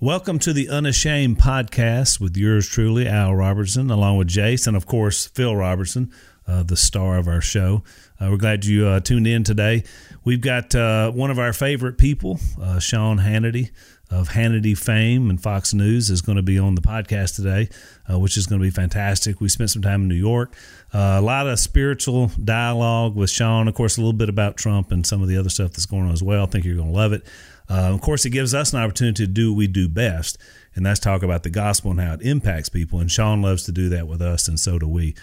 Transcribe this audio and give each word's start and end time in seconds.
Welcome 0.00 0.38
to 0.40 0.52
the 0.52 0.68
Unashamed 0.68 1.38
podcast 1.38 2.20
with 2.20 2.36
yours 2.36 2.68
truly, 2.68 3.08
Al 3.08 3.34
Robertson, 3.34 3.90
along 3.90 4.16
with 4.16 4.28
Jace, 4.28 4.68
and 4.68 4.76
of 4.76 4.86
course, 4.86 5.26
Phil 5.26 5.56
Robertson, 5.56 6.12
uh, 6.46 6.62
the 6.62 6.76
star 6.76 7.18
of 7.18 7.26
our 7.26 7.40
show. 7.40 7.82
Uh, 8.20 8.28
we're 8.30 8.36
glad 8.36 8.64
you 8.64 8.86
uh, 8.86 9.00
tuned 9.00 9.26
in 9.26 9.42
today. 9.42 9.82
We've 10.22 10.40
got 10.40 10.72
uh, 10.72 11.10
one 11.10 11.32
of 11.32 11.40
our 11.40 11.52
favorite 11.52 11.98
people, 11.98 12.38
uh, 12.62 12.78
Sean 12.78 13.18
Hannity 13.18 13.70
of 14.10 14.30
Hannity 14.30 14.76
fame 14.76 15.28
and 15.28 15.42
Fox 15.42 15.74
News, 15.74 16.08
is 16.10 16.22
going 16.22 16.36
to 16.36 16.42
be 16.42 16.58
on 16.58 16.74
the 16.74 16.80
podcast 16.80 17.36
today, 17.36 17.68
uh, 18.10 18.18
which 18.18 18.36
is 18.36 18.46
going 18.46 18.60
to 18.60 18.64
be 18.64 18.70
fantastic. 18.70 19.40
We 19.40 19.48
spent 19.48 19.70
some 19.70 19.82
time 19.82 20.02
in 20.02 20.08
New 20.08 20.14
York. 20.14 20.54
a 20.92 21.20
lot 21.20 21.46
of 21.46 21.58
spiritual 21.58 22.30
dialogue 22.42 23.14
with 23.14 23.30
Sean, 23.30 23.68
of 23.68 23.74
course, 23.74 23.96
a 23.96 24.00
little 24.00 24.14
bit 24.14 24.28
about 24.28 24.56
Trump 24.56 24.92
and 24.92 25.06
some 25.06 25.22
of 25.22 25.28
the 25.28 25.36
other 25.36 25.50
stuff 25.50 25.72
that's 25.72 25.86
going 25.86 26.04
on 26.04 26.12
as 26.12 26.22
well. 26.22 26.44
I 26.44 26.46
think 26.46 26.64
you're 26.64 26.76
going 26.76 26.92
to 26.92 26.96
love 26.96 27.12
it. 27.12 27.26
Uh, 27.70 27.92
of 27.92 28.00
course, 28.00 28.24
it 28.24 28.30
gives 28.30 28.54
us 28.54 28.72
an 28.72 28.80
opportunity 28.80 29.26
to 29.26 29.30
do 29.30 29.52
what 29.52 29.58
we 29.58 29.66
do 29.66 29.88
best, 29.88 30.38
and 30.74 30.86
that's 30.86 31.00
talk 31.00 31.22
about 31.22 31.42
the 31.42 31.50
gospel 31.50 31.90
and 31.90 32.00
how 32.00 32.14
it 32.14 32.22
impacts 32.22 32.70
people. 32.70 32.98
And 33.00 33.10
Sean 33.10 33.42
loves 33.42 33.64
to 33.64 33.72
do 33.72 33.90
that 33.90 34.08
with 34.08 34.22
us, 34.22 34.48
and 34.48 34.58
so 34.58 34.78
do 34.78 34.88
we. 34.88 35.14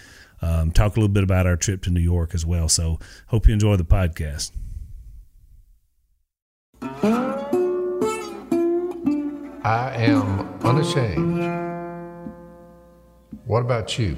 Um, 0.42 0.70
talk 0.70 0.96
a 0.96 1.00
little 1.00 1.12
bit 1.12 1.24
about 1.24 1.46
our 1.46 1.56
trip 1.56 1.82
to 1.84 1.90
New 1.90 1.98
York 1.98 2.34
as 2.34 2.44
well. 2.44 2.68
So, 2.68 2.98
hope 3.28 3.48
you 3.48 3.54
enjoy 3.54 3.76
the 3.76 3.84
podcast. 3.84 4.52
I 9.66 9.96
am 9.96 10.46
unashamed. 10.62 11.42
What 13.46 13.62
about 13.62 13.98
you? 13.98 14.16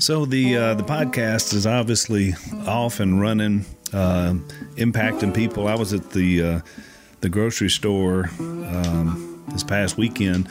So 0.00 0.24
the 0.26 0.56
uh, 0.56 0.74
the 0.74 0.82
podcast 0.82 1.54
is 1.54 1.64
obviously 1.64 2.34
off 2.66 2.98
and 2.98 3.20
running, 3.20 3.64
uh, 3.92 4.34
impacting 4.78 5.32
people. 5.32 5.68
I 5.68 5.76
was 5.76 5.92
at 5.92 6.10
the 6.10 6.42
uh, 6.42 6.60
the 7.20 7.28
grocery 7.28 7.70
store 7.70 8.30
um, 8.40 9.44
this 9.52 9.62
past 9.62 9.96
weekend, 9.96 10.48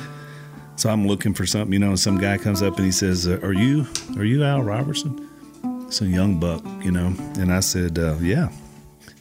so 0.77 0.89
I'm 0.89 1.05
looking 1.05 1.33
for 1.33 1.45
something. 1.45 1.73
You 1.73 1.79
know, 1.79 1.97
some 1.97 2.17
guy 2.17 2.37
comes 2.37 2.61
up 2.61 2.77
and 2.77 2.85
he 2.85 2.93
says, 2.93 3.27
uh, 3.27 3.41
"Are 3.43 3.51
you 3.51 3.85
are 4.15 4.23
you 4.23 4.41
Al 4.41 4.61
Robertson?" 4.61 5.32
A 6.01 6.05
young 6.05 6.39
buck, 6.39 6.63
you 6.83 6.91
know, 6.91 7.13
and 7.37 7.53
I 7.53 7.59
said, 7.59 7.99
uh, 7.99 8.15
"Yeah," 8.19 8.49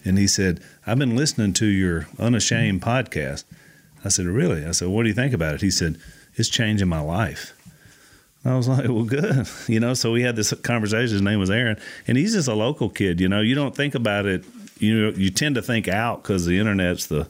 and 0.06 0.16
he 0.16 0.26
said, 0.26 0.60
"I've 0.86 0.98
been 0.98 1.14
listening 1.14 1.52
to 1.54 1.66
your 1.66 2.08
Unashamed 2.18 2.80
podcast." 2.80 3.44
I 4.04 4.08
said, 4.08 4.24
"Really?" 4.26 4.64
I 4.64 4.70
said, 4.70 4.88
"What 4.88 5.02
do 5.02 5.10
you 5.10 5.14
think 5.14 5.34
about 5.34 5.54
it?" 5.54 5.60
He 5.60 5.70
said, 5.70 5.98
"It's 6.34 6.48
changing 6.48 6.88
my 6.88 7.00
life." 7.00 7.52
I 8.44 8.56
was 8.56 8.68
like, 8.68 8.88
well, 8.88 9.04
good. 9.04 9.46
You 9.68 9.80
know, 9.80 9.94
so 9.94 10.12
we 10.12 10.22
had 10.22 10.34
this 10.34 10.52
conversation. 10.62 11.12
His 11.12 11.22
name 11.22 11.38
was 11.38 11.50
Aaron, 11.50 11.78
and 12.08 12.16
he's 12.16 12.32
just 12.32 12.48
a 12.48 12.54
local 12.54 12.88
kid. 12.88 13.20
You 13.20 13.28
know, 13.28 13.40
you 13.40 13.54
don't 13.54 13.76
think 13.76 13.94
about 13.94 14.26
it. 14.26 14.44
You 14.78 15.12
you 15.12 15.30
tend 15.30 15.54
to 15.56 15.62
think 15.62 15.88
out 15.88 16.22
because 16.22 16.46
the 16.46 16.58
internet's 16.58 17.06
the 17.06 17.28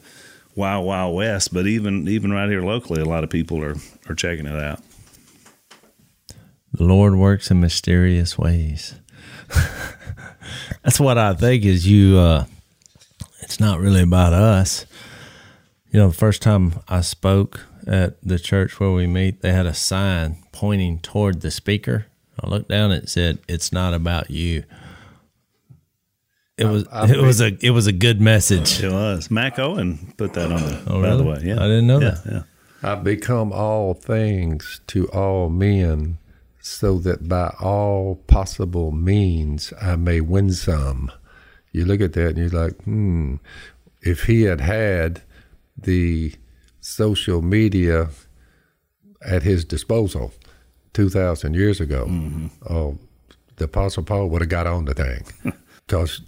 wild, 0.54 0.86
wild 0.86 1.14
west. 1.16 1.52
But 1.52 1.66
even 1.66 2.08
even 2.08 2.32
right 2.32 2.48
here 2.48 2.62
locally, 2.62 3.02
a 3.02 3.06
lot 3.06 3.24
of 3.24 3.30
people 3.30 3.62
are 3.62 3.76
are 4.08 4.14
checking 4.14 4.46
it 4.46 4.58
out. 4.58 4.80
The 6.72 6.84
Lord 6.84 7.16
works 7.16 7.50
in 7.50 7.60
mysterious 7.60 8.38
ways. 8.38 8.94
That's 10.82 11.00
what 11.00 11.18
I 11.18 11.34
think. 11.34 11.64
Is 11.64 11.86
you? 11.86 12.18
Uh, 12.18 12.46
it's 13.40 13.60
not 13.60 13.80
really 13.80 14.02
about 14.02 14.32
us. 14.32 14.86
You 15.90 16.00
know, 16.00 16.08
the 16.08 16.14
first 16.14 16.42
time 16.42 16.74
I 16.88 17.02
spoke 17.02 17.66
at 17.86 18.20
the 18.22 18.38
church 18.38 18.80
where 18.80 18.92
we 18.92 19.06
meet, 19.06 19.42
they 19.42 19.52
had 19.52 19.66
a 19.66 19.74
sign 19.74 20.36
pointing 20.52 21.00
toward 21.00 21.40
the 21.40 21.50
speaker. 21.50 22.06
I 22.42 22.48
looked 22.48 22.68
down 22.68 22.90
and 22.90 23.02
it 23.02 23.08
said, 23.08 23.38
"It's 23.48 23.72
not 23.72 23.94
about 23.94 24.30
you." 24.30 24.64
It 26.56 26.66
was 26.66 26.86
I, 26.88 27.02
I 27.02 27.10
it 27.10 27.20
was 27.20 27.40
a 27.40 27.56
it 27.60 27.70
was 27.70 27.86
a 27.86 27.92
good 27.92 28.20
message. 28.20 28.82
It 28.82 28.92
was. 28.92 29.30
Mac 29.30 29.58
Owen 29.58 30.14
put 30.16 30.34
that 30.34 30.52
on. 30.52 30.60
there, 30.60 30.82
oh, 30.86 31.02
by 31.02 31.16
the 31.16 31.24
way, 31.24 31.40
yeah, 31.42 31.56
I 31.56 31.66
didn't 31.66 31.86
know 31.86 32.00
yeah, 32.00 32.10
that. 32.10 32.32
Yeah. 32.32 32.42
I've 32.82 33.04
become 33.04 33.52
all 33.52 33.94
things 33.94 34.80
to 34.88 35.08
all 35.08 35.48
men, 35.48 36.18
so 36.62 36.98
that 36.98 37.28
by 37.28 37.52
all 37.60 38.14
possible 38.28 38.92
means 38.92 39.72
I 39.80 39.96
may 39.96 40.20
win 40.20 40.52
some. 40.52 41.10
You 41.72 41.84
look 41.84 42.00
at 42.00 42.12
that 42.12 42.28
and 42.28 42.38
you're 42.38 42.48
like, 42.48 42.80
hmm. 42.84 43.36
If 44.00 44.24
he 44.24 44.42
had 44.42 44.60
had 44.60 45.22
the 45.76 46.34
social 46.80 47.42
media 47.42 48.10
at 49.24 49.42
his 49.42 49.64
disposal 49.64 50.32
2,000 50.94 51.54
years 51.54 51.80
ago, 51.80 52.06
mm-hmm. 52.08 52.46
uh, 52.66 52.92
the 53.56 53.64
Apostle 53.64 54.02
Paul 54.02 54.28
would 54.28 54.42
have 54.42 54.48
got 54.48 54.66
on 54.66 54.86
the 54.86 54.94
thing. 54.94 55.24
Because 55.84 56.22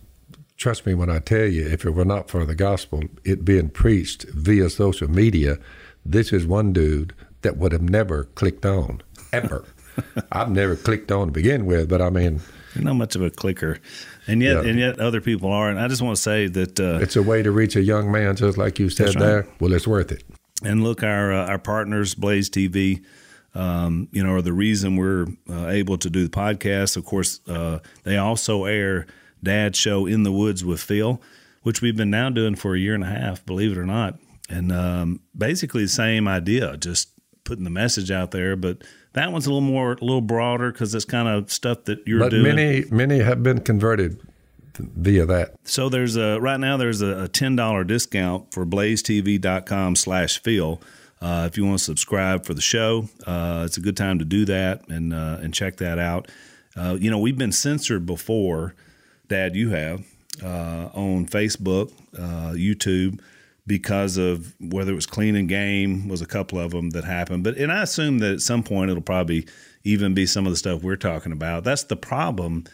trust 0.56 0.84
me 0.84 0.94
when 0.94 1.08
I 1.08 1.20
tell 1.20 1.46
you, 1.46 1.66
if 1.66 1.86
it 1.86 1.92
were 1.92 2.04
not 2.04 2.28
for 2.28 2.44
the 2.44 2.56
gospel, 2.56 3.02
it 3.24 3.44
being 3.44 3.70
preached 3.70 4.24
via 4.24 4.68
social 4.68 5.08
media, 5.08 5.58
this 6.04 6.32
is 6.32 6.44
one 6.44 6.72
dude 6.72 7.14
that 7.42 7.56
would 7.56 7.72
have 7.72 7.80
never 7.80 8.24
clicked 8.24 8.66
on, 8.66 9.00
ever. 9.32 9.64
I've 10.32 10.50
never 10.50 10.76
clicked 10.76 11.10
on 11.12 11.28
to 11.28 11.32
begin 11.32 11.66
with, 11.66 11.88
but 11.88 12.02
I 12.02 12.10
mean, 12.10 12.40
you're 12.74 12.84
not 12.84 12.94
much 12.94 13.14
of 13.14 13.22
a 13.22 13.30
clicker, 13.30 13.78
and 14.26 14.42
yet 14.42 14.64
yeah. 14.64 14.70
and 14.70 14.78
yet 14.78 14.98
other 14.98 15.20
people 15.20 15.50
are. 15.52 15.68
And 15.70 15.78
I 15.78 15.88
just 15.88 16.02
want 16.02 16.16
to 16.16 16.22
say 16.22 16.48
that 16.48 16.80
uh, 16.80 16.98
it's 17.00 17.16
a 17.16 17.22
way 17.22 17.42
to 17.42 17.50
reach 17.50 17.76
a 17.76 17.82
young 17.82 18.10
man, 18.10 18.36
just 18.36 18.58
like 18.58 18.78
you 18.78 18.90
said 18.90 19.08
right. 19.08 19.18
there. 19.18 19.48
Well, 19.60 19.72
it's 19.72 19.86
worth 19.86 20.10
it. 20.12 20.24
And 20.62 20.82
look, 20.82 21.02
our 21.02 21.32
uh, 21.32 21.46
our 21.46 21.58
partners, 21.58 22.14
Blaze 22.14 22.50
TV, 22.50 23.04
um, 23.54 24.08
you 24.12 24.24
know, 24.24 24.34
are 24.34 24.42
the 24.42 24.52
reason 24.52 24.96
we're 24.96 25.26
uh, 25.48 25.68
able 25.68 25.98
to 25.98 26.10
do 26.10 26.24
the 26.24 26.30
podcast. 26.30 26.96
Of 26.96 27.04
course, 27.04 27.40
uh, 27.46 27.78
they 28.02 28.16
also 28.16 28.64
air 28.64 29.06
Dad's 29.42 29.78
show 29.78 30.06
in 30.06 30.22
the 30.24 30.32
woods 30.32 30.64
with 30.64 30.80
Phil, 30.80 31.22
which 31.62 31.80
we've 31.80 31.96
been 31.96 32.10
now 32.10 32.30
doing 32.30 32.56
for 32.56 32.74
a 32.74 32.78
year 32.78 32.94
and 32.94 33.04
a 33.04 33.08
half, 33.08 33.44
believe 33.46 33.72
it 33.72 33.78
or 33.78 33.86
not. 33.86 34.18
And 34.48 34.72
um, 34.72 35.20
basically 35.36 35.82
the 35.82 35.88
same 35.88 36.26
idea, 36.26 36.76
just 36.76 37.10
putting 37.44 37.64
the 37.64 37.70
message 37.70 38.10
out 38.10 38.30
there, 38.30 38.56
but 38.56 38.82
that 39.14 39.32
one's 39.32 39.46
a 39.46 39.50
little 39.50 39.60
more, 39.60 39.92
a 39.92 40.04
little 40.04 40.20
broader 40.20 40.70
because 40.70 40.94
it's 40.94 41.04
kind 41.04 41.28
of 41.28 41.50
stuff 41.50 41.84
that 41.84 42.06
you're 42.06 42.20
but 42.20 42.30
doing. 42.30 42.42
Many, 42.42 42.84
many 42.90 43.18
have 43.20 43.42
been 43.42 43.60
converted 43.60 44.20
via 44.78 45.24
that. 45.26 45.54
So 45.64 45.88
there's 45.88 46.16
a 46.16 46.38
right 46.40 46.58
now 46.58 46.76
there's 46.76 47.00
a, 47.00 47.28
ten 47.28 47.56
dollar 47.56 47.84
discount 47.84 48.52
for 48.52 48.66
blazetv.com 48.66 49.96
slash 49.96 50.40
Phil. 50.42 50.80
Uh, 51.20 51.48
if 51.50 51.56
you 51.56 51.64
want 51.64 51.78
to 51.78 51.84
subscribe 51.84 52.44
for 52.44 52.54
the 52.54 52.60
show, 52.60 53.08
uh, 53.26 53.62
it's 53.64 53.76
a 53.76 53.80
good 53.80 53.96
time 53.96 54.18
to 54.18 54.24
do 54.24 54.44
that 54.44 54.86
and 54.88 55.14
uh, 55.14 55.38
and 55.40 55.54
check 55.54 55.76
that 55.76 55.98
out. 55.98 56.28
Uh, 56.76 56.96
you 57.00 57.10
know, 57.10 57.18
we've 57.18 57.38
been 57.38 57.52
censored 57.52 58.04
before, 58.04 58.74
Dad. 59.28 59.54
You 59.54 59.70
have 59.70 60.04
uh, 60.42 60.90
on 60.92 61.26
Facebook, 61.26 61.92
uh, 62.18 62.52
YouTube, 62.54 63.20
because 63.66 64.16
of 64.16 64.54
whether 64.60 64.92
it 64.92 64.96
was 64.96 65.06
clean 65.06 65.36
and 65.36 65.48
game 65.48 66.08
was 66.08 66.20
a 66.20 66.26
couple 66.26 66.58
of 66.58 66.72
them 66.72 66.90
that 66.90 67.04
happened. 67.04 67.44
But 67.44 67.56
and 67.56 67.72
I 67.72 67.82
assume 67.82 68.18
that 68.18 68.32
at 68.34 68.40
some 68.40 68.62
point 68.62 68.90
it'll 68.90 69.02
probably 69.02 69.46
even 69.84 70.14
be 70.14 70.26
some 70.26 70.46
of 70.46 70.52
the 70.52 70.56
stuff 70.56 70.82
we're 70.82 70.96
talking 70.96 71.32
about. 71.32 71.64
That's 71.64 71.84
the 71.84 71.96
problem 71.96 72.64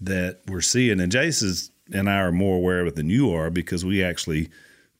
that 0.00 0.40
we're 0.46 0.60
seeing. 0.60 1.00
And 1.00 1.10
Jace 1.10 1.70
and 1.92 2.08
I 2.08 2.18
are 2.18 2.32
more 2.32 2.56
aware 2.56 2.80
of 2.80 2.88
it 2.88 2.96
than 2.96 3.10
you 3.10 3.32
are 3.34 3.50
because 3.50 3.84
we 3.84 4.02
actually 4.02 4.50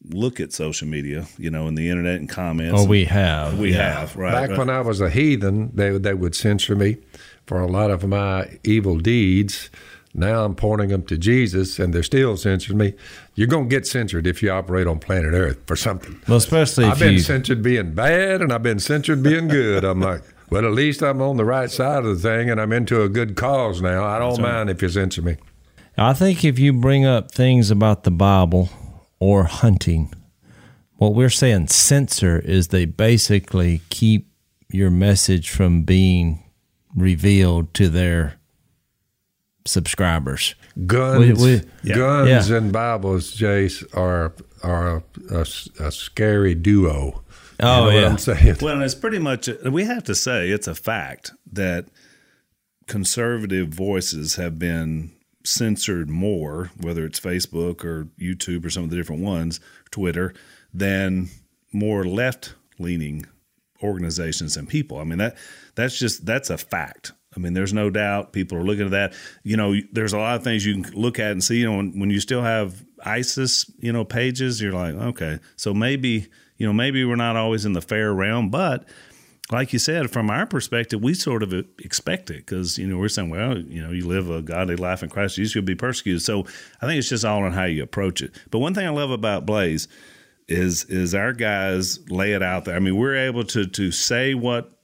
look 0.09 0.41
at 0.41 0.53
social 0.53 0.89
media, 0.89 1.27
you 1.39 1.51
know, 1.51 1.67
and 1.67 1.77
the 1.77 1.89
internet 1.89 2.17
and 2.17 2.29
comments. 2.29 2.81
Oh, 2.81 2.87
we 2.87 3.05
have. 3.05 3.59
We 3.59 3.73
yeah. 3.73 4.01
have, 4.01 4.17
right. 4.17 4.33
Back 4.33 4.51
right. 4.51 4.59
when 4.59 4.71
I 4.71 4.81
was 4.81 5.01
a 5.01 5.11
heathen, 5.11 5.71
they, 5.75 5.91
they 5.99 6.15
would 6.15 6.35
censor 6.35 6.75
me 6.75 6.97
for 7.47 7.61
a 7.61 7.67
lot 7.67 7.91
of 7.91 8.07
my 8.07 8.59
evil 8.65 8.99
deeds. 8.99 9.71
Now 10.13 10.45
I'm 10.45 10.57
pointing 10.57 10.89
them 10.89 11.05
to 11.05 11.17
Jesus, 11.17 11.79
and 11.79 11.95
they're 11.95 12.03
still 12.03 12.37
censoring 12.37 12.79
me. 12.79 12.95
You're 13.37 13.47
going 13.47 13.69
to 13.69 13.75
get 13.75 13.87
censored 13.87 14.27
if 14.27 14.43
you 14.43 14.51
operate 14.51 14.87
on 14.87 14.99
planet 14.99 15.33
Earth 15.33 15.59
for 15.67 15.77
something. 15.77 16.21
Well, 16.27 16.39
especially 16.39 16.87
I've 16.87 16.99
been 16.99 17.15
you... 17.15 17.21
censored 17.21 17.63
being 17.63 17.95
bad, 17.95 18.43
and 18.43 18.53
I've 18.53 18.63
been 18.63 18.81
censored 18.81 19.23
being 19.23 19.47
good. 19.47 19.85
I'm 19.85 20.01
like, 20.01 20.23
well, 20.51 20.67
at 20.67 20.73
least 20.73 21.01
I'm 21.01 21.23
on 21.23 21.37
the 21.37 21.45
right 21.45 21.71
side 21.71 22.05
of 22.05 22.21
the 22.21 22.29
thing 22.29 22.51
and 22.51 22.61
I'm 22.61 22.73
into 22.73 23.03
a 23.03 23.09
good 23.09 23.37
cause 23.37 23.81
now. 23.81 24.05
I 24.05 24.19
don't 24.19 24.43
mind 24.43 24.69
if 24.69 24.83
you 24.83 24.89
censor 24.89 25.23
me. 25.23 25.37
I 25.97 26.13
think 26.13 26.45
if 26.45 26.59
you 26.59 26.73
bring 26.73 27.05
up 27.05 27.31
things 27.31 27.71
about 27.71 28.03
the 28.03 28.11
Bible 28.11 28.69
or 29.21 29.45
hunting, 29.45 30.13
what 30.97 31.15
we're 31.15 31.31
saying 31.31 31.69
censor 31.69 32.41
is 32.41 32.69
they 32.69 32.85
basically 32.85 33.83
keep 33.91 34.29
your 34.69 34.91
message 34.91 35.51
from 35.51 35.85
being 35.85 36.43
revealed 36.97 37.73
to 37.75 37.89
their 37.89 38.40
subscribers. 39.67 40.55
Guns, 40.87 41.41
we, 41.41 41.57
we, 41.57 41.63
yeah. 41.83 41.97
guns, 41.97 42.51
yeah. 42.51 42.57
and 42.57 42.73
Bibles, 42.73 43.37
Jace, 43.37 43.85
are 43.97 44.35
are 44.63 44.97
a, 44.97 45.03
a, 45.31 45.41
a 45.87 45.93
scary 45.93 46.55
duo. 46.55 47.23
Oh 47.63 47.87
you 47.87 47.93
know 47.93 48.01
yeah, 48.01 48.09
I'm 48.09 48.19
saying. 48.19 48.57
Well, 48.61 48.81
it's 48.83 48.95
pretty 48.95 49.19
much. 49.19 49.49
We 49.65 49.85
have 49.85 50.05
to 50.05 50.15
say 50.15 50.51
it's 50.51 50.67
a 50.67 50.75
fact 50.75 51.33
that 51.53 51.87
conservative 52.87 53.69
voices 53.69 54.37
have 54.37 54.59
been 54.59 55.13
censored 55.45 56.11
more, 56.11 56.71
whether 56.81 57.05
it's 57.05 57.21
Facebook 57.21 57.85
or 57.85 58.09
YouTube 58.21 58.65
or 58.65 58.71
some 58.71 58.85
of 58.85 58.91
the 58.91 58.97
different 58.97 59.23
ones, 59.23 59.61
Twitter, 59.91 60.35
than 60.73 61.29
more 61.73 62.05
left 62.05 62.55
leaning 62.79 63.27
organizations 63.83 64.57
and 64.57 64.69
people. 64.69 64.99
I 64.99 65.05
mean 65.05 65.19
that 65.19 65.37
that's 65.75 65.99
just 65.99 66.27
that's 66.27 66.51
a 66.51 66.59
fact. 66.59 67.13
I 67.37 67.39
mean, 67.39 67.53
there's 67.53 67.73
no 67.73 67.91
doubt 67.91 68.33
people 68.33 68.59
are 68.59 68.65
looking 68.65 68.87
at 68.87 68.91
that. 68.91 69.15
You 69.45 69.57
know, 69.57 69.75
there's 69.93 70.13
a 70.13 70.19
lot 70.19 70.37
of 70.37 70.43
things 70.45 70.67
you 70.67 70.83
can 70.83 71.01
look 71.01 71.19
at 71.19 71.31
and 71.31 71.43
see. 71.43 71.59
You 71.59 71.71
know, 71.71 71.77
when, 71.77 71.99
when 72.01 72.11
you 72.11 72.19
still 72.21 72.43
have 72.43 72.85
ISIS, 73.05 73.71
you 73.79 73.93
know, 73.93 74.05
pages, 74.05 74.61
you're 74.61 74.73
like, 74.73 74.95
okay, 74.95 75.39
so 75.57 75.73
maybe, 75.73 76.27
you 76.57 76.67
know, 76.67 76.73
maybe 76.73 77.05
we're 77.05 77.17
not 77.17 77.37
always 77.37 77.65
in 77.65 77.73
the 77.73 77.81
fair 77.81 78.13
realm, 78.13 78.51
but 78.51 78.85
like 79.53 79.73
you 79.73 79.79
said, 79.79 80.11
from 80.11 80.31
our 80.31 80.47
perspective, 80.47 81.03
we 81.03 81.15
sort 81.15 81.43
of 81.43 81.53
expect 81.79 82.31
it 82.31 82.47
because 82.47 82.79
you 82.79 82.87
know 82.87 82.99
we're 82.99 83.09
saying, 83.09 83.31
well, 83.31 83.59
you 83.59 83.83
know, 83.83 83.91
you 83.91 84.07
live 84.07 84.31
a 84.31 84.43
godly 84.43 84.77
life 84.77 85.03
in 85.03 85.09
Christ, 85.09 85.39
you 85.39 85.47
should 85.47 85.65
be 85.65 85.75
persecuted. 85.75 86.23
So 86.23 86.47
I 86.81 86.87
think 86.87 86.99
it's 86.99 87.09
just 87.09 87.25
all 87.25 87.43
on 87.43 87.53
how 87.53 87.65
you 87.65 87.83
approach 87.83 88.23
it. 88.23 88.33
But 88.51 88.61
one 88.61 88.75
thing 88.75 88.87
I 88.87 88.91
love 88.91 89.11
about 89.11 89.47
Blaze 89.47 89.89
is 90.49 90.85
is 90.85 91.15
our 91.15 91.33
guys 91.33 91.99
lay 92.11 92.33
it 92.33 92.43
out 92.43 92.65
there. 92.65 92.77
I 92.77 92.81
mean, 92.81 92.97
we're 92.97 93.17
able 93.17 93.45
to 93.45 93.67
to 93.67 93.91
say 93.91 94.35
what 94.35 94.80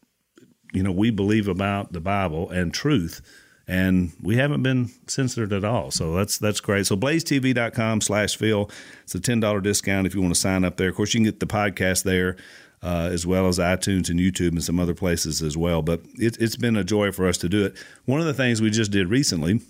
you 0.72 0.82
know 0.82 0.92
we 0.92 1.10
believe 1.10 1.48
about 1.48 1.92
the 1.92 2.00
Bible 2.00 2.50
and 2.50 2.72
truth. 2.72 3.20
And 3.68 4.12
we 4.22 4.36
haven't 4.36 4.62
been 4.62 4.90
censored 5.08 5.52
at 5.52 5.64
all. 5.64 5.90
So 5.90 6.14
that's 6.14 6.38
that's 6.38 6.60
great. 6.60 6.86
So 6.86 6.96
blazetv.com 6.96 8.00
slash 8.00 8.36
Phil. 8.36 8.70
It's 9.02 9.16
a 9.16 9.18
$10 9.18 9.60
discount 9.60 10.06
if 10.06 10.14
you 10.14 10.22
want 10.22 10.32
to 10.32 10.40
sign 10.40 10.64
up 10.64 10.76
there. 10.76 10.88
Of 10.88 10.94
course, 10.94 11.12
you 11.14 11.18
can 11.18 11.24
get 11.24 11.40
the 11.40 11.46
podcast 11.46 12.04
there 12.04 12.36
uh, 12.82 13.08
as 13.10 13.26
well 13.26 13.48
as 13.48 13.58
iTunes 13.58 14.08
and 14.08 14.20
YouTube 14.20 14.50
and 14.50 14.62
some 14.62 14.78
other 14.78 14.94
places 14.94 15.42
as 15.42 15.56
well. 15.56 15.82
But 15.82 16.02
it, 16.14 16.36
has 16.36 16.56
been 16.56 16.76
a 16.76 16.84
joy 16.84 17.10
for 17.10 17.26
us 17.26 17.38
to 17.38 17.48
do 17.48 17.64
it. 17.64 17.76
One 18.04 18.20
of 18.20 18.26
the 18.26 18.34
things 18.34 18.62
we 18.62 18.70
just 18.70 18.92
did 18.92 19.08
recently 19.08 19.60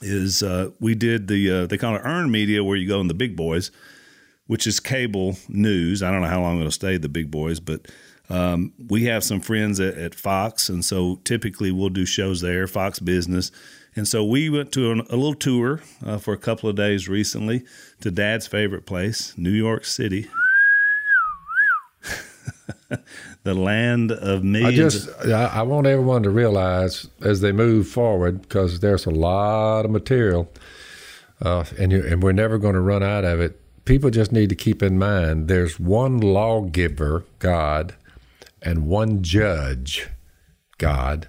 is 0.00 0.42
uh, 0.42 0.70
we 0.80 0.94
did 0.94 1.28
the 1.28 1.50
uh, 1.50 1.66
they 1.66 1.76
call 1.76 1.96
it 1.96 2.02
earned 2.04 2.32
media, 2.32 2.62
where 2.62 2.76
you 2.76 2.88
go 2.88 3.00
in 3.00 3.08
the 3.08 3.14
big 3.14 3.36
boys, 3.36 3.70
which 4.46 4.66
is 4.66 4.80
cable 4.80 5.36
news. 5.48 6.02
I 6.02 6.10
don't 6.10 6.22
know 6.22 6.28
how 6.28 6.40
long 6.40 6.58
it'll 6.58 6.70
stay 6.70 6.96
the 6.96 7.08
big 7.08 7.30
boys, 7.30 7.60
but 7.60 7.86
um, 8.30 8.72
we 8.88 9.04
have 9.04 9.24
some 9.24 9.40
friends 9.40 9.80
at, 9.80 9.96
at, 9.96 10.14
Fox, 10.14 10.68
and 10.68 10.84
so 10.84 11.18
typically 11.24 11.72
we'll 11.72 11.88
do 11.88 12.04
shows 12.04 12.40
there, 12.40 12.66
Fox 12.66 12.98
Business. 12.98 13.50
And 13.96 14.06
so 14.06 14.22
we 14.22 14.50
went 14.50 14.70
to 14.72 14.92
an, 14.92 15.00
a 15.08 15.16
little 15.16 15.34
tour 15.34 15.80
uh, 16.04 16.18
for 16.18 16.34
a 16.34 16.38
couple 16.38 16.68
of 16.68 16.76
days 16.76 17.08
recently 17.08 17.64
to 18.00 18.10
Dad's 18.10 18.46
favorite 18.46 18.86
place, 18.86 19.32
New 19.36 19.50
York 19.50 19.84
City. 19.84 20.28
the 23.44 23.54
land 23.54 24.12
of 24.12 24.44
me. 24.44 24.64
I 24.64 24.72
just 24.72 25.08
I, 25.26 25.62
want 25.62 25.86
everyone 25.86 26.22
to 26.22 26.30
realize 26.30 27.08
as 27.20 27.40
they 27.40 27.52
move 27.52 27.88
forward 27.88 28.42
because 28.42 28.80
there's 28.80 29.06
a 29.06 29.10
lot 29.10 29.84
of 29.84 29.90
material, 29.90 30.50
uh, 31.40 31.64
and 31.78 31.92
you, 31.92 32.04
and 32.04 32.22
we're 32.22 32.32
never 32.32 32.58
going 32.58 32.74
to 32.74 32.80
run 32.80 33.02
out 33.02 33.24
of 33.24 33.40
it. 33.40 33.60
People 33.84 34.10
just 34.10 34.32
need 34.32 34.50
to 34.50 34.54
keep 34.54 34.82
in 34.82 34.98
mind 34.98 35.48
there's 35.48 35.80
one 35.80 36.20
lawgiver, 36.20 37.24
God, 37.38 37.94
and 38.62 38.86
one 38.86 39.22
judge, 39.22 40.08
God, 40.78 41.28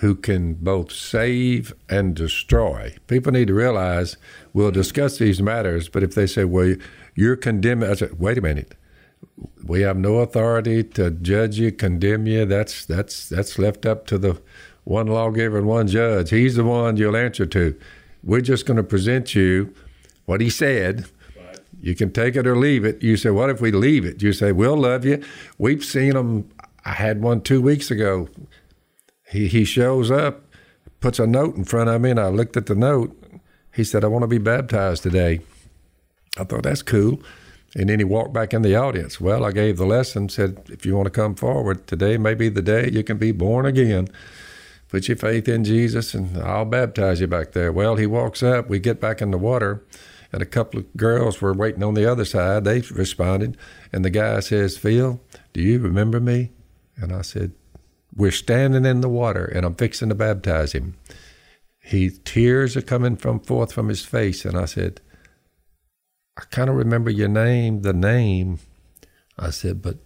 who 0.00 0.14
can 0.14 0.54
both 0.54 0.92
save 0.92 1.72
and 1.88 2.14
destroy. 2.14 2.96
People 3.06 3.32
need 3.32 3.48
to 3.48 3.54
realize 3.54 4.16
we'll 4.52 4.70
discuss 4.70 5.18
these 5.18 5.40
matters, 5.40 5.88
but 5.88 6.02
if 6.02 6.14
they 6.14 6.26
say, 6.26 6.44
"Well, 6.44 6.76
you're 7.14 7.36
condemning," 7.36 7.90
I 7.90 7.94
said, 7.94 8.18
"Wait 8.18 8.38
a 8.38 8.42
minute." 8.42 8.74
we 9.64 9.82
have 9.82 9.96
no 9.96 10.16
authority 10.16 10.82
to 10.82 11.10
judge 11.10 11.58
you, 11.58 11.72
condemn 11.72 12.26
you. 12.26 12.44
That's 12.44 12.84
that's 12.84 13.28
that's 13.28 13.58
left 13.58 13.86
up 13.86 14.06
to 14.06 14.18
the 14.18 14.40
one 14.84 15.06
lawgiver 15.06 15.58
and 15.58 15.66
one 15.66 15.86
judge. 15.86 16.30
He's 16.30 16.56
the 16.56 16.64
one 16.64 16.96
you'll 16.96 17.16
answer 17.16 17.46
to. 17.46 17.78
We're 18.22 18.40
just 18.40 18.66
going 18.66 18.76
to 18.76 18.82
present 18.82 19.34
you 19.34 19.74
what 20.24 20.40
he 20.40 20.50
said. 20.50 21.06
You 21.82 21.94
can 21.94 22.12
take 22.12 22.36
it 22.36 22.46
or 22.46 22.56
leave 22.56 22.84
it. 22.84 23.02
You 23.02 23.16
say, 23.16 23.30
"What 23.30 23.50
if 23.50 23.60
we 23.60 23.72
leave 23.72 24.04
it?" 24.04 24.22
You 24.22 24.32
say, 24.32 24.52
"We'll 24.52 24.76
love 24.76 25.04
you." 25.04 25.20
We've 25.58 25.84
seen 25.84 26.12
them. 26.14 26.48
I 26.84 26.92
had 26.92 27.20
one 27.20 27.42
two 27.42 27.60
weeks 27.60 27.90
ago. 27.90 28.28
He 29.28 29.48
he 29.48 29.64
shows 29.64 30.10
up, 30.10 30.46
puts 31.00 31.18
a 31.18 31.26
note 31.26 31.56
in 31.56 31.64
front 31.64 31.90
of 31.90 32.00
me, 32.00 32.10
and 32.10 32.20
I 32.20 32.28
looked 32.28 32.56
at 32.56 32.66
the 32.66 32.74
note. 32.74 33.16
He 33.74 33.84
said, 33.84 34.04
"I 34.04 34.06
want 34.06 34.22
to 34.22 34.28
be 34.28 34.38
baptized 34.38 35.02
today." 35.02 35.40
I 36.38 36.44
thought 36.44 36.62
that's 36.62 36.82
cool. 36.82 37.20
And 37.74 37.88
then 37.88 37.98
he 37.98 38.04
walked 38.04 38.34
back 38.34 38.52
in 38.52 38.62
the 38.62 38.76
audience. 38.76 39.20
Well, 39.20 39.44
I 39.44 39.52
gave 39.52 39.78
the 39.78 39.86
lesson, 39.86 40.28
said, 40.28 40.60
if 40.68 40.84
you 40.84 40.94
want 40.94 41.06
to 41.06 41.10
come 41.10 41.34
forward, 41.34 41.86
today 41.86 42.18
may 42.18 42.34
be 42.34 42.48
the 42.48 42.62
day 42.62 42.90
you 42.90 43.02
can 43.02 43.16
be 43.16 43.32
born 43.32 43.64
again. 43.64 44.08
Put 44.88 45.08
your 45.08 45.16
faith 45.16 45.48
in 45.48 45.64
Jesus 45.64 46.12
and 46.12 46.36
I'll 46.36 46.66
baptize 46.66 47.20
you 47.20 47.26
back 47.26 47.52
there. 47.52 47.72
Well, 47.72 47.96
he 47.96 48.06
walks 48.06 48.42
up, 48.42 48.68
we 48.68 48.78
get 48.78 49.00
back 49.00 49.22
in 49.22 49.30
the 49.30 49.38
water, 49.38 49.82
and 50.32 50.42
a 50.42 50.46
couple 50.46 50.80
of 50.80 50.96
girls 50.96 51.40
were 51.40 51.52
waiting 51.52 51.82
on 51.82 51.94
the 51.94 52.10
other 52.10 52.24
side. 52.24 52.64
They 52.64 52.80
responded, 52.80 53.56
and 53.92 54.04
the 54.04 54.10
guy 54.10 54.40
says, 54.40 54.78
Phil, 54.78 55.20
do 55.52 55.60
you 55.60 55.78
remember 55.78 56.20
me? 56.20 56.50
And 56.96 57.12
I 57.12 57.22
said, 57.22 57.52
We're 58.14 58.30
standing 58.30 58.84
in 58.84 59.00
the 59.02 59.08
water 59.08 59.44
and 59.44 59.66
I'm 59.66 59.74
fixing 59.74 60.08
to 60.08 60.14
baptize 60.14 60.72
him. 60.72 60.94
He 61.84 62.10
tears 62.10 62.76
are 62.76 62.82
coming 62.82 63.16
from 63.16 63.40
forth 63.40 63.72
from 63.72 63.88
his 63.88 64.04
face, 64.04 64.44
and 64.44 64.56
I 64.56 64.66
said, 64.66 65.00
I 66.36 66.42
kind 66.50 66.70
of 66.70 66.76
remember 66.76 67.10
your 67.10 67.28
name, 67.28 67.82
the 67.82 67.92
name. 67.92 68.58
I 69.38 69.50
said, 69.50 69.82
but 69.82 69.98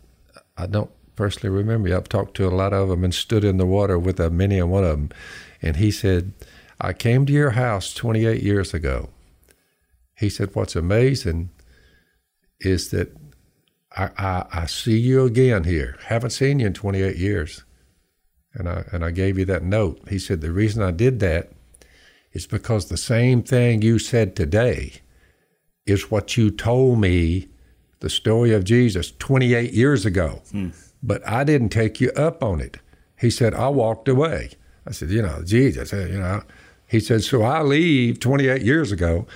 I 0.57 0.67
don't 0.67 0.91
personally 1.17 1.55
remember 1.55 1.89
you. 1.89 1.97
I've 1.97 2.09
talked 2.09 2.35
to 2.37 2.49
a 2.49 2.51
lot 2.51 2.73
of 2.73 2.89
them 2.89 3.05
and 3.05 3.15
stood 3.15 3.45
in 3.45 3.59
the 3.59 3.67
water 3.67 3.99
with 3.99 4.19
a 4.19 4.31
many 4.31 4.59
and 4.59 4.71
one 4.71 4.85
of 4.85 4.91
them. 4.91 5.11
And 5.61 5.77
he 5.77 5.91
said, 5.91 6.33
I 6.81 6.93
came 6.93 7.27
to 7.27 7.33
your 7.33 7.51
house 7.51 7.95
28 7.95 8.43
years 8.43 8.75
ago. 8.75 9.11
He 10.19 10.29
said, 10.29 10.55
What's 10.55 10.77
amazing 10.77 11.51
is 12.61 12.91
that 12.91 13.15
I, 13.97 14.11
I, 14.19 14.47
I 14.53 14.67
see 14.67 14.99
you 14.99 15.25
again 15.25 15.65
here. 15.65 15.99
Haven't 16.05 16.31
seen 16.31 16.61
you 16.61 16.67
in 16.67 16.75
28 16.75 17.17
years. 17.17 17.65
And 18.55 18.69
I, 18.69 18.85
and 18.91 19.05
I 19.05 19.11
gave 19.11 19.39
you 19.39 19.45
that 19.47 19.63
note. 19.63 20.01
He 20.09 20.19
said, 20.19 20.41
The 20.41 20.53
reason 20.53 20.83
I 20.83 20.91
did 20.91 21.21
that 21.21 21.53
is 22.33 22.47
because 22.47 22.89
the 22.89 22.97
same 22.97 23.43
thing 23.43 23.83
you 23.83 23.99
said 23.99 24.35
today 24.35 24.95
is 25.85 26.11
what 26.11 26.37
you 26.37 26.51
told 26.51 26.99
me 27.01 27.49
the 28.01 28.11
story 28.11 28.53
of 28.53 28.65
Jesus 28.65 29.13
28 29.19 29.73
years 29.73 30.05
ago. 30.05 30.43
Hmm. 30.51 30.71
But 31.03 31.27
I 31.27 31.45
didn't 31.45 31.69
take 31.69 32.01
you 32.01 32.11
up 32.13 32.43
on 32.43 32.61
it. 32.61 32.79
He 33.19 33.31
said, 33.31 33.55
I 33.55 33.69
walked 33.69 34.09
away. 34.09 34.51
I 34.87 34.93
said, 34.93 35.11
you 35.11 35.23
know, 35.23 35.43
Jesus, 35.45 35.93
uh, 35.93 36.09
you 36.11 36.19
know. 36.19 36.43
He 36.89 37.01
said, 37.01 37.25
so 37.25 37.43
I 37.43 37.63
leave 37.63 38.21
28 38.21 38.63
years 38.63 38.93
ago, 38.93 39.27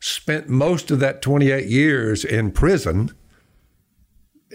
spent 0.00 0.48
most 0.48 0.90
of 0.90 1.00
that 1.00 1.22
28 1.22 1.66
years 1.66 2.24
in 2.24 2.50
prison. 2.50 3.10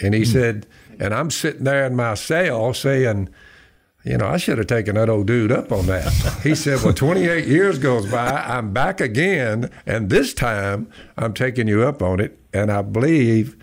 And 0.01 0.13
he 0.13 0.21
hmm. 0.21 0.31
said, 0.31 0.67
and 0.99 1.13
I'm 1.13 1.31
sitting 1.31 1.63
there 1.63 1.85
in 1.85 1.95
my 1.95 2.13
cell 2.13 2.73
saying, 2.73 3.29
you 4.03 4.17
know, 4.17 4.27
I 4.27 4.37
should 4.37 4.57
have 4.57 4.67
taken 4.67 4.95
that 4.95 5.09
old 5.09 5.27
dude 5.27 5.51
up 5.51 5.71
on 5.71 5.85
that. 5.85 6.11
He 6.43 6.55
said, 6.55 6.83
Well, 6.83 6.93
28 6.93 7.47
years 7.47 7.79
goes 7.79 8.09
by, 8.11 8.31
I'm 8.31 8.73
back 8.73 8.99
again, 8.99 9.71
and 9.85 10.09
this 10.09 10.33
time 10.33 10.91
I'm 11.17 11.33
taking 11.33 11.69
you 11.69 11.83
up 11.83 12.01
on 12.01 12.19
it. 12.19 12.37
And 12.53 12.69
I 12.69 12.81
believe 12.81 13.55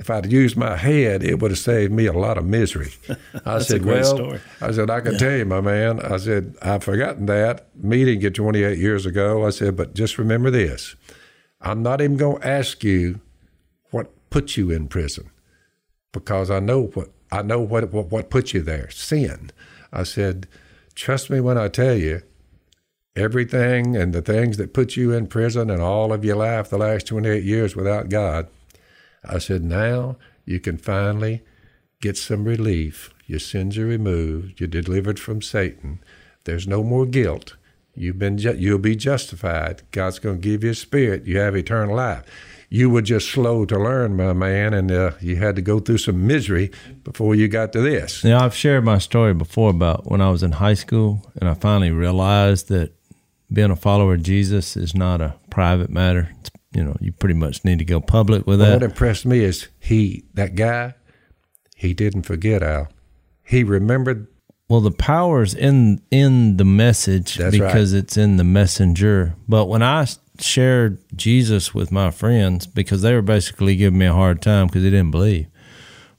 if 0.00 0.08
I'd 0.08 0.32
used 0.32 0.56
my 0.56 0.76
head, 0.76 1.22
it 1.22 1.40
would 1.40 1.50
have 1.50 1.58
saved 1.58 1.92
me 1.92 2.06
a 2.06 2.12
lot 2.14 2.38
of 2.38 2.46
misery. 2.46 2.94
I 3.44 3.58
said, 3.58 3.84
Well, 3.84 4.02
story. 4.02 4.40
I 4.62 4.72
said, 4.72 4.88
I 4.88 5.02
can 5.02 5.12
yeah. 5.12 5.18
tell 5.18 5.36
you, 5.36 5.44
my 5.44 5.60
man. 5.60 6.00
I 6.00 6.16
said, 6.16 6.56
I've 6.62 6.82
forgotten 6.82 7.26
that 7.26 7.68
meeting 7.76 8.22
you 8.22 8.30
28 8.30 8.78
years 8.78 9.04
ago. 9.04 9.46
I 9.46 9.50
said, 9.50 9.76
But 9.76 9.94
just 9.94 10.16
remember 10.16 10.50
this 10.50 10.96
I'm 11.60 11.82
not 11.82 12.00
even 12.00 12.16
going 12.16 12.40
to 12.40 12.48
ask 12.48 12.82
you 12.82 13.20
what 13.90 14.10
put 14.30 14.56
you 14.56 14.70
in 14.70 14.88
prison 14.88 15.30
because 16.12 16.50
I 16.50 16.60
know 16.60 16.84
what 16.94 17.10
I 17.30 17.42
know 17.42 17.60
what, 17.60 17.92
what, 17.92 18.10
what 18.10 18.30
put 18.30 18.54
you 18.54 18.62
there 18.62 18.88
sin. 18.90 19.50
I 19.92 20.04
said, 20.04 20.48
trust 20.94 21.28
me 21.28 21.40
when 21.40 21.58
I 21.58 21.68
tell 21.68 21.94
you, 21.94 22.22
everything 23.14 23.96
and 23.96 24.12
the 24.12 24.22
things 24.22 24.56
that 24.56 24.72
put 24.72 24.96
you 24.96 25.12
in 25.12 25.26
prison 25.26 25.68
and 25.68 25.82
all 25.82 26.12
of 26.12 26.24
your 26.24 26.36
life 26.36 26.70
the 26.70 26.78
last 26.78 27.06
28 27.06 27.44
years 27.44 27.76
without 27.76 28.08
God, 28.08 28.48
I 29.24 29.38
said, 29.38 29.62
now 29.62 30.16
you 30.44 30.60
can 30.60 30.76
finally 30.76 31.42
get 32.00 32.16
some 32.16 32.44
relief. 32.44 33.12
Your 33.26 33.38
sins 33.38 33.78
are 33.78 33.86
removed. 33.86 34.60
You're 34.60 34.68
delivered 34.68 35.18
from 35.18 35.42
Satan. 35.42 36.02
There's 36.44 36.66
no 36.66 36.82
more 36.82 37.06
guilt. 37.06 37.56
You've 37.94 38.18
been 38.18 38.38
ju- 38.38 38.56
you'll 38.56 38.78
be 38.78 38.96
justified. 38.96 39.82
God's 39.90 40.18
going 40.18 40.40
to 40.40 40.48
give 40.48 40.64
you 40.64 40.70
a 40.70 40.74
spirit. 40.74 41.26
You 41.26 41.38
have 41.38 41.56
eternal 41.56 41.96
life 41.96 42.24
you 42.72 42.88
were 42.88 43.02
just 43.02 43.28
slow 43.28 43.66
to 43.66 43.76
learn, 43.76 44.16
my 44.16 44.32
man, 44.32 44.72
and 44.72 44.92
uh, 44.92 45.10
you 45.20 45.36
had 45.36 45.56
to 45.56 45.62
go 45.62 45.80
through 45.80 45.98
some 45.98 46.24
misery 46.26 46.70
before 47.02 47.34
you 47.34 47.48
got 47.48 47.72
to 47.72 47.80
this. 47.80 48.22
Yeah, 48.22 48.42
I've 48.42 48.54
shared 48.54 48.84
my 48.84 48.98
story 48.98 49.34
before 49.34 49.70
about 49.70 50.08
when 50.08 50.20
I 50.20 50.30
was 50.30 50.44
in 50.44 50.52
high 50.52 50.74
school, 50.74 51.30
and 51.40 51.50
I 51.50 51.54
finally 51.54 51.90
realized 51.90 52.68
that 52.68 52.92
being 53.52 53.72
a 53.72 53.76
follower 53.76 54.14
of 54.14 54.22
Jesus 54.22 54.76
is 54.76 54.94
not 54.94 55.20
a 55.20 55.34
private 55.50 55.90
matter. 55.90 56.30
It's, 56.38 56.49
you 56.72 56.84
know, 56.84 56.96
you 57.00 57.12
pretty 57.12 57.34
much 57.34 57.64
need 57.64 57.78
to 57.80 57.84
go 57.84 58.00
public 58.00 58.46
with 58.46 58.60
that. 58.60 58.74
What 58.74 58.82
impressed 58.82 59.26
me 59.26 59.42
is 59.42 59.68
he, 59.78 60.24
that 60.34 60.54
guy, 60.54 60.94
he 61.74 61.94
didn't 61.94 62.22
forget 62.22 62.62
Al. 62.62 62.88
He 63.42 63.64
remembered. 63.64 64.28
Well, 64.68 64.80
the 64.80 64.92
power's 64.92 65.54
in 65.54 66.00
in 66.12 66.56
the 66.56 66.64
message 66.64 67.34
That's 67.34 67.50
because 67.50 67.92
right. 67.92 68.04
it's 68.04 68.16
in 68.16 68.36
the 68.36 68.44
messenger. 68.44 69.34
But 69.48 69.66
when 69.66 69.82
I 69.82 70.06
shared 70.38 70.98
Jesus 71.16 71.74
with 71.74 71.90
my 71.90 72.10
friends 72.10 72.66
because 72.66 73.02
they 73.02 73.14
were 73.14 73.22
basically 73.22 73.76
giving 73.76 73.98
me 73.98 74.06
a 74.06 74.12
hard 74.12 74.40
time 74.40 74.66
because 74.66 74.82
they 74.82 74.90
didn't 74.90 75.10
believe. 75.10 75.46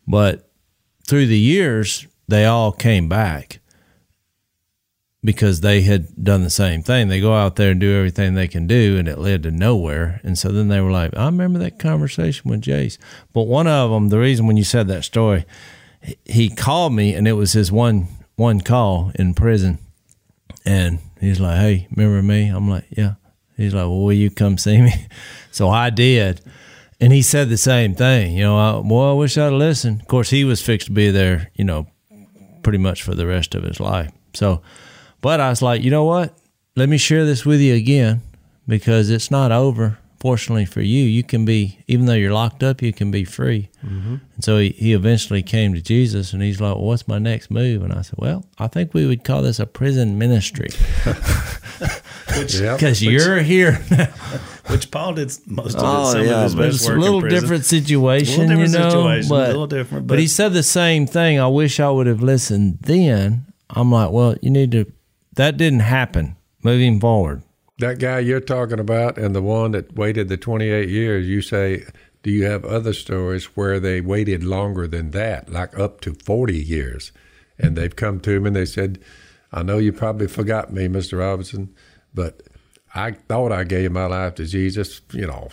But 0.08 0.52
through 1.08 1.28
the 1.28 1.40
years, 1.40 2.08
they 2.28 2.46
all 2.46 2.72
came 2.72 3.08
back. 3.08 3.61
Because 5.24 5.62
they 5.62 5.82
had 5.82 6.24
done 6.24 6.44
the 6.44 6.50
same 6.50 6.82
thing. 6.82 7.08
They 7.08 7.22
go 7.22 7.34
out 7.34 7.56
there 7.56 7.72
and 7.72 7.80
do 7.80 7.96
everything 7.96 8.34
they 8.34 8.48
can 8.48 8.66
do, 8.66 8.98
and 8.98 9.08
it 9.08 9.20
led 9.20 9.44
to 9.44 9.52
nowhere. 9.52 10.20
And 10.24 10.38
so 10.38 10.50
then 10.50 10.68
they 10.68 10.82
were 10.82 10.92
like, 10.92 11.16
I 11.16 11.26
remember 11.26 11.60
that 11.60 11.78
conversation 11.80 12.50
with 12.50 12.62
Jace. 12.62 12.98
But 13.34 13.44
one 13.44 13.68
of 13.68 13.92
them, 13.92 14.10
the 14.10 14.20
reason 14.20 14.48
when 14.48 14.58
you 14.58 14.64
said 14.64 14.88
that 14.88 15.04
story, 15.04 15.46
he- 16.26 16.50
called 16.50 16.94
me, 16.94 17.14
and 17.14 17.28
it 17.28 17.34
was 17.34 17.54
his 17.54 17.72
one 17.72 18.08
one 18.36 18.62
call 18.62 19.12
in 19.16 19.36
prison. 19.36 19.78
And 20.66 21.00
he's 21.20 21.40
like, 21.40 21.58
Hey, 21.60 21.88
remember 21.96 22.24
me? 22.24 22.48
I'm 22.48 22.68
like, 22.70 22.86
Yeah. 22.90 23.16
He's 23.58 23.74
like, 23.76 23.84
Well, 23.84 24.02
will 24.02 24.14
you 24.14 24.32
come 24.32 24.58
see 24.58 24.82
me? 24.82 25.08
So 25.54 25.68
I 25.70 25.90
did. 25.90 26.40
And 27.02 27.12
he 27.12 27.22
said 27.22 27.50
the 27.50 27.58
same 27.58 27.94
thing. 27.94 28.38
You 28.38 28.44
know, 28.44 28.58
I, 28.58 28.82
well, 28.88 29.10
I 29.10 29.14
wish 29.14 29.38
I'd 29.38 29.52
listened. 29.52 30.00
Of 30.02 30.08
course, 30.08 30.30
he 30.30 30.46
was 30.46 30.62
fixed 30.62 30.88
to 30.88 30.94
be 30.94 31.12
there, 31.12 31.52
you 31.56 31.66
know, 31.66 31.88
pretty 32.64 32.78
much 32.78 33.04
for 33.04 33.14
the 33.14 33.28
rest 33.28 33.54
of 33.54 33.64
his 33.64 33.82
life. 33.82 34.12
So, 34.34 34.62
but 35.22 35.40
I 35.40 35.50
was 35.50 35.62
like, 35.62 35.82
you 35.84 35.92
know 35.92 36.04
what? 36.06 36.38
Let 36.76 36.90
me 36.90 36.98
share 36.98 37.26
this 37.26 37.46
with 37.46 37.60
you 37.62 37.74
again 37.76 38.22
because 38.68 39.10
it's 39.10 39.30
not 39.32 39.52
over. 39.52 39.98
Fortunately 40.20 40.66
for 40.66 40.82
you, 40.82 41.04
you 41.04 41.24
can 41.24 41.46
be, 41.46 41.80
even 41.88 42.06
though 42.06 42.14
you're 42.14 42.32
locked 42.32 42.62
up, 42.62 42.84
you 42.84 42.94
can 42.94 43.10
be 43.10 43.24
free. 43.26 43.70
Mm-hmm. 43.84 44.16
And 44.36 44.44
so 44.44 44.60
he, 44.60 44.70
he 44.70 44.94
eventually 44.94 45.42
came 45.42 45.74
to 45.74 45.82
Jesus 45.82 46.32
and 46.32 46.44
he's 46.44 46.62
like, 46.62 46.76
well, 46.76 46.86
what's 46.86 47.08
my 47.08 47.18
next 47.18 47.50
move? 47.50 47.82
And 47.82 47.92
I 47.92 48.04
said, 48.04 48.16
well, 48.20 48.46
I 48.60 48.68
think 48.68 48.94
we 48.94 49.08
would 49.08 49.24
call 49.24 49.42
this 49.42 49.60
a 49.60 49.66
prison 49.66 50.20
ministry 50.20 50.68
Which, 52.38 52.56
Yep. 52.56 52.78
because 52.78 53.04
you're 53.04 53.40
here. 53.42 53.84
now. 53.90 54.06
which 54.68 54.90
Paul 54.92 55.14
did 55.16 55.36
most 55.48 55.76
of 55.76 55.84
Oh, 55.84 56.10
it, 56.10 56.12
some 56.12 56.22
of 56.22 56.44
his 56.44 56.56
but 56.56 56.62
best 56.62 56.76
it's 56.76 56.88
work 56.88 56.98
a 56.98 57.02
little 57.02 57.24
in 57.26 57.30
different 57.32 57.66
situation, 57.66 58.48
different 58.48 58.72
you 58.72 58.78
know. 58.80 58.90
situation, 58.90 59.30
but, 59.30 59.44
a 59.44 59.48
little 59.48 59.68
different, 59.68 60.08
But, 60.08 60.14
but- 60.14 60.20
he 60.20 60.28
said 60.28 60.54
the 60.54 60.64
same 60.64 61.08
thing. 61.08 61.40
I 61.40 61.48
wish 61.48 61.80
I 61.80 61.90
would 61.90 62.08
have 62.08 62.22
listened 62.22 62.78
then. 62.82 63.46
I'm 63.72 63.92
like, 63.92 64.12
well, 64.12 64.36
you 64.42 64.50
need 64.52 64.72
to. 64.74 64.86
That 65.34 65.58
didn't 65.58 65.80
happen. 65.82 66.36
Moving 66.64 67.00
forward, 67.00 67.42
That 67.80 67.98
guy 67.98 68.20
you're 68.20 68.40
talking 68.40 68.80
about 68.80 69.18
and 69.18 69.34
the 69.34 69.42
one 69.42 69.72
that 69.72 69.96
waited 69.96 70.30
the 70.30 70.38
28 70.38 70.88
years, 70.88 71.28
you 71.28 71.42
say, 71.42 71.86
do 72.22 72.30
you 72.30 72.46
have 72.46 72.64
other 72.64 72.94
stories 72.94 73.46
where 73.56 73.80
they 73.80 74.00
waited 74.00 74.44
longer 74.44 74.88
than 74.88 75.10
that, 75.12 75.52
like 75.52 75.78
up 75.80 76.02
to 76.02 76.14
40 76.14 76.56
years? 76.56 77.12
And 77.58 77.76
they've 77.76 77.96
come 77.96 78.20
to 78.20 78.32
him 78.32 78.46
and 78.46 78.56
they 78.56 78.66
said, 78.66 79.00
I 79.52 79.64
know 79.64 79.80
you 79.80 79.92
probably 79.92 80.28
forgot 80.28 80.72
me, 80.72 80.88
Mr. 80.88 81.18
Robinson, 81.20 81.74
but 82.14 82.44
I 82.94 83.12
thought 83.12 83.52
I 83.52 83.64
gave 83.64 83.92
my 83.92 84.06
life 84.06 84.36
to 84.36 84.46
Jesus, 84.46 85.02
you 85.12 85.26
know, 85.26 85.50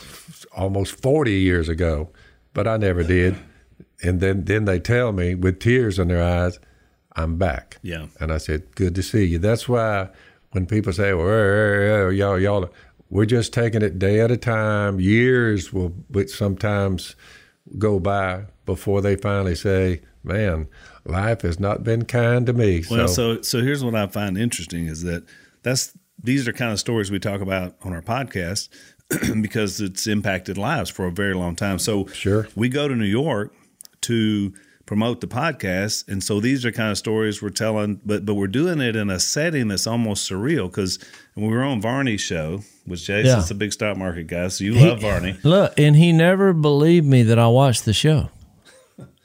almost 0.55 1.01
40 1.01 1.33
years 1.33 1.69
ago, 1.69 2.11
but 2.53 2.67
I 2.69 2.77
never 2.77 3.03
did. 3.03 3.37
And 4.03 4.21
then, 4.21 4.45
then 4.45 4.67
they 4.67 4.79
tell 4.79 5.13
me 5.13 5.35
with 5.35 5.59
tears 5.59 5.99
in 5.99 6.09
their 6.09 6.23
eyes, 6.23 6.59
I'm 7.19 7.37
back. 7.37 7.79
Yeah. 7.83 8.07
And 8.21 8.33
I 8.33 8.39
said, 8.39 8.75
"Good 8.75 8.95
to 8.95 9.03
see 9.03 9.25
you." 9.25 9.39
That's 9.39 9.69
why 9.69 10.09
when 10.53 10.67
people 10.67 10.93
say, 10.93 11.13
"Well, 11.13 12.13
y'all, 12.13 12.39
y'all," 12.39 12.71
we're 13.11 13.27
just 13.27 13.53
taking 13.53 13.83
it 13.83 13.99
day 13.99 14.21
at 14.21 14.31
a 14.31 14.37
time. 14.37 15.01
Years 15.01 15.73
will, 15.73 15.93
sometimes 16.27 17.17
go 17.79 17.99
by 17.99 18.45
before 18.67 19.01
they 19.03 19.17
finally 19.17 19.55
say, 19.55 20.01
"Man, 20.23 20.69
life 21.05 21.43
has 21.43 21.59
not 21.59 21.83
been 21.85 22.05
kind 22.05 22.47
to 22.47 22.53
me." 22.53 22.85
Well, 22.91 23.09
so 23.09 23.43
so 23.43 23.63
here's 23.63 23.83
what 23.85 23.95
I 23.95 24.07
find 24.07 24.39
interesting 24.39 24.87
is 24.87 25.03
that 25.03 25.25
that's 25.63 25.93
these 26.23 26.47
are 26.49 26.53
kind 26.53 26.73
of 26.73 26.79
stories 26.81 27.11
we 27.11 27.19
talk 27.19 27.41
about 27.41 27.77
on 27.83 27.93
our 27.93 28.03
podcast 28.03 28.69
because 29.43 29.81
it's 29.81 30.07
impacted 30.07 30.57
lives 30.59 30.91
for 30.91 31.07
a 31.07 31.13
very 31.13 31.35
long 31.35 31.57
time. 31.57 31.79
So 31.79 32.07
Sure. 32.09 32.49
we 32.55 32.69
go 32.69 32.89
to 32.89 32.95
New 32.95 33.05
York 33.05 33.53
to 34.03 34.53
promote 34.89 35.21
the 35.21 35.27
podcast, 35.27 36.09
and 36.09 36.25
so 36.25 36.41
these 36.41 36.65
are 36.65 36.73
kind 36.73 36.91
of 36.91 36.97
stories 36.97 37.43
we're 37.43 37.51
telling, 37.51 38.01
but 38.07 38.25
but 38.25 38.35
we're 38.35 38.47
doing 38.47 38.81
it 38.81 38.97
in 38.97 39.11
a 39.11 39.21
setting 39.21 39.69
that's 39.69 39.87
almost 39.87 40.29
surreal 40.29 40.67
because 40.71 40.99
we 41.37 41.47
were 41.47 41.63
on 41.63 41.81
Varney's 41.81 42.23
show, 42.23 42.63
which 42.87 43.05
Jason's 43.05 43.51
Yeah. 43.51 43.55
a 43.55 43.59
big 43.59 43.73
stock 43.75 43.99
market 43.99 44.27
guy, 44.29 44.49
so 44.49 44.65
you 44.65 44.75
He- 44.75 44.89
love 44.89 45.03
Varney. 45.03 45.37
look, 45.45 45.75
and 45.79 45.95
he 45.95 46.11
never 46.11 46.55
believed 46.55 47.07
me 47.07 47.23
that 47.25 47.39
I 47.39 47.49
watched 47.49 47.85
the 47.85 47.93
show. 47.93 48.31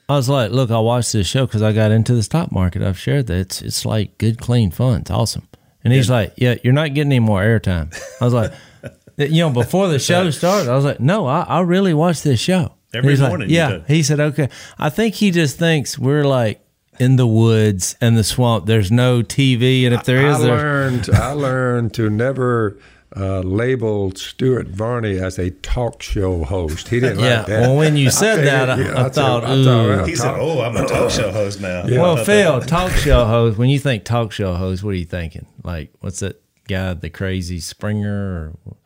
I 0.06 0.16
was 0.16 0.28
like, 0.28 0.50
look, 0.50 0.70
I 0.70 0.78
watched 0.80 1.14
this 1.14 1.26
show 1.26 1.46
because 1.46 1.62
I 1.62 1.72
got 1.72 1.90
into 1.90 2.14
the 2.14 2.22
stock 2.22 2.52
market. 2.52 2.82
I've 2.82 2.98
shared 2.98 3.26
that 3.28 3.38
it's 3.38 3.62
it's 3.62 3.86
like 3.86 4.18
good, 4.18 4.38
clean 4.38 4.70
fun. 4.70 5.00
It's 5.00 5.10
awesome. 5.10 5.48
And 5.82 5.94
he's 5.94 6.10
like, 6.10 6.34
yeah, 6.36 6.56
you're 6.62 6.74
not 6.74 6.92
getting 6.92 7.10
any 7.12 7.20
more 7.20 7.40
airtime. 7.42 7.88
I 8.20 8.24
was 8.26 8.34
like, 8.34 8.52
you 9.16 9.38
know, 9.40 9.48
before 9.50 9.88
the 9.88 9.98
show 9.98 10.28
started, 10.40 10.70
I 10.70 10.76
was 10.76 10.84
like, 10.84 11.00
no, 11.00 11.26
I, 11.26 11.40
I 11.44 11.60
really 11.62 11.94
watched 11.94 12.22
this 12.22 12.38
show. 12.38 12.73
And 12.94 13.04
Every 13.04 13.12
he's 13.12 13.20
morning 13.20 13.50
you 13.50 13.56
yeah. 13.56 13.68
did. 13.70 13.84
He 13.88 14.02
said, 14.02 14.20
okay. 14.20 14.48
I 14.78 14.90
think 14.90 15.14
he 15.16 15.30
just 15.30 15.58
thinks 15.58 15.98
we're 15.98 16.24
like 16.24 16.60
in 17.00 17.16
the 17.16 17.26
woods 17.26 17.96
and 18.00 18.16
the 18.16 18.24
swamp. 18.24 18.66
There's 18.66 18.92
no 18.92 19.22
TV, 19.22 19.84
and 19.84 19.94
if 19.94 20.04
there 20.04 20.26
is, 20.26 20.36
I 20.36 20.38
there's 20.38 20.48
learned 20.62 21.10
I 21.12 21.32
learned 21.48 21.94
to 21.94 22.08
never 22.08 22.78
uh, 23.16 23.40
label 23.40 24.12
Stuart 24.14 24.68
Varney 24.68 25.18
as 25.18 25.38
a 25.38 25.50
talk 25.50 26.02
show 26.02 26.44
host. 26.44 26.88
He 26.88 27.00
didn't 27.00 27.20
yeah. 27.20 27.38
like 27.38 27.46
that. 27.46 27.60
Well, 27.62 27.76
when 27.76 27.96
you 27.96 28.10
said 28.10 28.44
that, 28.44 28.70
I, 28.70 28.80
Yeah, 28.80 28.88
I, 28.94 29.06
I 29.06 29.08
thought, 29.08 29.12
thought- 29.12 29.44
I 29.44 29.64
thought, 29.64 30.08
He 30.08 30.16
said, 30.16 30.34
"Oh, 30.36 30.60
I'm 30.62 30.76
a 30.76 30.86
talk 30.86 31.10
show 31.10 31.30
host 31.40 31.60
now." 31.60 31.84
Yeah. 31.86 32.00
Well, 32.00 32.16
Phil, 32.24 32.60
talk 32.62 32.92
show 33.06 33.24
host. 33.24 33.58
When 33.58 33.70
you 33.70 33.78
think 33.78 34.04
talk 34.04 34.32
show 34.32 34.54
host, 34.54 34.82
what 34.82 34.90
are 34.90 34.98
you 34.98 35.04
thinking? 35.04 35.46
Like, 35.62 35.92
what's 36.00 36.20
that 36.20 36.40
guy, 36.68 36.94
the 36.94 37.10
crazy 37.10 37.60
Springer, 37.60 38.52
or 38.66 38.76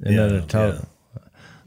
another 0.00 0.36
Yeah, 0.36 0.46
talk? 0.46 0.88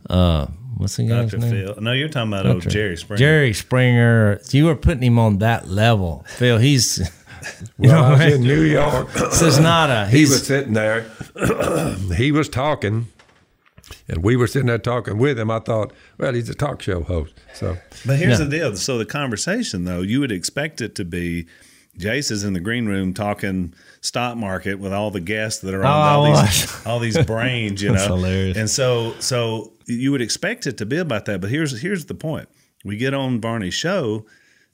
Uh, 0.09 0.47
what's 0.77 0.97
the 0.97 1.07
guy's 1.07 1.31
Dr. 1.31 1.37
name? 1.41 1.51
Phil. 1.51 1.81
No, 1.81 1.91
you're 1.91 2.09
talking 2.09 2.31
about 2.33 2.45
old 2.45 2.67
Jerry 2.69 2.97
Springer. 2.97 3.17
Jerry 3.17 3.53
Springer. 3.53 4.39
You 4.51 4.65
were 4.65 4.75
putting 4.75 5.03
him 5.03 5.17
on 5.19 5.39
that 5.39 5.67
level, 5.67 6.25
Phil. 6.27 6.57
He's, 6.57 6.99
you 7.79 7.89
Well, 7.89 8.01
know, 8.01 8.05
I 8.07 8.09
was 8.11 8.19
what 8.19 8.27
I 8.27 8.35
in? 8.35 8.41
New 8.41 8.61
York. 8.61 9.11
this 9.13 9.41
is 9.41 9.59
not 9.59 9.89
a. 9.89 10.07
he 10.07 10.21
was 10.21 10.45
sitting 10.45 10.73
there. 10.73 11.05
he 12.15 12.31
was 12.31 12.49
talking, 12.49 13.07
and 14.07 14.23
we 14.23 14.35
were 14.35 14.47
sitting 14.47 14.67
there 14.67 14.77
talking 14.77 15.17
with 15.17 15.39
him. 15.39 15.49
I 15.51 15.59
thought, 15.59 15.93
well, 16.17 16.33
he's 16.33 16.49
a 16.49 16.55
talk 16.55 16.81
show 16.81 17.03
host. 17.03 17.33
So 17.53 17.77
But 18.05 18.17
here's 18.17 18.39
Yeah. 18.39 18.45
the 18.45 18.51
deal. 18.57 18.75
So 18.75 18.97
the 18.97 19.05
conversation, 19.05 19.85
though, 19.85 20.01
you 20.01 20.19
would 20.19 20.31
expect 20.31 20.81
it 20.81 20.95
to 20.95 21.05
be 21.05 21.45
Jace 21.97 22.29
is 22.29 22.43
in 22.43 22.51
the 22.53 22.59
green 22.59 22.87
room 22.87 23.13
talking 23.13 23.73
stock 24.01 24.35
market 24.37 24.79
with 24.79 24.91
all 24.91 25.11
the 25.11 25.21
guests 25.21 25.61
that 25.61 25.73
are 25.73 25.85
on 25.85 25.85
Oh, 25.85 26.29
all 26.35 26.41
these 26.43 26.85
all 26.85 26.99
these 26.99 27.17
brains, 27.25 27.81
you 27.81 27.87
know. 27.89 27.95
That's 27.95 28.07
hilarious. 28.07 28.57
And 28.57 28.69
so 28.69 29.15
so 29.19 29.71
you 29.87 30.11
would 30.11 30.21
expect 30.21 30.67
it 30.67 30.77
to 30.77 30.85
be 30.85 30.97
about 30.97 31.25
that. 31.25 31.41
But 31.41 31.49
here's 31.49 31.81
here's 31.81 32.05
the 32.05 32.15
point. 32.15 32.47
We 32.83 32.97
get 32.97 33.13
on 33.13 33.41
Varney's 33.41 33.73
show. 33.73 34.25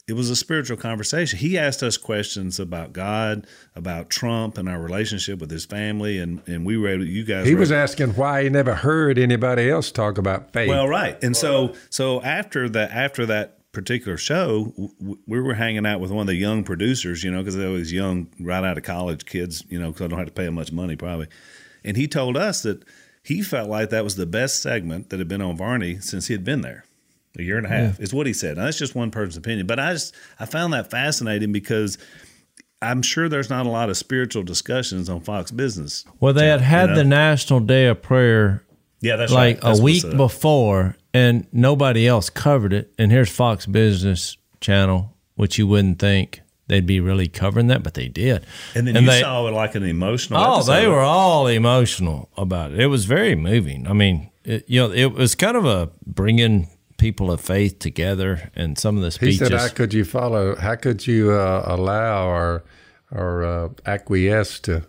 It 0.08 0.14
was 0.14 0.30
a 0.30 0.36
spiritual 0.36 0.76
conversation. 0.76 1.38
He 1.38 1.56
asked 1.56 1.80
us 1.82 1.96
questions 1.96 2.58
about 2.58 2.92
God, 2.92 3.46
about 3.76 4.10
Trump, 4.10 4.58
and 4.58 4.68
our 4.68 4.80
relationship 4.80 5.38
with 5.38 5.50
his 5.50 5.64
family, 5.64 6.18
and 6.18 6.42
and 6.46 6.66
we 6.66 6.76
were 6.76 6.96
you 6.96 7.24
guys. 7.24 7.46
he 7.46 7.54
were- 7.54 7.60
was 7.60 7.72
asking 7.72 8.10
why 8.14 8.42
he 8.42 8.48
never 8.50 8.74
heard 8.74 9.16
anybody 9.18 9.70
else 9.70 9.92
talk 9.92 10.18
about 10.18 10.52
faith. 10.52 10.68
well, 10.68 10.88
right. 10.88 11.22
And 11.22 11.36
so 11.36 11.74
so 11.88 12.20
after 12.22 12.68
that 12.70 12.90
after 12.90 13.26
that 13.26 13.58
particular 13.72 14.18
show, 14.18 14.74
we 15.26 15.40
were 15.40 15.54
hanging 15.54 15.86
out 15.86 15.98
with 16.00 16.10
one 16.10 16.22
of 16.22 16.26
the 16.26 16.34
young 16.34 16.62
producers, 16.62 17.24
you 17.24 17.30
know, 17.30 17.38
because 17.38 17.56
they're 17.56 17.68
always 17.68 17.90
young, 17.92 18.26
right 18.38 18.64
out 18.64 18.76
of 18.76 18.82
college 18.84 19.24
kids, 19.24 19.64
you 19.70 19.78
know, 19.80 19.88
because 19.92 20.04
I 20.04 20.08
don't 20.08 20.18
have 20.18 20.28
to 20.28 20.34
pay 20.34 20.44
them 20.44 20.54
much 20.54 20.72
money 20.72 20.94
probably. 20.96 21.28
And 21.84 21.96
he 21.96 22.06
told 22.06 22.36
us 22.36 22.62
that 22.64 22.84
he 23.22 23.42
felt 23.42 23.68
like 23.68 23.90
that 23.90 24.04
was 24.04 24.16
the 24.16 24.26
best 24.26 24.60
segment 24.62 25.10
that 25.10 25.18
had 25.18 25.28
been 25.28 25.42
on 25.42 25.56
Varney 25.56 26.00
since 26.00 26.26
he 26.26 26.34
had 26.34 26.44
been 26.44 26.60
there. 26.60 26.84
A 27.38 27.42
year 27.42 27.56
and 27.56 27.64
a 27.64 27.70
half 27.70 27.98
is 27.98 28.12
what 28.12 28.26
he 28.26 28.34
said. 28.34 28.58
Now, 28.58 28.66
that's 28.66 28.76
just 28.76 28.94
one 28.94 29.10
person's 29.10 29.38
opinion, 29.38 29.66
but 29.66 29.80
I 29.80 29.94
just 29.94 30.14
I 30.38 30.44
found 30.44 30.74
that 30.74 30.90
fascinating 30.90 31.50
because 31.50 31.96
I'm 32.82 33.00
sure 33.00 33.30
there's 33.30 33.48
not 33.48 33.64
a 33.64 33.70
lot 33.70 33.88
of 33.88 33.96
spiritual 33.96 34.42
discussions 34.42 35.08
on 35.08 35.22
Fox 35.22 35.50
Business. 35.50 36.04
well, 36.20 36.34
they 36.34 36.48
had 36.48 36.60
had 36.60 36.90
know? 36.90 36.96
the 36.96 37.04
National 37.04 37.60
Day 37.60 37.86
of 37.86 38.02
Prayer 38.02 38.64
Yeah, 39.00 39.16
that's 39.16 39.32
like 39.32 39.56
right. 39.56 39.62
That's 39.62 39.78
a 39.78 39.82
week 39.82 40.04
before, 40.14 40.96
and 41.14 41.46
nobody 41.52 42.06
else 42.06 42.28
covered 42.28 42.74
it. 42.74 42.92
And 42.98 43.10
here's 43.10 43.30
Fox 43.30 43.64
Business 43.64 44.36
Channel, 44.60 45.16
which 45.34 45.56
you 45.56 45.66
wouldn't 45.66 46.00
think 46.00 46.41
they'd 46.68 46.86
be 46.86 47.00
really 47.00 47.28
covering 47.28 47.66
that, 47.68 47.82
but 47.82 47.94
they 47.94 48.08
did. 48.08 48.46
And 48.74 48.86
then 48.86 48.96
you 48.96 49.06
they, 49.06 49.20
saw 49.20 49.46
it 49.46 49.52
like 49.52 49.74
an 49.74 49.82
emotional. 49.82 50.40
oh, 50.40 50.56
episode. 50.56 50.72
they 50.72 50.86
were 50.88 51.00
all 51.00 51.46
emotional 51.46 52.30
about 52.36 52.72
it. 52.72 52.80
It 52.80 52.86
was 52.86 53.04
very 53.04 53.34
moving. 53.34 53.86
I 53.86 53.92
mean, 53.92 54.30
it, 54.44 54.64
you 54.68 54.80
know, 54.80 54.92
it 54.92 55.12
was 55.12 55.34
kind 55.34 55.56
of 55.56 55.64
a 55.64 55.90
bringing 56.06 56.68
people 56.98 57.32
of 57.32 57.40
faith 57.40 57.78
together, 57.78 58.50
and 58.54 58.78
some 58.78 58.96
of 58.96 59.02
the 59.02 59.10
speeches. 59.10 59.40
he 59.40 59.46
said, 59.46 59.52
"How 59.52 59.68
could 59.68 59.92
you 59.92 60.04
follow? 60.04 60.56
How 60.56 60.76
could 60.76 61.06
you 61.06 61.32
uh, 61.32 61.64
allow 61.66 62.28
or 62.28 62.64
or 63.10 63.44
uh, 63.44 63.68
acquiesce 63.84 64.60
to 64.60 64.84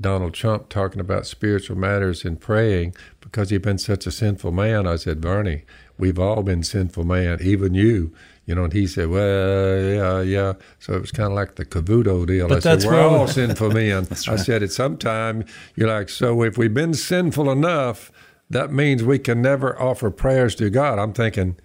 Donald 0.00 0.34
Trump 0.34 0.68
talking 0.68 1.00
about 1.00 1.26
spiritual 1.26 1.76
matters 1.76 2.24
and 2.24 2.40
praying 2.40 2.94
because 3.20 3.50
he'd 3.50 3.62
been 3.62 3.78
such 3.78 4.06
a 4.06 4.10
sinful 4.10 4.52
man?" 4.52 4.86
I 4.86 4.96
said, 4.96 5.20
"Bernie, 5.20 5.64
we've 5.98 6.18
all 6.18 6.42
been 6.42 6.62
sinful 6.62 7.04
man, 7.04 7.38
even 7.42 7.74
you." 7.74 8.12
You 8.46 8.54
know, 8.54 8.64
and 8.64 8.72
he 8.72 8.86
said, 8.86 9.08
"Well, 9.08 9.82
yeah, 9.84 10.20
yeah." 10.22 10.52
So 10.78 10.94
it 10.94 11.00
was 11.00 11.10
kind 11.12 11.26
of 11.26 11.32
like 11.34 11.56
the 11.56 11.64
Cavuto 11.64 12.24
deal. 12.26 12.46
But 12.48 12.58
I 12.58 12.60
said, 12.60 12.72
that's 12.74 12.86
"We're 12.86 12.92
where 12.92 13.08
we- 13.08 13.14
all 13.16 13.26
sinful 13.28 13.70
men." 13.72 14.06
I 14.28 14.36
said, 14.36 14.62
"At 14.62 14.70
some 14.72 14.96
time, 14.96 15.44
you're 15.74 15.88
like, 15.88 16.08
so 16.08 16.42
if 16.42 16.56
we've 16.56 16.72
been 16.72 16.94
sinful 16.94 17.50
enough, 17.50 18.12
that 18.48 18.72
means 18.72 19.02
we 19.02 19.18
can 19.18 19.42
never 19.42 19.76
offer 19.80 20.10
prayers 20.10 20.54
to 20.56 20.70
God." 20.70 20.98
I'm 20.98 21.12
thinking, 21.12 21.56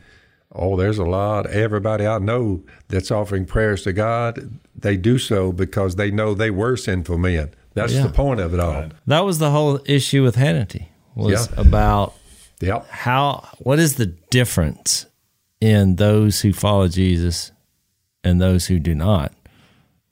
Oh, 0.54 0.76
there's 0.76 0.98
a 0.98 1.06
lot. 1.06 1.46
Everybody 1.50 2.06
I 2.06 2.18
know 2.20 2.64
that's 2.90 3.10
offering 3.10 3.46
prayers 3.46 3.84
to 3.84 3.94
God, 3.94 4.60
they 4.78 4.98
do 4.98 5.18
so 5.18 5.54
because 5.54 5.96
they 5.96 6.12
know 6.12 6.34
they 6.34 6.52
were 6.52 6.76
sinful 6.76 7.18
men. 7.20 7.52
That's 7.74 7.94
Yeah. 7.94 8.04
the 8.08 8.10
point 8.10 8.42
of 8.42 8.54
it 8.54 8.60
all. 8.60 8.90
That 9.08 9.22
was 9.22 9.40
the 9.40 9.52
whole 9.52 9.80
issue 9.86 10.24
with 10.24 10.36
Hannity 10.36 10.88
was 11.16 11.48
Yeah. 11.48 11.62
about 11.62 12.16
Yep. 12.60 12.86
how 12.90 13.48
what 13.60 13.80
is 13.80 13.96
the 13.96 14.08
difference 14.30 15.06
in 15.62 15.96
those 15.96 16.42
who 16.42 16.52
follow 16.52 16.88
Jesus 16.88 17.52
and 18.24 18.42
those 18.42 18.68
who 18.68 18.80
do 18.80 18.94
not? 18.94 19.32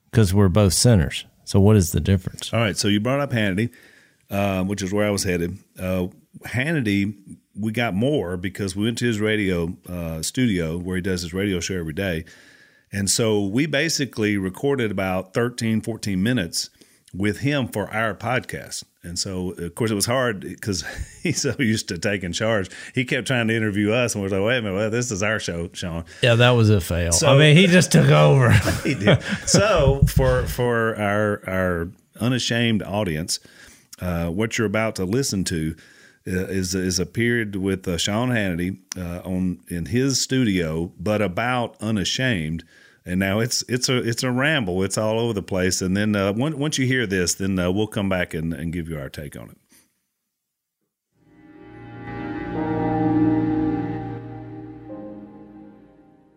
Because 0.09 0.33
we're 0.33 0.47
both 0.47 0.73
sinners. 0.73 1.25
So 1.43 1.59
what 1.59 1.75
is 1.75 1.91
the 1.91 1.99
difference? 1.99 2.53
All 2.53 2.59
right, 2.59 2.77
so 2.77 2.87
you 2.87 2.99
brought 2.99 3.19
up 3.19 3.31
Hannity, 3.31 3.71
uh, 4.29 4.63
which 4.63 4.81
is 4.81 4.93
where 4.93 5.05
I 5.05 5.09
was 5.09 5.23
headed. 5.23 5.57
Uh, 5.77 6.07
Hannity, 6.45 7.15
we 7.59 7.71
got 7.71 7.93
more 7.93 8.37
because 8.37 8.75
we 8.75 8.85
went 8.85 8.99
to 8.99 9.05
his 9.05 9.19
radio 9.19 9.75
uh, 9.89 10.21
studio 10.21 10.77
where 10.77 10.95
he 10.95 11.01
does 11.01 11.23
his 11.23 11.33
radio 11.33 11.59
show 11.59 11.75
every 11.75 11.93
day. 11.93 12.23
And 12.91 13.09
so 13.09 13.43
we 13.43 13.65
basically 13.65 14.37
recorded 14.37 14.91
about 14.91 15.33
13, 15.33 15.81
14 15.81 16.21
minutes 16.21 16.69
with 17.13 17.39
him 17.39 17.67
for 17.67 17.89
our 17.91 18.13
podcast. 18.13 18.83
And 19.01 19.17
so, 19.17 19.51
of 19.51 19.75
course, 19.75 19.91
it 19.91 19.95
was 19.95 20.05
hard 20.05 20.41
because 20.41 20.83
he's 21.23 21.41
so 21.41 21.55
used 21.57 21.87
to 21.87 21.97
taking 21.97 22.33
charge. 22.33 22.69
He 22.93 23.05
kept 23.05 23.27
trying 23.27 23.47
to 23.47 23.55
interview 23.55 23.91
us, 23.91 24.13
and 24.13 24.23
we're 24.23 24.29
like, 24.29 24.45
wait 24.45 24.57
a 24.57 24.61
minute, 24.61 24.75
well, 24.75 24.89
this 24.89 25.09
is 25.11 25.23
our 25.23 25.39
show, 25.39 25.69
Sean. 25.73 26.03
Yeah, 26.21 26.35
that 26.35 26.51
was 26.51 26.69
a 26.69 26.81
fail. 26.81 27.11
So- 27.13 27.33
I 27.33 27.37
mean, 27.37 27.55
he 27.55 27.67
just 27.67 27.91
took 27.91 28.09
over. 28.09 28.51
he 28.83 28.95
did. 28.95 29.21
So 29.45 30.01
for 30.07 30.45
for 30.47 30.95
our 30.97 31.41
our 31.49 31.91
unashamed 32.19 32.83
audience, 32.83 33.39
uh, 34.01 34.27
what 34.29 34.57
you're 34.57 34.67
about 34.67 34.95
to 34.97 35.05
listen 35.05 35.43
to 35.45 35.75
uh, 36.27 36.31
is 36.47 36.75
is 36.75 36.99
a 36.99 37.05
period 37.05 37.55
with 37.55 37.87
uh, 37.87 37.97
Sean 37.97 38.29
Hannity 38.29 38.79
uh, 38.97 39.21
on 39.27 39.61
in 39.69 39.85
his 39.87 40.21
studio, 40.21 40.91
but 40.99 41.21
about 41.21 41.75
unashamed. 41.81 42.63
And 43.09 43.19
now 43.19 43.39
it's 43.39 43.63
it's 43.67 43.89
a 43.89 43.97
it's 43.97 44.21
a 44.21 44.29
ramble. 44.29 44.83
It's 44.83 44.95
all 44.95 45.19
over 45.19 45.33
the 45.33 45.41
place. 45.41 45.81
And 45.81 45.97
then 45.97 46.15
uh, 46.15 46.31
once 46.31 46.55
once 46.55 46.77
you 46.77 46.85
hear 46.85 47.07
this, 47.07 47.33
then 47.33 47.57
uh, 47.57 47.71
we'll 47.71 47.87
come 47.87 48.07
back 48.07 48.35
and, 48.35 48.53
and 48.53 48.71
give 48.71 48.87
you 48.87 48.99
our 48.99 49.09
take 49.09 49.35
on 49.35 49.49
it. 49.49 49.57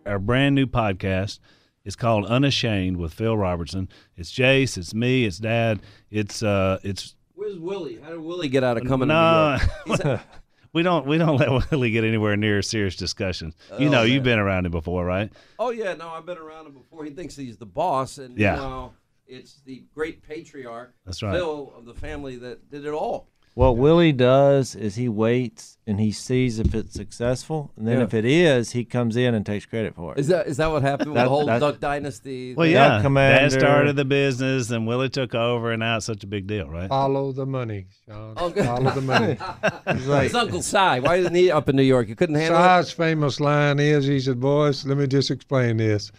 Our 0.07 0.19
brand 0.19 0.55
new 0.55 0.67
podcast 0.67 1.41
is 1.85 1.95
called 1.95 2.25
Unashamed 2.25 2.97
with 2.97 3.12
Phil 3.12 3.37
Robertson. 3.37 3.91
It's 4.17 4.33
Jace, 4.33 4.79
it's 4.79 4.95
me, 4.95 5.26
it's 5.26 5.37
Dad. 5.37 5.83
It's 6.11 6.43
uh, 6.43 6.79
it's 6.83 7.17
Where's 7.35 7.59
Willie? 7.59 8.00
How 8.02 8.12
did 8.12 8.21
Willie 8.21 8.49
get 8.49 8.64
out 8.64 8.79
of 8.79 8.87
coming 8.87 9.09
to 9.09 9.14
New 9.14 9.95
no, 9.95 10.05
York? 10.07 10.21
we 10.73 10.83
don't 10.83 11.07
we 11.07 11.19
don't 11.19 11.37
let 11.41 11.71
Willie 11.71 11.91
get 11.91 12.05
anywhere 12.05 12.37
near 12.37 12.62
serious 12.62 12.97
discussions. 12.97 13.55
You 13.79 13.88
Oh, 13.88 13.91
know, 13.91 14.02
you've 14.02 14.23
been 14.25 14.38
around 14.38 14.67
him 14.67 14.73
before, 14.73 15.05
right? 15.05 15.31
Oh 15.59 15.71
yeah, 15.71 15.95
no, 15.95 16.09
I've 16.09 16.26
been 16.26 16.38
around 16.38 16.67
him 16.67 16.73
before. 16.75 17.05
He 17.05 17.11
thinks 17.11 17.37
he's 17.37 17.57
the 17.59 17.67
boss, 17.67 18.19
and 18.19 18.38
Yeah. 18.38 18.57
know, 18.57 18.95
it's 19.26 19.61
the 19.64 19.85
great 19.95 20.23
patriarch, 20.23 20.95
That's 21.07 21.23
right. 21.23 21.35
Phil 21.35 21.73
of 21.76 21.85
the 21.85 21.95
family 21.95 22.37
that 22.37 22.71
did 22.71 22.85
it 22.85 22.93
all. 22.93 23.29
What 23.55 23.77
Willie 23.77 24.13
does 24.13 24.75
is 24.75 24.95
he 24.95 25.11
waits 25.11 25.77
and 25.87 26.01
he 26.01 26.11
sees 26.11 26.59
if 26.59 26.75
it's 26.75 26.95
successful, 26.95 27.71
and 27.77 27.87
then 27.87 27.99
Yeah. 27.99 28.05
if 28.05 28.15
it 28.15 28.25
is, 28.25 28.71
he 28.73 28.83
comes 28.85 29.15
in 29.15 29.35
and 29.35 29.45
takes 29.45 29.67
credit 29.67 29.95
for 29.95 30.13
it. 30.15 30.19
Is 30.21 30.29
that 30.29 30.47
is 30.47 30.57
that 30.57 30.71
what 30.71 30.81
happened 30.81 31.11
with 31.11 31.17
That- 31.17 31.25
the 31.25 31.29
whole 31.29 31.45
that- 31.45 31.59
Duck 31.59 31.79
Dynasty? 31.79 32.55
Well, 32.55 32.67
yeah. 32.67 32.89
Duck 32.89 33.03
Commander. 33.03 33.51
Dad 33.51 33.53
started 33.61 33.97
the 33.97 34.07
business, 34.07 34.71
and 34.71 34.87
Willie 34.87 35.11
took 35.11 35.35
over, 35.35 35.71
and 35.71 35.81
now 35.81 35.99
it's 35.99 36.07
such 36.07 36.25
a 36.25 36.27
big 36.27 36.47
deal, 36.47 36.67
right? 36.67 36.89
Follow 36.89 37.31
the 37.33 37.45
money, 37.45 37.87
Sean. 38.07 38.33
Oh, 38.39 38.49
good. 38.49 38.65
Follow 38.65 38.91
the 38.91 39.01
money. 39.03 39.37
He's 39.93 40.07
like, 40.07 40.27
It's 40.27 40.35
Uncle 40.35 40.63
Si. 40.63 40.77
Why 40.79 41.17
isn't 41.17 41.35
he 41.35 41.51
up 41.51 41.69
in 41.69 41.77
New 41.77 41.83
York? 41.83 42.09
You 42.09 42.15
couldn't 42.17 42.37
handle 42.37 42.59
it. 42.59 42.85
Si's 42.85 42.93
famous 42.93 43.39
line 43.39 43.79
is, 43.81 44.07
he 44.07 44.19
said, 44.19 44.41
boys, 44.41 44.87
let 44.87 44.97
me 44.97 45.07
just 45.07 45.31
explain 45.31 45.77
this. 45.77 46.11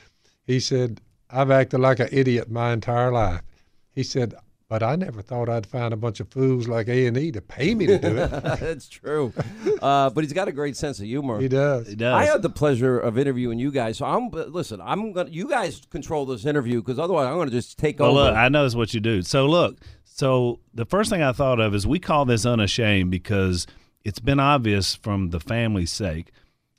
He 0.45 0.59
said, 0.59 1.01
I've 1.31 1.49
acted 1.49 1.79
like 1.79 1.99
an 1.99 2.09
idiot 2.11 2.51
my 2.51 2.73
entire 2.73 3.11
life. 3.11 3.41
He 3.95 4.03
said, 4.03 4.35
but 4.73 4.81
I 4.81 4.95
never 4.95 5.21
thought 5.21 5.49
I'd 5.49 5.67
find 5.67 5.93
a 5.93 5.95
bunch 5.95 6.19
of 6.19 6.29
fools 6.29 6.67
like 6.67 6.87
A&E 6.87 7.31
to 7.33 7.41
pay 7.41 7.75
me 7.75 7.85
to 7.85 7.99
do 7.99 8.17
it. 8.17 8.31
That's 8.59 8.87
true. 8.89 9.31
Uh, 9.79 10.09
but 10.09 10.23
he's 10.23 10.33
got 10.33 10.47
a 10.47 10.51
great 10.51 10.75
sense 10.75 10.97
of 10.97 11.05
humor. 11.05 11.39
he 11.39 11.47
does. 11.47 11.89
He 11.89 11.93
does. 11.95 12.11
I 12.15 12.25
had 12.25 12.41
the 12.41 12.49
pleasure 12.49 12.97
of 12.97 13.19
interviewing 13.19 13.59
you 13.59 13.69
guys. 13.71 13.99
So 13.99 14.05
I'm 14.07 14.31
listen. 14.31 14.81
I'm 14.81 15.13
gonna. 15.13 15.29
You 15.29 15.47
guys 15.47 15.79
control 15.91 16.25
this 16.25 16.47
interview 16.47 16.81
because 16.81 16.97
otherwise 16.97 17.27
I'm 17.27 17.37
gonna 17.37 17.51
just 17.51 17.77
take 17.77 17.99
Well, 17.99 18.17
over. 18.17 18.29
look, 18.31 18.35
I 18.35 18.49
know 18.49 18.65
it's 18.65 18.73
what 18.73 18.95
you 18.95 18.99
do. 18.99 19.21
So 19.21 19.45
look, 19.45 19.77
so 20.05 20.59
the 20.73 20.85
first 20.85 21.11
thing 21.11 21.21
I 21.21 21.33
thought 21.33 21.59
of 21.59 21.75
is 21.75 21.85
we 21.85 21.99
call 21.99 22.25
this 22.25 22.43
unashamed 22.43 23.11
because 23.11 23.67
it's 24.03 24.19
been 24.19 24.39
obvious 24.39 24.95
from 24.95 25.29
the 25.29 25.39
family's 25.39 25.91
sake 25.91 26.31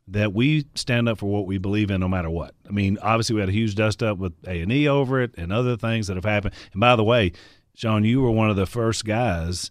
that 0.09 0.35
we 0.35 0.66
stand 0.75 1.09
up 1.09 1.16
for 1.18 1.27
what 1.27 1.47
we 1.47 1.57
believe 1.59 1.90
in 1.90 2.01
no 2.01 2.09
matter 2.09 2.29
what. 2.29 2.55
I 2.68 2.73
mean, 2.73 2.99
obviously 3.01 3.37
we 3.37 3.40
had 3.40 3.49
a 3.49 3.53
huge 3.53 3.75
dust 3.75 4.03
up 4.03 4.18
with 4.18 4.33
A 4.47 4.61
and 4.61 4.71
E 4.71 4.87
over 4.88 5.23
it 5.23 5.31
and 5.38 5.51
other 5.51 5.77
things 5.79 6.09
that 6.09 6.16
have 6.16 6.25
happened. 6.27 6.53
And 6.73 6.81
by 6.81 6.95
the 6.97 7.05
way, 7.05 7.33
Sean, 7.75 8.05
you 8.05 8.21
were 8.23 8.31
one 8.31 8.51
of 8.51 8.57
the 8.57 8.67
first 8.67 9.05
guys 9.05 9.71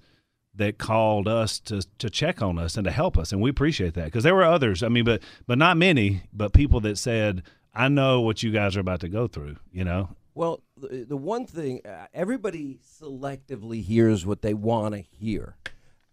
that 0.56 0.78
called 0.78 1.28
us 1.28 1.60
to 1.62 1.82
to 1.98 2.10
check 2.10 2.42
on 2.42 2.60
us 2.60 2.78
and 2.78 2.86
to 2.86 2.92
help 2.92 3.18
us, 3.18 3.32
and 3.32 3.42
we 3.42 3.50
appreciate 3.50 3.94
that 3.96 4.06
because 4.06 4.24
there 4.24 4.36
were 4.36 4.44
others. 4.44 4.84
I 4.84 4.90
mean, 4.90 5.06
but 5.06 5.24
but 5.48 5.58
not 5.58 5.78
many, 5.78 6.24
but 6.32 6.54
people 6.54 6.80
that 6.82 6.98
said, 6.98 7.44
"I 7.74 7.88
know 7.88 8.22
what 8.22 8.44
you 8.44 8.52
guys 8.52 8.76
are 8.78 8.82
about 8.82 9.00
to 9.02 9.10
go 9.10 9.28
through." 9.28 9.58
You 9.72 9.84
know, 9.84 10.10
Well, 10.36 10.62
the, 10.78 11.18
one 11.18 11.46
thing, 11.46 11.82
uh, 11.86 12.08
everybody 12.14 12.80
selectively 13.02 13.82
hears 13.82 14.26
what 14.26 14.42
they 14.42 14.54
want 14.54 14.96
to 14.96 15.02
hear. 15.02 15.56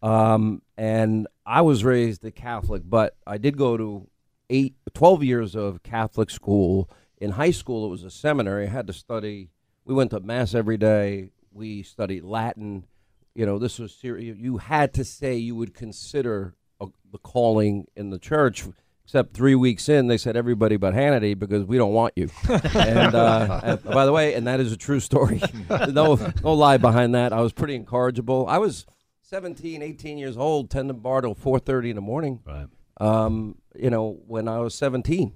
Um, 0.03 0.63
and 0.79 1.27
I 1.45 1.61
was 1.61 1.85
raised 1.85 2.25
a 2.25 2.31
Catholic, 2.31 2.83
but 2.87 3.17
I 3.27 3.37
did 3.37 3.57
go 3.59 3.77
to 3.77 4.09
eight, 4.49 4.75
12 4.95 5.23
years 5.23 5.55
of 5.55 5.83
Catholic 5.83 6.31
school. 6.31 6.89
In 7.19 7.33
high 7.33 7.51
school, 7.51 7.85
it 7.87 7.91
was 7.91 8.05
a 8.05 8.11
seminary. 8.11 8.67
I 8.67 8.71
had 8.71 8.87
to 8.87 8.93
study. 8.93 9.51
We 9.85 9.95
went 9.95 10.11
to 10.13 10.21
Mass 10.21 10.55
every 10.55 10.79
day. 10.79 11.33
We 11.53 11.83
studied 11.83 12.25
Latin. 12.25 12.87
You 13.35 13.47
know, 13.47 13.59
this 13.59 13.79
was 13.79 13.95
serious. 13.95 14.39
You 14.39 14.59
had 14.59 14.95
to 14.95 15.05
say 15.05 15.37
you 15.37 15.55
would 15.57 15.75
consider 15.75 16.55
a, 16.81 16.87
the 17.11 17.19
calling 17.19 17.87
in 17.97 18.11
the 18.11 18.19
church. 18.19 18.65
Except 19.05 19.35
three 19.35 19.57
weeks 19.57 19.89
in, 19.89 20.07
they 20.07 20.17
said 20.17 20.37
everybody 20.37 20.77
but 20.77 20.95
Hannity 20.95 21.37
because 21.37 21.65
we 21.65 21.77
don't 21.77 21.93
want 21.93 22.13
you. 22.15 22.31
and 22.49 23.15
uh, 23.15 23.61
and 23.65 23.83
by 23.83 24.07
the 24.07 24.13
way, 24.13 24.35
and 24.35 24.47
that 24.47 24.61
is 24.61 24.73
a 24.73 24.77
true 24.77 25.01
story. 25.01 25.43
no, 25.89 26.15
no 26.45 26.55
lie 26.55 26.77
behind 26.77 27.17
that. 27.17 27.33
I 27.33 27.41
was 27.41 27.53
pretty 27.53 27.75
incorrigible. 27.75 28.47
I 28.49 28.59
was 28.59 28.87
17, 29.23 29.83
18 29.83 30.17
years 30.17 30.37
old, 30.37 30.71
tending 30.71 30.99
bar 30.99 31.23
till 31.23 31.35
4:30 31.35 31.91
in 31.91 31.97
the 31.97 32.03
morning. 32.03 32.41
right? 32.47 32.67
Um, 33.01 33.57
you 33.75 33.91
know, 33.91 34.21
when 34.29 34.47
I 34.47 34.59
was 34.59 34.77
17, 34.77 35.33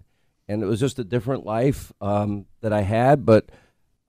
and 0.49 0.63
it 0.63 0.67
was 0.67 0.79
just 0.79 0.99
a 0.99 1.05
different 1.05 1.45
life 1.45 1.93
um, 2.01 2.47
that 2.61 2.73
I 2.73 2.83
had. 2.83 3.25
But 3.25 3.51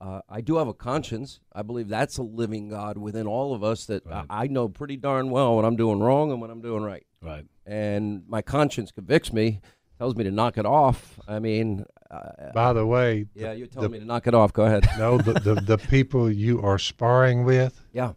uh, 0.00 0.20
I 0.28 0.40
do 0.42 0.56
have 0.56 0.68
a 0.68 0.74
conscience. 0.74 1.40
I 1.52 1.62
believe 1.62 1.88
that's 1.88 2.18
a 2.18 2.22
living 2.22 2.68
God 2.68 2.98
within 2.98 3.26
all 3.26 3.54
of 3.54 3.62
us 3.64 3.86
that 3.86 4.04
Right. 4.06 4.26
I, 4.28 4.44
I 4.44 4.46
know 4.48 4.68
pretty 4.68 4.96
darn 4.96 5.30
well 5.30 5.56
when 5.56 5.64
I'm 5.64 5.76
doing 5.76 6.00
wrong 6.00 6.30
and 6.30 6.40
when 6.40 6.50
I'm 6.50 6.60
doing 6.60 6.82
right 6.82 7.06
Right. 7.22 7.46
and 7.64 8.22
my 8.28 8.42
conscience 8.42 8.92
convicts 8.92 9.32
me, 9.32 9.60
tells 9.98 10.14
me 10.14 10.24
to 10.24 10.30
knock 10.30 10.58
it 10.58 10.66
off. 10.66 11.18
I 11.26 11.38
mean, 11.38 11.84
uh, 12.10 12.52
By 12.52 12.72
the 12.74 12.86
way, 12.86 13.26
yeah, 13.34 13.52
you're 13.52 13.66
telling 13.66 13.90
me 13.92 13.98
to 13.98 14.04
knock 14.04 14.26
it 14.26 14.34
off. 14.34 14.52
Go 14.52 14.64
ahead. 14.66 14.86
no, 14.98 15.16
the, 15.18 15.32
the, 15.34 15.54
the 15.54 15.78
people 15.78 16.30
you 16.30 16.60
are 16.62 16.78
sparring 16.78 17.44
with 17.44 17.80
Yeah, 17.92 18.12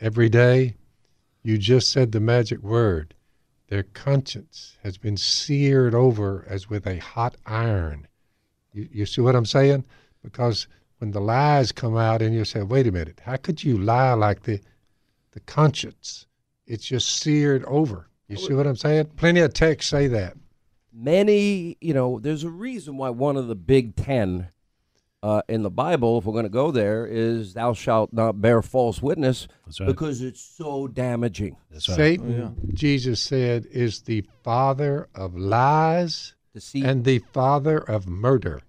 every 0.00 0.28
day, 0.28 0.76
you 1.42 1.58
just 1.58 1.90
said 1.90 2.12
the 2.12 2.20
magic 2.20 2.62
word. 2.62 3.14
Their 3.68 3.82
conscience 3.82 4.76
has 4.84 4.96
been 4.98 5.16
seared 5.16 5.94
over 5.94 6.46
as 6.48 6.70
with 6.70 6.86
a 6.86 6.98
hot 6.98 7.36
iron. 7.44 8.06
You, 8.72 8.88
you 8.92 9.06
see 9.06 9.20
what 9.20 9.34
I'm 9.34 9.44
saying? 9.46 9.84
Because 10.22 10.68
when 11.04 11.12
the 11.12 11.20
lies 11.20 11.70
come 11.70 11.98
out 11.98 12.22
and 12.22 12.34
you 12.34 12.46
say, 12.46 12.62
wait 12.62 12.86
a 12.86 12.92
minute, 12.92 13.20
how 13.22 13.36
could 13.36 13.62
you 13.62 13.76
lie 13.76 14.14
like 14.14 14.44
the, 14.44 14.58
the 15.32 15.40
conscience? 15.40 16.26
It's 16.66 16.86
just 16.86 17.18
seared 17.18 17.62
over. 17.66 18.08
You 18.26 18.38
see 18.38 18.54
what 18.54 18.66
I'm 18.66 18.74
saying? 18.76 19.10
Plenty 19.16 19.40
of 19.40 19.52
texts 19.52 19.90
say 19.90 20.06
that. 20.08 20.34
many. 20.90 21.76
You 21.82 21.92
know, 21.92 22.18
there's 22.18 22.42
a 22.42 22.48
reason 22.48 22.96
why 22.96 23.10
one 23.10 23.36
of 23.36 23.48
the 23.48 23.54
big 23.54 23.96
ten 23.96 24.48
uh, 25.22 25.42
in 25.46 25.62
the 25.62 25.70
Bible, 25.70 26.16
if 26.18 26.24
we're 26.24 26.32
going 26.32 26.44
to 26.44 26.48
go 26.48 26.70
there, 26.70 27.04
is 27.06 27.52
"Thou 27.52 27.74
shalt 27.74 28.14
not 28.14 28.40
bear 28.40 28.62
false 28.62 29.02
witness," 29.02 29.46
That's 29.66 29.80
right. 29.80 29.86
because 29.86 30.22
it's 30.22 30.40
so 30.40 30.88
damaging. 30.88 31.56
That's 31.70 31.86
right. 31.90 31.96
Satan, 31.96 32.70
Jesus 32.72 33.20
said, 33.20 33.66
is 33.70 34.00
the 34.00 34.24
father 34.42 35.08
of 35.14 35.36
lies 35.36 36.34
Deceit. 36.54 36.86
and 36.86 37.04
the 37.04 37.18
father 37.34 37.76
of 37.76 38.08
murder. 38.08 38.62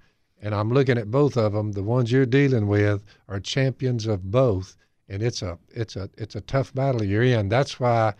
And 0.46 0.54
I'm 0.54 0.70
looking 0.70 1.00
at 1.00 1.10
both 1.10 1.38
of 1.38 1.54
them. 1.54 1.72
The 1.72 1.82
ones 1.82 2.12
you're 2.12 2.28
dealing 2.28 2.68
with 2.68 3.04
are 3.28 3.40
champions 3.40 4.06
of 4.06 4.30
both, 4.30 4.78
and 5.10 5.24
it's 5.24 5.42
a 5.42 5.58
it's 5.72 5.96
a 5.96 6.08
it's 6.20 6.36
a 6.36 6.42
tough 6.42 6.72
battle 6.72 7.04
you're 7.04 7.24
in. 7.24 7.50
That's 7.50 7.80
why 7.80 8.14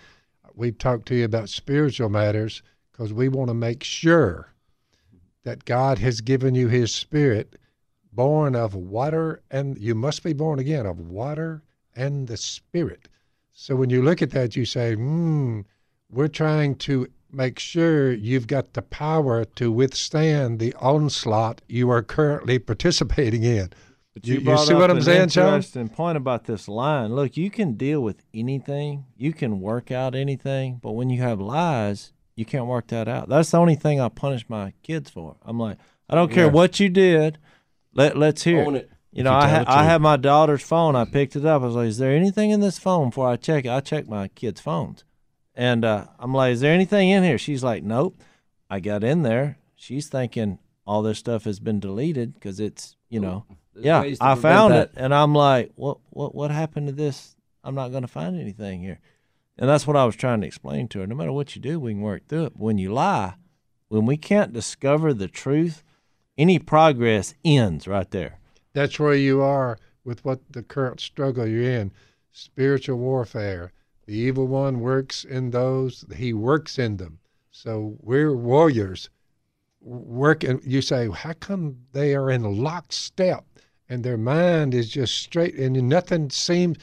we 0.56 0.72
talk 0.72 1.06
to 1.06 1.16
you 1.16 1.24
about 1.24 1.50
spiritual 1.50 2.10
matters 2.10 2.64
because 2.92 3.14
we 3.14 3.30
want 3.30 3.50
to 3.50 3.54
make 3.54 3.84
sure 3.84 4.56
that 5.44 5.66
God 5.66 6.00
has 6.00 6.22
given 6.22 6.56
you 6.56 6.68
His 6.68 6.92
Spirit, 6.92 7.58
born 8.12 8.56
of 8.56 8.74
water, 8.74 9.44
and 9.52 9.78
you 9.78 9.94
must 9.94 10.24
be 10.24 10.34
born 10.34 10.58
again 10.58 10.88
of 10.88 11.00
water 11.00 11.62
and 11.96 12.28
the 12.28 12.38
Spirit. 12.38 13.08
So 13.52 13.76
when 13.76 13.92
you 13.92 14.02
look 14.02 14.24
at 14.24 14.32
that, 14.32 14.56
you 14.56 14.66
say, 14.66 14.96
"Hmm, 14.96 15.62
we're 16.10 16.28
trying 16.28 16.74
to 16.78 17.08
make 17.32 17.60
sure 17.60 18.12
you've 18.14 18.48
got 18.48 18.74
the 18.74 18.82
power 18.82 19.46
to 19.56 19.72
withstand 19.72 20.60
the 20.60 20.74
onslaught 20.76 21.62
you 21.68 21.90
are 21.90 22.02
currently 22.04 22.60
participating 22.60 23.44
in. 23.44 23.70
But 24.14 24.26
You- 24.28 24.40
you, 24.40 24.52
you 24.52 24.58
see 24.60 24.74
what 24.74 24.90
I'm 24.90 25.02
saying, 25.02 25.30
Sean? 25.30 25.48
Interesting 25.56 25.90
point 25.90 26.16
about 26.18 26.46
this 26.46 26.68
line. 26.70 27.14
Look, 27.14 27.36
you 27.36 27.50
can 27.50 27.74
deal 27.74 28.02
with 28.02 28.24
anything. 28.34 29.06
You 29.18 29.34
can 29.34 29.60
work 29.60 29.92
out 29.92 30.16
anything, 30.16 30.80
but 30.82 30.94
when 30.94 31.10
you 31.10 31.22
have 31.22 31.42
lies, 31.42 32.14
you 32.38 32.46
can't 32.46 32.66
work 32.68 32.88
that 32.88 33.08
out. 33.08 33.28
That's 33.30 33.52
the 33.52 33.58
only 33.60 33.76
thing 33.76 34.00
I 34.00 34.08
punish 34.10 34.46
my 34.50 34.74
kids 34.84 35.10
for. 35.10 35.36
I'm 35.44 35.60
like, 35.60 35.78
I 36.10 36.16
don't 36.16 36.32
care 36.32 36.46
Yeah. 36.46 36.52
what 36.52 36.80
you 36.80 36.88
did. 36.90 37.38
Let 37.94 38.18
Let's 38.18 38.44
hear. 38.44 38.64
Own 38.66 38.76
it. 38.76 38.90
You 39.12 39.24
know, 39.24 39.34
I 39.34 39.42
tell 39.48 39.50
ha- 39.50 39.66
I 39.68 39.76
truth. 39.82 39.90
had 39.92 40.02
my 40.02 40.18
daughter's 40.18 40.62
phone. 40.62 40.96
I 40.98 41.06
picked 41.06 41.38
it 41.38 41.46
up. 41.46 41.62
I 41.62 41.66
was 41.66 41.76
like, 41.76 41.88
"Is 41.88 41.98
there 41.98 42.12
anything 42.12 42.52
in 42.52 42.60
this 42.60 42.78
phone?" 42.78 43.10
Before 43.10 43.30
I 43.30 43.38
check 43.38 43.64
it, 43.66 43.70
I 43.70 43.80
check 43.80 44.10
my 44.10 44.28
kids' 44.30 44.60
phones, 44.60 45.06
and 45.56 45.86
uh, 45.86 46.06
I'm 46.20 46.34
like, 46.34 46.54
"Is 46.54 46.62
there 46.62 46.74
anything 46.74 47.10
in 47.10 47.24
here?" 47.24 47.38
She's 47.38 47.64
like, 47.64 47.84
"Nope." 47.84 48.22
I 48.70 48.80
got 48.80 49.04
in 49.04 49.22
there. 49.22 49.58
She's 49.76 50.08
thinking 50.10 50.60
all 50.88 51.02
this 51.02 51.20
stuff 51.20 51.44
has 51.44 51.60
been 51.60 51.80
deleted 51.80 52.34
because 52.34 52.60
it's 52.60 52.96
you 53.10 53.20
know, 53.20 53.46
There's 53.74 53.86
yeah. 53.86 54.16
I 54.20 54.36
found 54.36 54.74
that. 54.74 54.90
it, 54.90 54.94
and 54.98 55.14
I'm 55.14 55.34
like, 55.34 55.72
"What? 55.76 56.00
What? 56.10 56.36
What 56.36 56.52
happened 56.52 56.88
to 56.88 56.94
this? 56.94 57.36
I'm 57.64 57.76
not 57.76 57.90
going 57.90 58.02
to 58.04 58.08
find 58.08 58.40
anything 58.40 58.82
here." 58.82 59.00
And 59.58 59.70
that's 59.70 59.88
what 59.88 59.96
I 59.96 60.06
was 60.06 60.16
trying 60.16 60.42
to 60.42 60.48
explain 60.48 60.88
to 60.90 61.00
her. 61.00 61.08
No 61.08 61.16
matter 61.16 61.32
what 61.32 61.56
you 61.56 61.62
do, 61.62 61.80
we 61.80 61.94
can 61.94 62.02
work 62.02 62.28
through 62.28 62.46
it. 62.46 62.54
But 62.54 62.62
when 62.62 62.78
you 62.78 62.92
lie, 62.92 63.36
when 63.88 64.06
we 64.06 64.18
can't 64.18 64.52
discover 64.52 65.14
the 65.14 65.30
truth, 65.30 65.82
any 66.38 66.60
progress 66.60 67.34
ends 67.46 67.88
right 67.88 68.10
there. 68.12 68.40
That's 68.74 69.00
where 69.00 69.16
you 69.16 69.42
are 69.42 69.80
with 70.04 70.26
what 70.26 70.42
the 70.52 70.62
current 70.62 71.00
struggle 71.00 71.48
you're 71.48 71.64
in. 71.64 71.94
Spiritual 72.34 72.98
warfare. 72.98 73.72
The 74.06 74.16
evil 74.16 74.48
one 74.48 74.80
works 74.82 75.24
in 75.24 75.52
those, 75.52 76.06
he 76.16 76.34
works 76.34 76.78
in 76.78 76.98
them. 76.98 77.20
So 77.52 77.98
we're 78.02 78.36
warriors. 78.36 79.10
Working, 79.82 80.62
you 80.64 80.82
say, 80.82 81.10
how 81.10 81.34
come 81.34 81.78
they 81.92 82.16
are 82.16 82.32
in 82.32 82.44
lockstep 82.64 83.46
and 83.88 84.04
their 84.04 84.18
mind 84.18 84.74
is 84.74 84.90
just 84.90 85.16
straight 85.16 85.56
and 85.56 85.76
nothing 85.90 86.30
seems. 86.32 86.78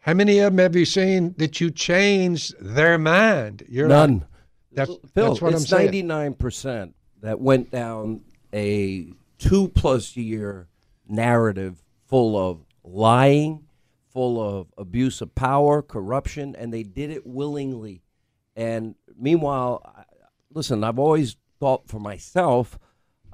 How 0.00 0.14
many 0.14 0.38
of 0.40 0.52
them 0.52 0.58
have 0.58 0.74
you 0.76 0.84
seen 0.84 1.34
that 1.38 1.60
you 1.60 1.70
changed 1.70 2.54
their 2.60 2.98
mind? 2.98 3.62
You're 3.68 3.88
like- 3.88 4.10
None. 4.10 4.26
that's, 4.72 4.90
Phil, 5.14 5.28
that's 5.30 5.40
what 5.40 5.52
it's 5.52 5.62
I'm 5.62 5.66
saying. 5.66 5.84
ninety 5.86 6.02
nine 6.02 6.34
percent 6.34 6.94
that 7.22 7.40
went 7.40 7.70
down 7.70 8.22
a 8.52 9.12
two 9.38 9.68
plus 9.68 10.16
year 10.16 10.68
narrative 11.08 11.82
full 12.06 12.36
of 12.36 12.64
lying, 12.84 13.65
full 14.16 14.40
of 14.40 14.68
abuse 14.78 15.20
of 15.20 15.34
power, 15.34 15.82
corruption, 15.82 16.56
and 16.56 16.72
they 16.72 16.82
did 16.82 17.10
it 17.10 17.26
willingly. 17.26 18.02
And 18.56 18.94
meanwhile, 19.14 19.82
I- 19.84 20.04
listen, 20.50 20.82
I've 20.82 20.98
always 20.98 21.36
thought 21.60 21.86
for 21.86 22.00
myself. 22.00 22.78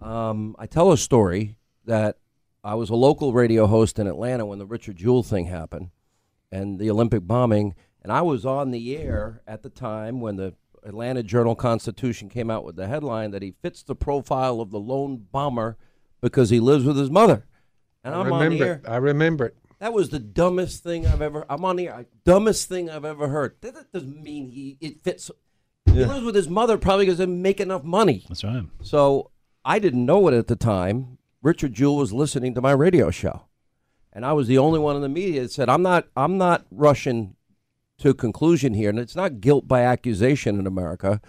Um, 0.01 0.57
I 0.59 0.67
tell 0.67 0.91
a 0.91 0.99
story 0.99 1.55
that 1.85 2.19
I 2.65 2.75
was 2.75 2.91
a 2.91 2.97
local 2.97 3.33
radio 3.33 3.69
host 3.69 4.01
in 4.01 4.09
Atlanta 4.09 4.45
when 4.45 4.59
the 4.59 4.67
Richard 4.67 4.97
Jewell 4.97 5.23
thing 5.23 5.47
happened 5.47 5.91
and 6.51 6.81
the 6.81 6.91
Olympic 6.91 7.29
bombing. 7.29 7.77
And 8.03 8.11
I 8.11 8.23
was 8.23 8.45
on 8.45 8.73
the 8.73 8.97
air 8.97 9.41
at 9.47 9.63
the 9.63 9.71
time 9.71 10.21
when 10.21 10.35
the 10.35 10.55
Atlanta 10.83 11.23
Journal 11.23 11.55
Constitution 11.55 12.29
came 12.29 12.51
out 12.51 12.65
with 12.65 12.75
the 12.75 12.89
headline 12.89 13.31
that 13.31 13.43
he 13.43 13.55
fits 13.63 13.85
the 13.85 13.95
profile 13.95 14.61
of 14.61 14.73
the 14.73 14.81
lone 14.81 15.27
bomber 15.31 15.77
because 16.21 16.51
he 16.51 16.59
lives 16.59 16.85
with 16.85 16.97
his 16.97 17.09
mother. 17.09 17.47
And 18.03 18.17
I 18.17 18.19
I'm 18.21 18.33
on 18.33 18.51
the 18.51 18.59
air. 18.65 18.81
it. 18.85 18.89
I 18.91 18.97
remember 18.97 19.47
it. 19.47 19.57
That 19.83 19.93
was 19.93 20.11
the 20.11 20.21
dumbest 20.21 20.85
thing 20.85 21.09
I've 21.09 21.21
ever. 21.21 21.45
I'm 21.51 21.65
on 21.65 21.75
the 21.75 21.89
air. 21.89 22.07
Dumbest 22.25 22.69
thing 22.69 22.89
I've 22.89 23.05
ever 23.05 23.27
heard. 23.27 23.57
That, 23.63 23.75
that 23.75 23.91
doesn't 23.91 24.23
mean 24.23 24.49
he 24.49 24.79
it 24.81 25.03
fits. 25.03 25.29
He 25.87 26.05
lives 26.05 26.25
with 26.25 26.37
his 26.37 26.49
mother 26.49 26.79
probably 26.79 27.05
because 27.05 27.19
they 27.19 27.27
make 27.27 27.59
enough 27.59 27.83
money. 27.83 28.25
That's 28.29 28.45
right. 28.45 28.63
So 28.81 29.33
I 29.65 29.81
didn't 29.81 30.07
know 30.07 30.29
it 30.29 30.35
at 30.35 30.47
the 30.47 30.55
time. 30.55 31.19
Richard 31.43 31.75
Jewell 31.75 31.97
was 31.97 32.13
listening 32.13 32.55
to 32.55 32.61
my 32.61 32.71
radio 32.71 33.11
show, 33.11 33.47
and 34.13 34.25
I 34.25 34.35
was 34.35 34.47
the 34.47 34.57
only 34.57 34.79
one 34.79 34.95
in 34.95 35.03
the 35.03 35.09
media 35.09 35.43
that 35.43 35.51
said, 35.51 35.69
"I'm 35.69 35.83
not. 35.83 36.07
I'm 36.17 36.39
not 36.39 36.65
rushing 36.71 37.35
to 37.99 38.11
a 38.11 38.15
conclusion 38.15 38.75
here, 38.75 38.89
and 38.89 39.01
it's 39.01 39.17
not 39.17 39.41
guilt 39.41 39.67
by 39.67 39.81
accusation 39.81 40.61
in 40.61 40.67
America." 40.69 41.21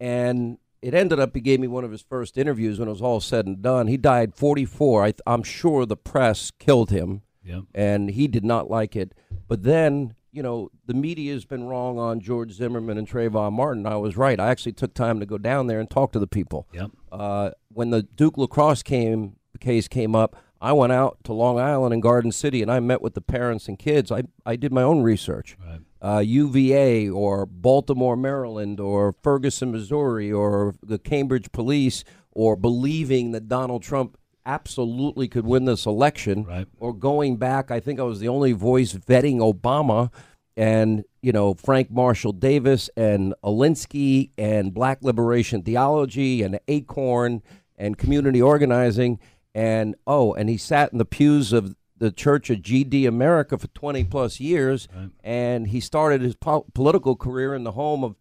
And 0.00 0.58
it 0.82 0.94
ended 0.94 1.20
up 1.20 1.32
he 1.32 1.40
gave 1.40 1.60
me 1.60 1.68
one 1.68 1.84
of 1.84 1.92
his 1.92 2.02
first 2.02 2.36
interviews 2.36 2.80
when 2.80 2.88
it 2.88 2.92
was 2.92 3.02
all 3.02 3.20
said 3.20 3.46
and 3.46 3.62
done. 3.62 3.86
He 3.86 3.96
died 3.96 4.34
44. 4.34 5.04
I, 5.04 5.14
I'm 5.28 5.44
sure 5.44 5.86
the 5.86 5.96
press 5.96 6.50
killed 6.50 6.90
him 6.90 7.22
Yep. 7.44 7.64
and 7.74 8.10
he 8.10 8.28
did 8.28 8.44
not 8.44 8.70
like 8.70 8.94
it. 8.96 9.14
But 9.46 9.62
then, 9.62 10.14
you 10.32 10.42
know, 10.42 10.70
the 10.86 10.94
media 10.94 11.32
has 11.32 11.44
been 11.44 11.64
wrong 11.64 11.98
on 11.98 12.20
George 12.20 12.52
Zimmerman 12.52 12.98
and 12.98 13.08
Trayvon 13.08 13.52
Martin. 13.52 13.86
I 13.86 13.96
was 13.96 14.16
right. 14.16 14.38
I 14.38 14.50
actually 14.50 14.72
took 14.72 14.92
time 14.94 15.20
to 15.20 15.26
go 15.26 15.38
down 15.38 15.66
there 15.66 15.80
and 15.80 15.88
talk 15.88 16.12
to 16.12 16.18
the 16.18 16.26
people. 16.26 16.66
Yep. 16.72 16.90
Uh, 17.10 17.50
when 17.68 17.90
the 17.90 18.02
Duke 18.02 18.36
lacrosse 18.36 18.82
came 18.82 19.36
case 19.60 19.88
came 19.88 20.14
up, 20.14 20.36
I 20.60 20.72
went 20.72 20.92
out 20.92 21.18
to 21.24 21.32
Long 21.32 21.58
Island 21.58 21.94
and 21.94 22.02
Garden 22.02 22.32
City 22.32 22.62
and 22.62 22.70
I 22.70 22.80
met 22.80 23.00
with 23.00 23.14
the 23.14 23.20
parents 23.20 23.68
and 23.68 23.78
kids. 23.78 24.10
I, 24.12 24.24
I 24.44 24.56
did 24.56 24.72
my 24.72 24.82
own 24.82 25.02
research. 25.02 25.56
Right. 25.64 25.80
Uh, 26.00 26.20
UVA 26.20 27.08
or 27.08 27.44
Baltimore, 27.46 28.16
Maryland, 28.16 28.78
or 28.78 29.16
Ferguson, 29.22 29.72
Missouri, 29.72 30.30
or 30.30 30.74
the 30.80 30.98
Cambridge 30.98 31.50
Police, 31.50 32.04
or 32.30 32.54
believing 32.54 33.32
that 33.32 33.48
Donald 33.48 33.82
Trump 33.82 34.16
absolutely 34.48 35.28
could 35.28 35.46
win 35.46 35.66
this 35.66 35.86
election, 35.86 36.44
Right. 36.44 36.66
or 36.80 36.92
going 36.94 37.36
back, 37.36 37.70
I 37.70 37.78
think 37.80 38.00
I 38.00 38.02
was 38.04 38.18
the 38.18 38.28
only 38.28 38.52
voice 38.52 38.94
vetting 38.94 39.36
Obama 39.38 40.10
and 40.56 41.04
you 41.22 41.30
know 41.30 41.54
Frank 41.54 41.90
Marshall 41.90 42.32
Davis 42.32 42.90
and 42.96 43.34
Alinsky 43.44 44.30
and 44.36 44.74
Black 44.74 44.98
Liberation 45.02 45.62
Theology 45.62 46.42
and 46.42 46.58
Acorn 46.66 47.42
and 47.76 47.96
community 47.96 48.42
organizing 48.42 49.20
and 49.54 49.94
oh 50.06 50.32
and 50.34 50.48
he 50.48 50.56
sat 50.56 50.90
in 50.92 50.98
the 50.98 51.04
pews 51.04 51.52
of 51.52 51.76
the 51.96 52.10
Church 52.10 52.50
of 52.50 52.58
GD 52.58 53.06
America 53.06 53.56
for 53.58 53.68
20 53.68 54.02
plus 54.04 54.40
years 54.40 54.88
Right. 54.96 55.10
and 55.22 55.68
he 55.68 55.78
started 55.78 56.22
his 56.22 56.34
po- 56.34 56.66
political 56.74 57.14
career 57.14 57.54
in 57.54 57.62
the 57.64 57.72
home 57.72 58.02
of 58.02 58.16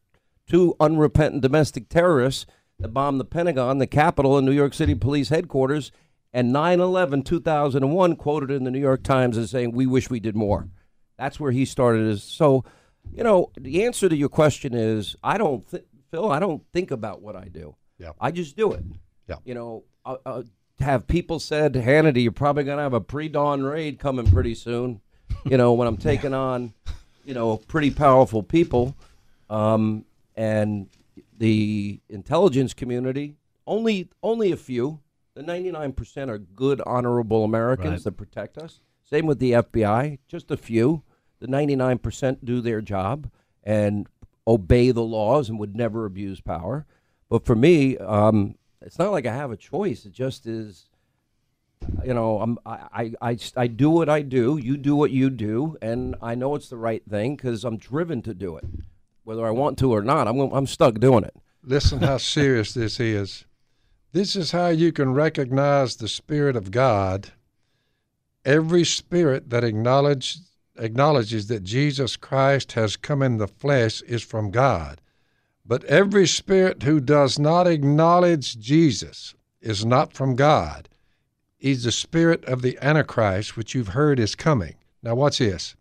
two 0.47 0.75
unrepentant 0.79 1.41
domestic 1.41 1.89
terrorists 1.89 2.45
that 2.79 2.89
bombed 2.89 3.19
the 3.19 3.25
Pentagon, 3.25 3.79
the 3.79 3.87
Capitol, 3.87 4.37
and 4.37 4.45
New 4.45 4.51
York 4.53 4.73
City 4.75 4.93
Police 4.93 5.29
headquarters. 5.29 5.91
And 6.33 6.51
9 6.51 6.79
11 6.79 7.23
2001 7.23 8.15
quoted 8.15 8.51
in 8.51 8.63
the 8.63 8.71
New 8.71 8.79
York 8.79 9.03
Times 9.03 9.37
as 9.37 9.49
saying, 9.49 9.71
We 9.71 9.85
wish 9.85 10.09
we 10.09 10.19
did 10.19 10.35
more. 10.35 10.67
That's 11.17 11.39
where 11.39 11.51
he 11.51 11.65
started 11.65 12.07
his. 12.07 12.23
So, 12.23 12.63
you 13.11 13.23
know, 13.23 13.51
the 13.59 13.85
answer 13.85 14.07
to 14.09 14.15
your 14.15 14.29
question 14.29 14.73
is 14.73 15.15
I 15.23 15.37
don't, 15.37 15.69
th- 15.69 15.85
Phil, 16.11 16.31
I 16.31 16.39
don't 16.39 16.63
think 16.73 16.91
about 16.91 17.21
what 17.21 17.35
I 17.35 17.45
do. 17.45 17.75
Yeah. 17.97 18.11
I 18.19 18.31
just 18.31 18.55
do 18.55 18.71
it. 18.73 18.83
Yeah. 19.27 19.37
You 19.45 19.55
know, 19.55 19.83
uh, 20.05 20.17
uh, 20.25 20.43
have 20.79 21.07
people 21.07 21.39
said, 21.39 21.73
Hannity, 21.73 22.23
you're 22.23 22.31
probably 22.31 22.63
going 22.63 22.77
to 22.77 22.83
have 22.83 22.93
a 22.93 23.01
pre 23.01 23.29
dawn 23.29 23.63
raid 23.63 23.99
coming 23.99 24.29
pretty 24.29 24.53
soon, 24.53 25.01
you 25.45 25.57
know, 25.57 25.73
when 25.73 25.87
I'm 25.87 25.97
taking 26.11 26.33
on, 26.33 26.73
you 27.25 27.33
know, 27.33 27.57
pretty 27.57 27.91
powerful 27.91 28.43
people. 28.43 28.95
Um, 29.49 30.05
and 30.35 30.87
the 31.37 31.99
intelligence 32.09 32.73
community, 32.73 33.35
only 33.65 34.09
only 34.21 34.51
a 34.51 34.57
few. 34.57 34.99
The 35.37 35.43
99% 35.43 36.29
are 36.29 36.39
good, 36.39 36.81
honorable 36.87 37.43
Americans 37.43 37.91
Right. 37.91 38.03
that 38.05 38.17
protect 38.17 38.57
us. 38.57 38.79
Same 39.03 39.27
with 39.27 39.37
the 39.37 39.51
FBI, 39.53 40.17
just 40.27 40.49
a 40.49 40.57
few. 40.57 41.03
The 41.39 41.47
99% 41.47 42.43
do 42.43 42.59
their 42.59 42.81
job 42.81 43.29
and 43.63 44.07
obey 44.47 44.89
the 44.89 45.03
laws 45.03 45.47
and 45.47 45.59
would 45.59 45.75
never 45.75 46.05
abuse 46.05 46.41
power. 46.41 46.87
But 47.29 47.45
for 47.45 47.55
me, 47.55 47.99
um, 47.99 48.55
it's 48.81 48.97
not 48.97 49.11
like 49.11 49.27
I 49.27 49.33
have 49.35 49.51
a 49.51 49.57
choice. 49.57 50.07
It 50.07 50.11
just 50.11 50.47
is 50.47 50.89
you 52.03 52.15
know, 52.15 52.41
I'm, 52.41 52.57
I, 52.65 52.87
I, 53.21 53.29
I, 53.29 53.37
I 53.55 53.67
do 53.67 53.91
what 53.91 54.09
I 54.09 54.23
do. 54.23 54.57
You 54.57 54.75
do 54.75 54.95
what 54.95 55.11
you 55.11 55.29
do, 55.29 55.77
and 55.83 56.15
I 56.19 56.33
know 56.33 56.55
it's 56.55 56.69
the 56.69 56.77
right 56.77 57.03
thing 57.07 57.35
because 57.35 57.63
I'm 57.63 57.77
driven 57.77 58.23
to 58.23 58.33
do 58.33 58.57
it, 58.57 58.65
whether 59.23 59.45
I 59.45 59.51
want 59.51 59.77
to 59.79 59.93
or 59.93 60.01
not. 60.01 60.27
I'm, 60.27 60.39
I'm 60.39 60.65
stuck 60.65 60.95
doing 60.95 61.23
it. 61.23 61.35
Listen 61.63 61.99
how 61.99 62.17
serious 62.17 62.73
this 62.73 62.99
is. 62.99 63.45
This 64.17 64.35
is 64.35 64.49
how 64.49 64.69
you 64.69 64.91
can 64.91 65.13
recognize 65.13 65.95
the 65.95 66.07
Spirit 66.07 66.55
of 66.55 66.71
God. 66.71 67.33
Every 68.43 68.83
spirit 68.83 69.51
that 69.51 69.63
acknowledge, 69.63 70.39
acknowledges 70.75 71.45
that 71.49 71.63
Jesus 71.63 72.15
Christ 72.15 72.71
has 72.71 72.97
come 72.97 73.21
in 73.21 73.37
the 73.37 73.47
flesh 73.47 74.01
is 74.01 74.23
from 74.23 74.49
God. 74.49 75.01
But 75.63 75.83
every 75.83 76.25
spirit 76.25 76.81
who 76.81 76.99
does 76.99 77.37
not 77.37 77.67
acknowledge 77.67 78.57
Jesus 78.57 79.35
is 79.61 79.85
not 79.85 80.13
from 80.13 80.35
God. 80.35 80.89
He's 81.55 81.83
the 81.83 81.91
spirit 81.91 82.43
of 82.45 82.63
the 82.63 82.75
Antichrist, 82.81 83.55
which 83.55 83.75
you've 83.75 83.89
heard 83.89 84.19
is 84.19 84.33
coming. 84.33 84.77
Now, 85.03 85.13
watch 85.13 85.37
this. 85.37 85.75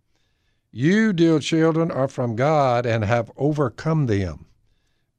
You, 0.71 1.15
dear 1.15 1.39
children, 1.39 1.91
are 1.91 2.07
from 2.07 2.37
God 2.37 2.85
and 2.85 3.03
have 3.03 3.33
overcome 3.39 4.09
them 4.09 4.45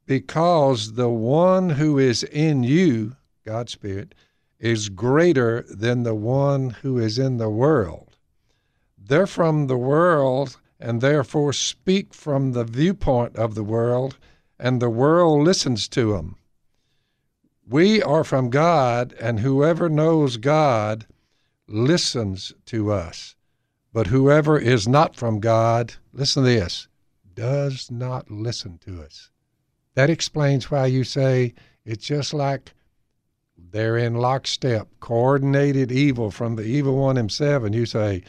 because 0.08 0.94
the 0.94 1.10
one 1.10 1.70
who 1.70 2.00
is 2.00 2.24
in 2.24 2.64
you, 2.64 3.16
God's 3.46 3.74
Spirit, 3.74 4.16
is 4.58 4.90
greater 4.90 5.64
than 5.70 6.02
the 6.02 6.16
one 6.16 6.72
who 6.72 6.98
is 6.98 7.20
in 7.20 7.38
the 7.38 7.50
world. 7.50 8.18
They're 8.98 9.28
from 9.28 9.68
the 9.68 9.78
world 9.78 10.58
and 10.80 11.02
therefore 11.02 11.54
speak 11.54 12.14
from 12.14 12.54
the 12.54 12.64
viewpoint 12.64 13.36
of 13.36 13.54
the 13.54 13.64
world 13.64 14.18
and 14.58 14.82
the 14.82 14.90
world 14.90 15.44
listens 15.44 15.88
to 15.90 16.14
them. 16.14 16.38
We 17.70 18.02
are 18.02 18.24
from 18.24 18.50
God, 18.50 19.14
and 19.20 19.42
whoever 19.42 19.90
knows 19.90 20.38
God 20.38 21.06
listens 21.68 22.54
to 22.68 22.92
us. 22.94 23.36
But 23.92 24.08
whoever 24.08 24.58
is 24.58 24.88
not 24.88 25.16
from 25.16 25.42
God, 25.42 25.96
listen 26.14 26.44
to 26.44 26.50
this, 26.50 26.88
does 27.36 27.92
not 27.92 28.32
listen 28.32 28.80
to 28.86 29.02
us. 29.02 29.32
That 29.98 30.12
explains 30.12 30.70
why 30.70 30.86
you 30.86 31.04
say 31.04 31.56
it's 31.84 32.06
just 32.06 32.32
like 32.32 32.76
they're 33.58 33.98
in 33.98 34.14
lockstep, 34.14 34.88
coordinated 35.00 35.92
evil 35.92 36.30
from 36.30 36.56
the 36.56 36.62
evil 36.62 36.96
one 36.98 37.16
himself. 37.16 37.64
And 37.64 37.74
you 37.74 37.88
say, 37.88 38.22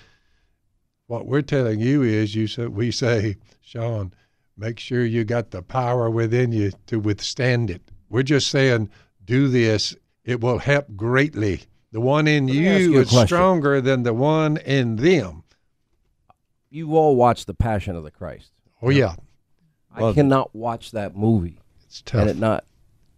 what 1.08 1.26
we're 1.26 1.42
telling 1.42 1.78
you 1.78 2.02
is, 2.02 2.34
you 2.34 2.46
say, 2.46 2.68
we 2.68 2.90
say, 2.90 3.36
Sean, 3.60 4.14
make 4.56 4.78
sure 4.78 5.04
you 5.04 5.24
got 5.24 5.50
the 5.50 5.60
power 5.60 6.08
within 6.08 6.52
you 6.52 6.72
to 6.86 6.98
withstand 6.98 7.68
it. 7.68 7.82
We're 8.08 8.22
just 8.22 8.48
saying, 8.48 8.88
do 9.26 9.48
this. 9.48 9.94
It 10.24 10.40
will 10.40 10.60
help 10.60 10.96
greatly. 10.96 11.64
The 11.92 12.00
one 12.00 12.26
in 12.26 12.46
Let 12.46 12.56
you 12.56 12.62
you 12.62 13.00
is 13.00 13.10
stronger 13.10 13.82
than 13.82 14.04
the 14.04 14.14
one 14.14 14.56
in 14.56 14.96
them. 14.96 15.44
You 16.70 16.96
all 16.96 17.14
watch 17.14 17.44
The 17.44 17.52
Passion 17.52 17.94
of 17.94 18.04
the 18.04 18.10
Christ. 18.10 18.52
Oh 18.80 18.88
yeah, 18.88 19.16
I 19.94 20.12
cannot 20.12 20.54
watch 20.54 20.92
that 20.92 21.16
movie 21.16 21.60
it's 21.84 22.02
tough. 22.02 22.20
and 22.22 22.30
it 22.30 22.36
not 22.36 22.64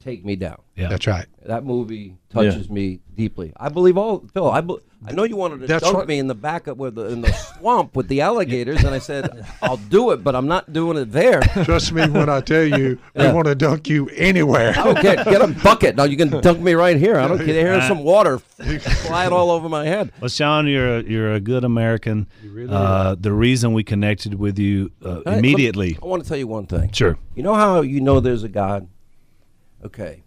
take 0.02 0.24
me 0.24 0.34
down. 0.36 0.60
Yeah. 0.76 0.88
That's 0.88 1.06
right. 1.06 1.26
That 1.46 1.64
movie 1.64 2.16
touches 2.30 2.70
me 2.70 3.00
deeply. 3.14 3.52
I 3.56 3.68
believe 3.68 3.98
all 3.98 4.20
Phil. 4.32 4.50
I, 4.50 4.60
be, 4.62 4.76
I 5.06 5.12
know 5.12 5.24
you 5.24 5.36
wanted 5.36 5.60
to 5.60 5.66
That's 5.66 5.84
dunk 5.84 5.96
what- 5.96 6.08
me 6.08 6.18
in 6.18 6.26
the 6.26 6.34
back 6.34 6.66
of 6.68 6.78
where 6.78 6.90
the 6.90 7.06
in 7.08 7.20
the 7.20 7.32
swamp 7.32 7.94
with 7.96 8.08
the 8.08 8.22
alligators, 8.22 8.78
and 8.82 8.94
I 8.94 8.98
said 8.98 9.44
I'll 9.62 9.76
do 9.76 10.10
it, 10.12 10.24
but 10.24 10.34
I'm 10.34 10.46
not 10.46 10.72
doing 10.72 10.96
it 10.96 11.12
there. 11.12 11.40
Trust 11.64 11.92
me 11.92 12.08
when 12.08 12.28
I 12.30 12.40
tell 12.40 12.64
you, 12.64 12.98
we 13.14 13.30
want 13.32 13.46
to 13.46 13.54
dunk 13.54 13.88
you 13.88 14.08
anywhere. 14.10 14.70
I 14.76 14.84
don't 14.84 15.02
get 15.02 15.24
get 15.26 15.42
a 15.42 15.48
bucket. 15.48 15.96
Now 15.96 16.04
you 16.04 16.16
can 16.16 16.28
dunk 16.40 16.60
me 16.60 16.72
right 16.74 16.96
here. 16.96 17.18
I 17.18 17.28
don't 17.28 17.38
care. 17.38 17.46
Here's 17.74 17.86
some 17.86 18.02
water 18.02 18.38
flying 18.38 19.32
all 19.32 19.50
over 19.50 19.68
my 19.68 19.84
head. 19.84 20.12
Well, 20.20 20.28
Sean, 20.28 20.66
you're 20.66 20.98
a, 20.98 21.02
you're 21.02 21.32
a 21.34 21.40
good 21.40 21.64
American. 21.64 22.26
uh, 22.70 23.16
the 23.18 23.32
reason 23.32 23.72
we 23.74 23.82
connected 23.84 24.34
with 24.34 24.58
you 24.58 24.92
uh, 25.04 25.08
All 25.08 25.14
right, 25.16 25.26
let 25.26 25.32
me- 25.42 25.48
immediately. 25.50 25.98
I 26.02 26.06
want 26.06 26.22
to 26.22 26.28
tell 26.28 26.38
you 26.38 26.46
one 26.46 26.66
thing. 26.66 26.90
Sure. 26.92 27.18
You 27.34 27.42
know 27.42 27.54
how 27.54 27.80
you 27.82 28.00
know 28.00 28.20
there's 28.20 28.44
a 28.44 28.48
God? 28.48 28.88
Okay. 29.84 30.24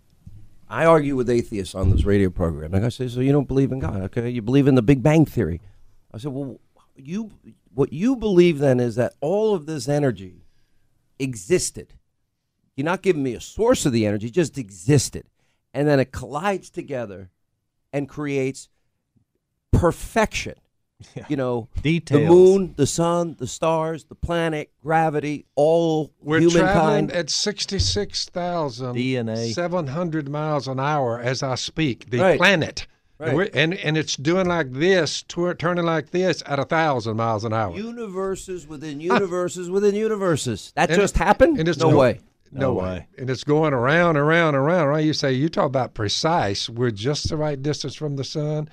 I 0.69 0.85
argue 0.85 1.15
with 1.15 1.29
atheists 1.29 1.75
on 1.75 1.91
this 1.91 2.03
radio 2.03 2.29
program. 2.29 2.71
Like 2.71 2.83
I 2.83 2.89
say, 2.89 3.07
so 3.07 3.19
you 3.19 3.31
don't 3.31 3.47
believe 3.47 3.71
in 3.71 3.79
God, 3.79 4.01
okay? 4.03 4.29
You 4.29 4.41
believe 4.41 4.67
in 4.67 4.75
the 4.75 4.81
Big 4.81 5.03
Bang 5.03 5.25
Theory. 5.25 5.61
I 6.11 6.17
said, 6.17 6.31
well, 6.31 6.59
you 6.95 7.31
what 7.73 7.91
you 7.91 8.15
believe 8.15 8.59
then 8.59 8.79
is 8.79 8.95
that 8.95 9.13
all 9.19 9.53
of 9.53 9.65
this 9.65 9.87
energy 9.87 10.45
existed. 11.19 11.93
You're 12.75 12.85
not 12.85 13.01
giving 13.01 13.23
me 13.23 13.33
a 13.33 13.41
source 13.41 13.85
of 13.85 13.93
the 13.93 14.05
energy, 14.05 14.29
just 14.29 14.57
existed. 14.57 15.25
And 15.73 15.87
then 15.87 15.99
it 15.99 16.11
collides 16.11 16.69
together 16.69 17.29
and 17.91 18.09
creates 18.09 18.69
perfection. 19.71 20.55
You 21.27 21.35
know, 21.35 21.67
Details. 21.81 22.21
the 22.21 22.27
moon, 22.27 22.73
the 22.77 22.87
sun, 22.87 23.35
the 23.39 23.47
stars, 23.47 24.05
the 24.05 24.15
planet, 24.15 24.71
gravity, 24.81 25.45
all 25.55 26.11
We're 26.21 26.39
humankind. 26.39 27.09
traveling 27.09 27.11
at 27.11 27.29
66,700 27.29 30.25
DNA. 30.25 30.29
miles 30.29 30.67
an 30.67 30.79
hour 30.79 31.19
as 31.19 31.43
I 31.43 31.55
speak, 31.55 32.09
the 32.09 32.19
Right. 32.19 32.37
planet. 32.37 32.87
Right. 33.19 33.49
And, 33.53 33.73
and, 33.73 33.75
and 33.75 33.97
it's 33.97 34.17
doing 34.17 34.47
like 34.47 34.71
this, 34.73 35.23
tour, 35.23 35.53
turning 35.53 35.85
like 35.85 36.09
this 36.11 36.41
at 36.45 36.59
a 36.59 36.63
1,000 36.63 37.15
miles 37.15 37.45
an 37.45 37.53
hour. 37.53 37.73
universes 37.75 38.67
within 38.67 38.99
universes 39.13 39.69
within 39.69 39.95
universes. 39.95 40.73
That 40.75 40.89
And 40.89 40.99
just 40.99 41.15
it- 41.15 41.19
happened? 41.19 41.59
and 41.59 41.67
it's 41.69 41.79
no 41.79 41.91
go- 41.91 41.99
way. 41.99 42.19
No, 42.51 42.59
No 42.67 42.73
way. 42.73 42.83
way. 42.83 43.07
And 43.17 43.29
it's 43.31 43.43
going 43.43 43.73
around, 43.73 44.15
around, 44.17 44.53
around, 44.55 44.87
right? 44.87 45.03
You 45.03 45.13
say, 45.13 45.33
you 45.33 45.49
talk 45.49 45.65
about 45.65 45.93
precise. 45.95 46.69
We're 46.69 46.91
just 46.91 47.29
the 47.29 47.37
right 47.37 47.59
distance 47.61 47.95
from 47.95 48.15
the 48.15 48.23
sun. 48.23 48.69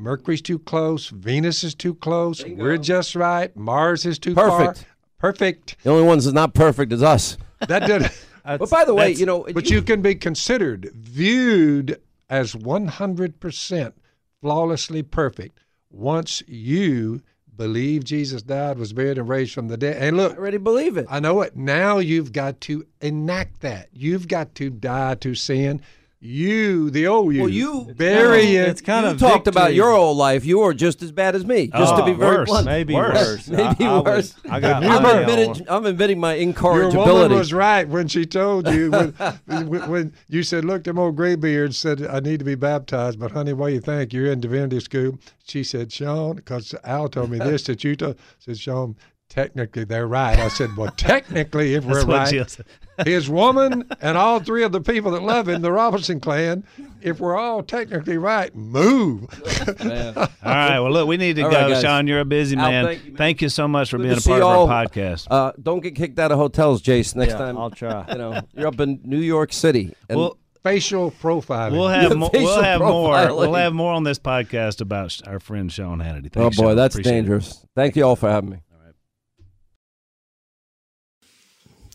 Mercury's 0.00 0.42
too 0.42 0.58
close. 0.58 1.08
Venus 1.08 1.62
is 1.62 1.74
too 1.74 1.94
close. 1.94 2.44
We're 2.44 2.78
just 2.78 3.14
right. 3.14 3.54
Mars 3.54 4.06
is 4.06 4.18
too 4.18 4.34
Perfect. 4.34 4.78
far. 4.78 4.86
Perfect. 5.18 5.76
The 5.82 5.90
only 5.90 6.04
ones 6.04 6.24
that's 6.24 6.34
not 6.34 6.54
perfect 6.54 6.92
is 6.92 7.02
us. 7.02 7.36
That 7.68 7.86
did. 7.86 8.10
But 8.42 8.70
by 8.70 8.84
the 8.86 8.94
way, 8.94 9.12
you 9.12 9.26
know, 9.26 9.46
but 9.52 9.68
you 9.70 9.82
can 9.82 10.00
be 10.00 10.14
considered, 10.14 10.90
viewed 10.94 12.00
as 12.30 12.54
100% 12.54 13.92
flawlessly 14.40 15.02
perfect 15.02 15.60
once 15.90 16.42
you 16.48 17.20
believe 17.54 18.02
Jesus 18.02 18.40
died, 18.42 18.78
was 18.78 18.94
buried, 18.94 19.18
and 19.18 19.28
raised 19.28 19.52
from 19.52 19.68
the 19.68 19.76
dead. 19.76 19.98
And 19.98 20.18
I 20.18 20.22
look, 20.22 20.38
already 20.38 20.56
believe 20.56 20.96
it. 20.96 21.06
I 21.10 21.20
know 21.20 21.42
it. 21.42 21.54
Now 21.54 21.98
you've 21.98 22.32
got 22.32 22.60
to 22.62 22.86
enact 23.02 23.60
that. 23.60 23.90
You've 23.92 24.26
got 24.26 24.54
to 24.54 24.70
die 24.70 25.16
to 25.16 25.34
sin. 25.34 25.82
You, 26.22 26.90
the 26.90 27.06
old 27.06 27.34
you, 27.34 27.40
Well, 27.40 27.48
you- 27.48 27.94
bury 27.96 28.42
you 28.42 28.58
know, 28.58 28.64
it. 28.66 28.68
it's 28.68 28.82
kind 28.82 29.06
you 29.06 29.12
of 29.12 29.18
talked 29.18 29.46
about 29.46 29.72
your 29.72 29.90
old 29.90 30.18
life. 30.18 30.44
You 30.44 30.58
were 30.58 30.74
just 30.74 31.02
as 31.02 31.12
bad 31.12 31.34
as 31.34 31.46
me. 31.46 31.68
Just 31.68 31.94
oh, 31.94 31.96
to 31.96 32.02
Oh, 32.02 32.04
be 32.04 32.12
very 32.12 32.36
worse. 32.36 32.48
blunt. 32.50 32.66
Maybe 32.66 32.92
Worse. 32.94 33.14
worse. 33.48 33.48
Maybe 33.48 33.84
I, 33.86 33.94
I 33.96 34.00
worse. 34.02 34.36
would- 34.42 34.52
I 34.52 34.60
got 34.60 34.84
I'm 34.84 35.02
my 35.02 35.12
own. 35.12 35.18
admitting, 35.20 35.66
I'm 35.70 35.86
admitting 35.86 36.20
my 36.20 36.34
Your 36.34 36.90
woman 36.90 37.32
was 37.32 37.54
right 37.54 37.88
when 37.88 38.06
she 38.06 38.26
told 38.26 38.68
you 38.68 38.90
when, 38.90 39.12
when, 39.46 39.88
when 39.90 40.12
you 40.28 40.42
said, 40.42 40.66
"Look, 40.66 40.84
them 40.84 40.98
old 40.98 41.16
graybeards 41.16 41.78
said 41.78 42.06
I 42.06 42.20
need 42.20 42.40
to 42.40 42.44
be 42.44 42.54
baptized." 42.54 43.18
But 43.18 43.30
honey, 43.30 43.54
what 43.54 43.68
do 43.68 43.74
you 43.74 43.80
think? 43.80 44.12
You're 44.12 44.30
in 44.30 44.40
divinity 44.40 44.80
school. 44.80 45.18
She 45.46 45.64
said, 45.64 45.90
"Sean," 45.90 46.36
because 46.36 46.74
Al 46.84 47.08
told 47.08 47.30
me 47.30 47.38
this 47.38 47.62
that 47.64 47.82
you 47.82 47.96
told. 47.96 48.18
Said 48.40 48.58
Sean, 48.58 48.94
technically 49.30 49.84
they're 49.84 50.06
right. 50.06 50.38
I 50.38 50.48
said, 50.48 50.76
"Well, 50.76 50.90
technically, 50.96 51.74
if 51.74 51.84
we're 51.86 52.04
right, 52.04 52.54
his 53.06 53.30
woman 53.30 53.88
and 54.02 54.18
all 54.18 54.40
three 54.40 54.62
of 54.62 54.72
the 54.72 54.82
people 54.82 55.12
that 55.12 55.22
love 55.22 55.48
him, 55.48 55.62
the 55.62 55.72
Robinson 55.72 56.20
clan, 56.20 56.64
if 57.00 57.18
we're 57.20 57.36
all 57.38 57.62
technically 57.62 58.18
right, 58.18 58.54
move." 58.54 59.26
All 60.42 60.52
right. 60.56 60.80
Well, 60.80 60.90
look, 60.92 61.08
we 61.08 61.16
need 61.16 61.36
to 61.36 61.42
All 61.44 61.50
go. 61.50 61.70
right. 61.70 61.80
Sean, 61.80 62.06
you're 62.06 62.20
a 62.20 62.24
busy 62.24 62.56
man. 62.56 62.84
thank 62.84 63.04
you, 63.04 63.10
man. 63.12 63.16
Thank 63.18 63.42
you 63.42 63.48
so 63.48 63.66
much 63.68 63.90
for 63.90 63.96
Good 63.98 64.02
being 64.04 64.18
a 64.18 64.20
part 64.20 64.42
of 64.42 64.46
all. 64.48 64.68
our 64.70 64.84
podcast. 64.86 65.26
Uh, 65.30 65.52
don't 65.62 65.80
get 65.80 65.94
kicked 65.94 66.18
out 66.18 66.32
of 66.32 66.38
hotels, 66.38 66.82
Jace. 66.82 67.14
Next 67.14 67.32
Yeah, 67.32 67.38
time, 67.38 67.56
I'll 67.58 67.70
try. 67.70 68.04
You 68.10 68.18
know, 68.18 68.40
you're 68.54 68.66
up 68.66 68.80
in 68.80 69.00
New 69.04 69.18
York 69.18 69.52
City. 69.52 69.94
And 70.08 70.18
We'll 70.18 70.36
Facial 70.62 71.10
profiling. 71.10 71.72
we'll 71.72 71.88
have 71.88 72.10
Yeah, 72.10 72.16
more. 72.18 72.30
We'll 72.34 72.46
facial 72.48 72.62
have 72.62 72.80
more. 72.82 73.34
We'll 73.34 73.54
have 73.54 73.72
more 73.72 73.92
on 73.94 74.04
this 74.04 74.18
podcast 74.18 74.82
about 74.82 75.10
sh- 75.10 75.22
our 75.26 75.40
friend 75.40 75.72
Sean 75.72 76.00
Hannity. 76.00 76.30
oh 76.36 76.50
boy, 76.50 76.50
Sean. 76.50 76.76
that's 76.76 76.94
Appreciate 76.96 77.12
it. 77.12 77.16
dangerous. 77.22 77.64
Thank 77.74 77.96
you 77.96 78.02
all 78.04 78.16
for 78.16 78.28
having 78.28 78.50
me. 78.50 78.56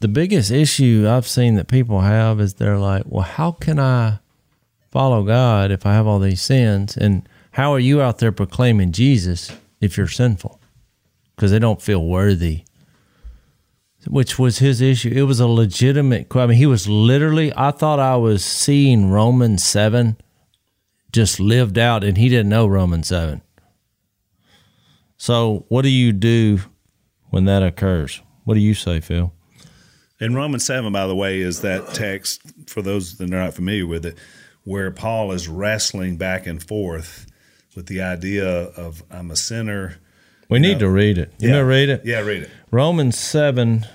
The 0.05 0.09
biggest 0.09 0.51
issue 0.51 1.07
I've 1.09 1.27
seen 1.27 1.55
that 1.55 1.67
people 1.67 2.01
have 2.01 2.39
is 2.39 2.53
they're 2.53 2.77
like, 2.77 3.05
well, 3.07 3.23
how 3.23 3.53
can 3.53 3.79
I 3.79 4.19
follow 4.91 5.23
God 5.23 5.71
if 5.71 5.83
I 5.83 5.93
have 5.93 6.05
all 6.05 6.19
these 6.19 6.43
sins? 6.43 6.95
And 6.95 7.27
how 7.53 7.73
are 7.73 7.79
you 7.79 8.03
out 8.03 8.19
there 8.19 8.31
proclaiming 8.31 8.91
Jesus 8.91 9.51
if 9.81 9.97
you're 9.97 10.07
sinful? 10.07 10.61
Because 11.35 11.49
they 11.49 11.57
don't 11.57 11.81
feel 11.81 12.05
worthy. 12.05 12.65
Which 14.05 14.37
was 14.37 14.59
his 14.59 14.79
issue. 14.79 15.09
It 15.09 15.23
was 15.23 15.39
a 15.39 15.47
legitimate. 15.47 16.27
I 16.35 16.45
mean, 16.45 16.59
he 16.59 16.67
was 16.67 16.87
literally. 16.87 17.51
I 17.57 17.71
thought 17.71 17.99
I 17.99 18.15
was 18.15 18.45
seeing 18.45 19.09
Romans 19.09 19.63
seven, 19.63 20.17
just 21.11 21.39
lived 21.39 21.79
out, 21.79 22.03
and 22.03 22.15
he 22.15 22.29
didn't 22.29 22.49
know 22.49 22.67
Romans 22.67 23.07
seven. 23.07 23.41
So, 25.17 25.65
what 25.69 25.81
do 25.81 25.89
you 25.89 26.11
do 26.11 26.59
when 27.31 27.45
that 27.45 27.63
occurs? 27.63 28.21
What 28.43 28.53
do 28.53 28.59
you 28.59 28.75
say, 28.75 28.99
Phil? 28.99 29.33
And 30.19 30.35
Romans 30.35 30.65
7, 30.65 30.91
by 30.93 31.07
the 31.07 31.15
way, 31.15 31.41
is 31.41 31.61
that 31.61 31.93
text, 31.93 32.41
for 32.67 32.81
those 32.81 33.17
that 33.17 33.25
are 33.25 33.37
not 33.37 33.53
familiar 33.53 33.85
with 33.85 34.05
it, 34.05 34.17
where 34.63 34.89
Paul 34.91 35.31
is 35.31 35.47
wrestling 35.47 36.17
back 36.17 36.47
and 36.47 36.63
forth 36.63 37.27
with 37.75 37.87
the 37.87 38.01
idea 38.01 38.47
of 38.47 39.03
I'm 39.11 39.29
a 39.29 39.35
sinner. 39.35 39.97
We 40.49 40.59
need 40.59 40.79
to 40.79 40.89
read 40.89 41.17
it. 41.17 41.33
You 41.39 41.51
know, 41.51 41.63
read 41.63 41.89
it. 41.89 42.01
Yeah, 42.05 42.19
read 42.21 42.43
it. 42.43 42.49
Romans 42.71 43.17
seven. 43.17 43.85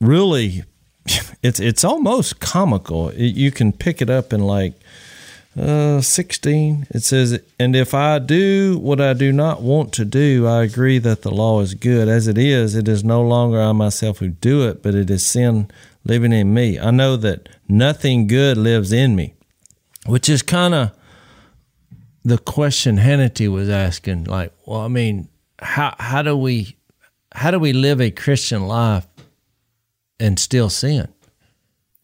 Really, 0.00 0.64
it's 1.42 1.60
it's 1.60 1.84
almost 1.84 2.40
comical. 2.40 3.10
It, 3.10 3.36
you 3.36 3.50
can 3.50 3.72
pick 3.72 4.00
it 4.00 4.08
up 4.08 4.32
in 4.32 4.40
like 4.40 4.74
uh, 5.58 6.00
sixteen. 6.00 6.86
It 6.90 7.02
says, 7.02 7.40
"And 7.58 7.74
if 7.74 7.94
I 7.94 8.18
do 8.18 8.78
what 8.78 9.00
I 9.00 9.12
do 9.12 9.32
not 9.32 9.62
want 9.62 9.92
to 9.94 10.04
do, 10.04 10.46
I 10.46 10.62
agree 10.62 10.98
that 10.98 11.22
the 11.22 11.30
law 11.30 11.60
is 11.60 11.74
good. 11.74 12.08
As 12.08 12.28
it 12.28 12.38
is, 12.38 12.74
it 12.74 12.88
is 12.88 13.02
no 13.02 13.22
longer 13.22 13.60
I 13.60 13.72
myself 13.72 14.18
who 14.18 14.28
do 14.28 14.68
it, 14.68 14.82
but 14.82 14.94
it 14.94 15.10
is 15.10 15.26
sin 15.26 15.68
living 16.04 16.32
in 16.32 16.54
me. 16.54 16.78
I 16.78 16.90
know 16.90 17.16
that 17.16 17.48
nothing 17.68 18.26
good 18.26 18.56
lives 18.56 18.92
in 18.92 19.16
me." 19.16 19.34
Which 20.06 20.28
is 20.28 20.40
kind 20.42 20.72
of 20.72 20.92
the 22.24 22.38
question 22.38 22.96
Hannity 22.98 23.48
was 23.48 23.68
asking, 23.68 24.24
like, 24.24 24.52
well, 24.66 24.80
I 24.80 24.88
mean, 24.88 25.28
how 25.58 25.94
how 25.98 26.22
do 26.22 26.36
we 26.36 26.76
how 27.32 27.50
do 27.50 27.58
we 27.58 27.72
live 27.72 28.00
a 28.00 28.10
Christian 28.10 28.66
life 28.66 29.06
and 30.18 30.38
still 30.38 30.70
sin? 30.70 31.08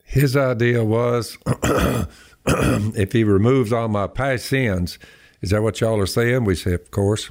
His 0.05 0.37
idea 0.37 0.85
was 0.85 1.37
if 2.97 3.13
he 3.13 3.25
removes 3.25 3.73
all 3.73 3.89
my 3.89 4.07
past 4.07 4.47
sins, 4.47 4.99
is 5.41 5.51
that 5.51 5.63
what 5.63 5.81
y'all 5.81 6.01
are 6.01 6.07
saying? 6.07 6.45
We 6.45 6.55
say, 6.55 6.73
of 6.75 6.91
course. 6.91 7.31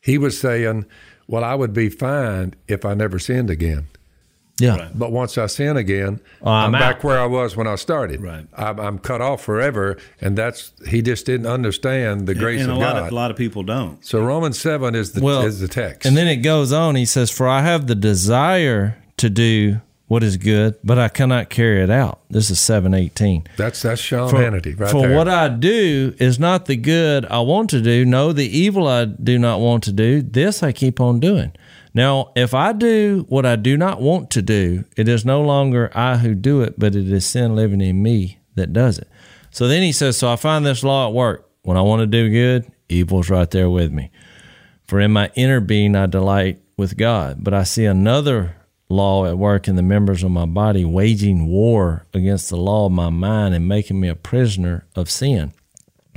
He 0.00 0.18
was 0.18 0.38
saying, 0.38 0.86
well, 1.26 1.42
I 1.44 1.54
would 1.54 1.72
be 1.72 1.88
fine 1.88 2.54
if 2.68 2.84
I 2.84 2.94
never 2.94 3.18
sinned 3.18 3.50
again. 3.50 3.86
Yeah. 4.60 4.76
Right. 4.76 4.90
But 4.96 5.10
once 5.10 5.36
I 5.36 5.46
sin 5.46 5.76
again, 5.76 6.20
I'm 6.40 6.72
I'm, 6.72 6.72
back 6.72 7.02
where 7.02 7.18
I 7.18 7.26
was 7.26 7.56
when 7.56 7.66
I 7.66 7.74
started. 7.74 8.22
Right. 8.22 8.46
I'm, 8.56 8.78
I'm 8.78 8.98
cut 8.98 9.20
off 9.20 9.42
forever, 9.42 9.96
and 10.20 10.38
that's 10.38 10.72
he 10.86 11.02
just 11.02 11.26
didn't 11.26 11.46
understand 11.46 12.28
the 12.28 12.34
grace 12.36 12.60
and 12.60 12.70
a 12.70 12.74
of 12.74 12.78
lot 12.78 12.92
God. 12.94 13.06
of 13.06 13.12
a 13.12 13.14
lot 13.14 13.30
of 13.32 13.36
people 13.36 13.64
don't. 13.64 14.04
so 14.04 14.22
Romans 14.22 14.58
seven 14.60 14.94
is 14.94 15.12
the 15.12 15.22
Well, 15.22 15.42
is 15.42 15.58
the 15.58 15.66
text. 15.66 16.06
And 16.06 16.16
then 16.16 16.28
it 16.28 16.36
goes 16.36 16.72
on. 16.72 16.94
He 16.94 17.04
says, 17.04 17.32
For 17.32 17.48
I 17.48 17.62
have 17.62 17.88
the 17.88 17.96
desire 17.96 19.02
to 19.16 19.28
do 19.28 19.80
what 20.06 20.22
is 20.22 20.36
good, 20.36 20.76
but 20.84 20.98
I 20.98 21.08
cannot 21.08 21.48
carry 21.48 21.82
it 21.82 21.90
out. 21.90 22.20
This 22.28 22.50
is 22.50 22.60
718. 22.60 23.44
that's 23.56 23.82
that's 23.82 24.00
Sean 24.00 24.28
For, 24.28 24.36
right 24.38 24.74
for 24.90 25.08
there. 25.08 25.16
what 25.16 25.28
I 25.28 25.48
do 25.48 26.14
is 26.18 26.38
not 26.38 26.66
the 26.66 26.76
good 26.76 27.24
I 27.26 27.40
want 27.40 27.70
to 27.70 27.80
do. 27.80 28.04
No, 28.04 28.32
the 28.32 28.46
evil 28.46 28.86
I 28.86 29.06
do 29.06 29.38
not 29.38 29.60
want 29.60 29.82
to 29.84 29.92
do. 29.92 30.22
This 30.22 30.62
I 30.62 30.72
keep 30.72 31.00
on 31.00 31.20
doing. 31.20 31.52
Now, 31.94 32.32
if 32.34 32.54
I 32.54 32.72
do 32.72 33.24
what 33.28 33.46
I 33.46 33.56
do 33.56 33.76
not 33.76 34.00
want 34.00 34.30
to 34.30 34.42
do, 34.42 34.84
it 34.96 35.08
is 35.08 35.24
no 35.24 35.42
longer 35.42 35.90
I 35.94 36.16
who 36.16 36.34
do 36.34 36.60
it, 36.60 36.74
but 36.78 36.94
it 36.96 37.08
is 37.08 37.24
sin 37.24 37.54
living 37.54 37.80
in 37.80 38.02
me 38.02 38.40
that 38.56 38.72
does 38.72 38.98
it. 38.98 39.08
So 39.50 39.68
then 39.68 39.82
he 39.82 39.92
says, 39.92 40.16
So 40.16 40.30
I 40.30 40.36
find 40.36 40.66
this 40.66 40.82
law 40.82 41.08
at 41.08 41.14
work. 41.14 41.48
When 41.62 41.76
I 41.76 41.82
want 41.82 42.00
to 42.00 42.06
do 42.06 42.28
good, 42.28 42.70
evil's 42.88 43.30
right 43.30 43.50
there 43.50 43.70
with 43.70 43.90
me. 43.90 44.10
For 44.86 45.00
in 45.00 45.12
my 45.12 45.30
inner 45.34 45.60
being 45.60 45.96
I 45.96 46.06
delight 46.06 46.60
with 46.76 46.96
God. 46.96 47.38
But 47.42 47.54
I 47.54 47.62
see 47.62 47.84
another 47.84 48.56
law 48.88 49.26
at 49.26 49.38
work 49.38 49.66
in 49.66 49.76
the 49.76 49.82
members 49.82 50.22
of 50.22 50.30
my 50.30 50.46
body, 50.46 50.84
waging 50.84 51.46
war 51.46 52.06
against 52.12 52.50
the 52.50 52.56
law 52.56 52.86
of 52.86 52.92
my 52.92 53.10
mind 53.10 53.54
and 53.54 53.66
making 53.66 54.00
me 54.00 54.08
a 54.08 54.14
prisoner 54.14 54.86
of 54.94 55.10
sin. 55.10 55.52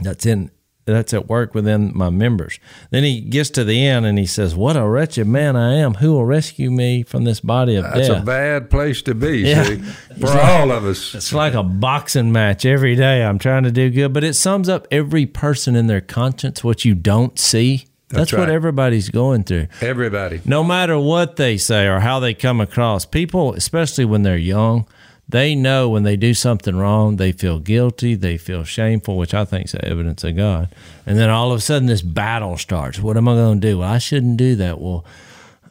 That's 0.02 0.26
in 0.26 0.52
that's 0.88 1.14
at 1.14 1.28
work 1.28 1.54
within 1.54 1.92
my 1.94 2.10
members. 2.10 2.60
Then 2.92 3.04
he 3.04 3.20
gets 3.20 3.50
to 3.52 3.66
the 3.66 3.86
end 3.86 4.06
and 4.06 4.18
he 4.18 4.26
says, 4.26 4.56
What 4.56 4.78
a 4.78 4.88
wretched 4.88 5.28
man 5.28 5.58
I 5.58 5.74
am. 5.76 5.96
Who 5.96 6.14
will 6.14 6.26
rescue 6.26 6.72
me 6.72 7.04
from 7.04 7.26
this 7.26 7.42
body 7.42 7.76
of 7.76 7.84
that's 7.84 7.96
death? 7.96 8.08
That's 8.08 8.22
a 8.22 8.26
bad 8.26 8.70
place 8.70 9.02
to 9.02 9.14
be. 9.14 9.40
Yeah. 9.40 9.64
See, 9.66 9.78
for 10.22 10.30
all 10.30 10.72
of 10.72 10.86
us. 10.86 11.14
It's 11.14 11.34
like 11.34 11.54
a 11.54 11.64
boxing 11.64 12.32
match 12.32 12.66
every 12.66 12.96
day. 12.96 13.22
I'm 13.22 13.38
trying 13.38 13.64
to 13.64 13.72
do 13.72 13.90
good, 13.90 14.14
but 14.14 14.24
it 14.24 14.36
sums 14.36 14.70
up 14.70 14.88
every 14.90 15.26
person 15.26 15.76
in 15.76 15.88
their 15.88 16.00
conscience, 16.00 16.64
what 16.64 16.86
you 16.86 16.96
don't 16.96 17.38
see. 17.38 17.86
That's, 18.10 18.32
That's 18.32 18.39
what 18.39 18.50
everybody's 18.50 19.10
going 19.10 19.43
through. 19.43 19.67
Everybody. 19.82 20.39
No 20.46 20.63
matter 20.63 20.98
what 20.98 21.36
they 21.36 21.58
say 21.58 21.88
or 21.88 22.00
how 22.00 22.20
they 22.20 22.34
come 22.34 22.62
across, 22.62 23.06
people, 23.06 23.54
especially 23.54 24.06
when 24.06 24.24
they're 24.24 24.38
young, 24.38 24.88
they 25.28 25.56
know 25.56 25.89
when 25.89 26.04
they 26.04 26.15
do 26.15 26.34
something 26.34 26.78
wrong, 26.78 27.17
they 27.17 27.34
feel 27.34 27.60
guilty, 27.60 28.15
they 28.15 28.38
feel 28.38 28.63
shameful, 28.63 29.17
which 29.17 29.34
I 29.34 29.43
think 29.43 29.65
is 29.65 29.76
evidence 29.76 30.24
of 30.24 30.38
God. 30.38 30.74
And 31.06 31.17
then 31.17 31.30
all 31.30 31.52
of 31.52 31.58
a 31.58 31.62
sudden, 31.62 31.88
this 31.88 32.02
battle 32.02 32.58
starts. 32.58 33.00
What 33.00 33.17
am 33.17 33.28
I 33.28 33.34
going 33.34 33.60
to 33.60 33.67
do? 33.67 33.80
Well, 33.80 33.91
I 33.91 33.98
shouldn't 33.98 34.38
do 34.38 34.56
that. 34.56 34.80
Well, 34.80 35.04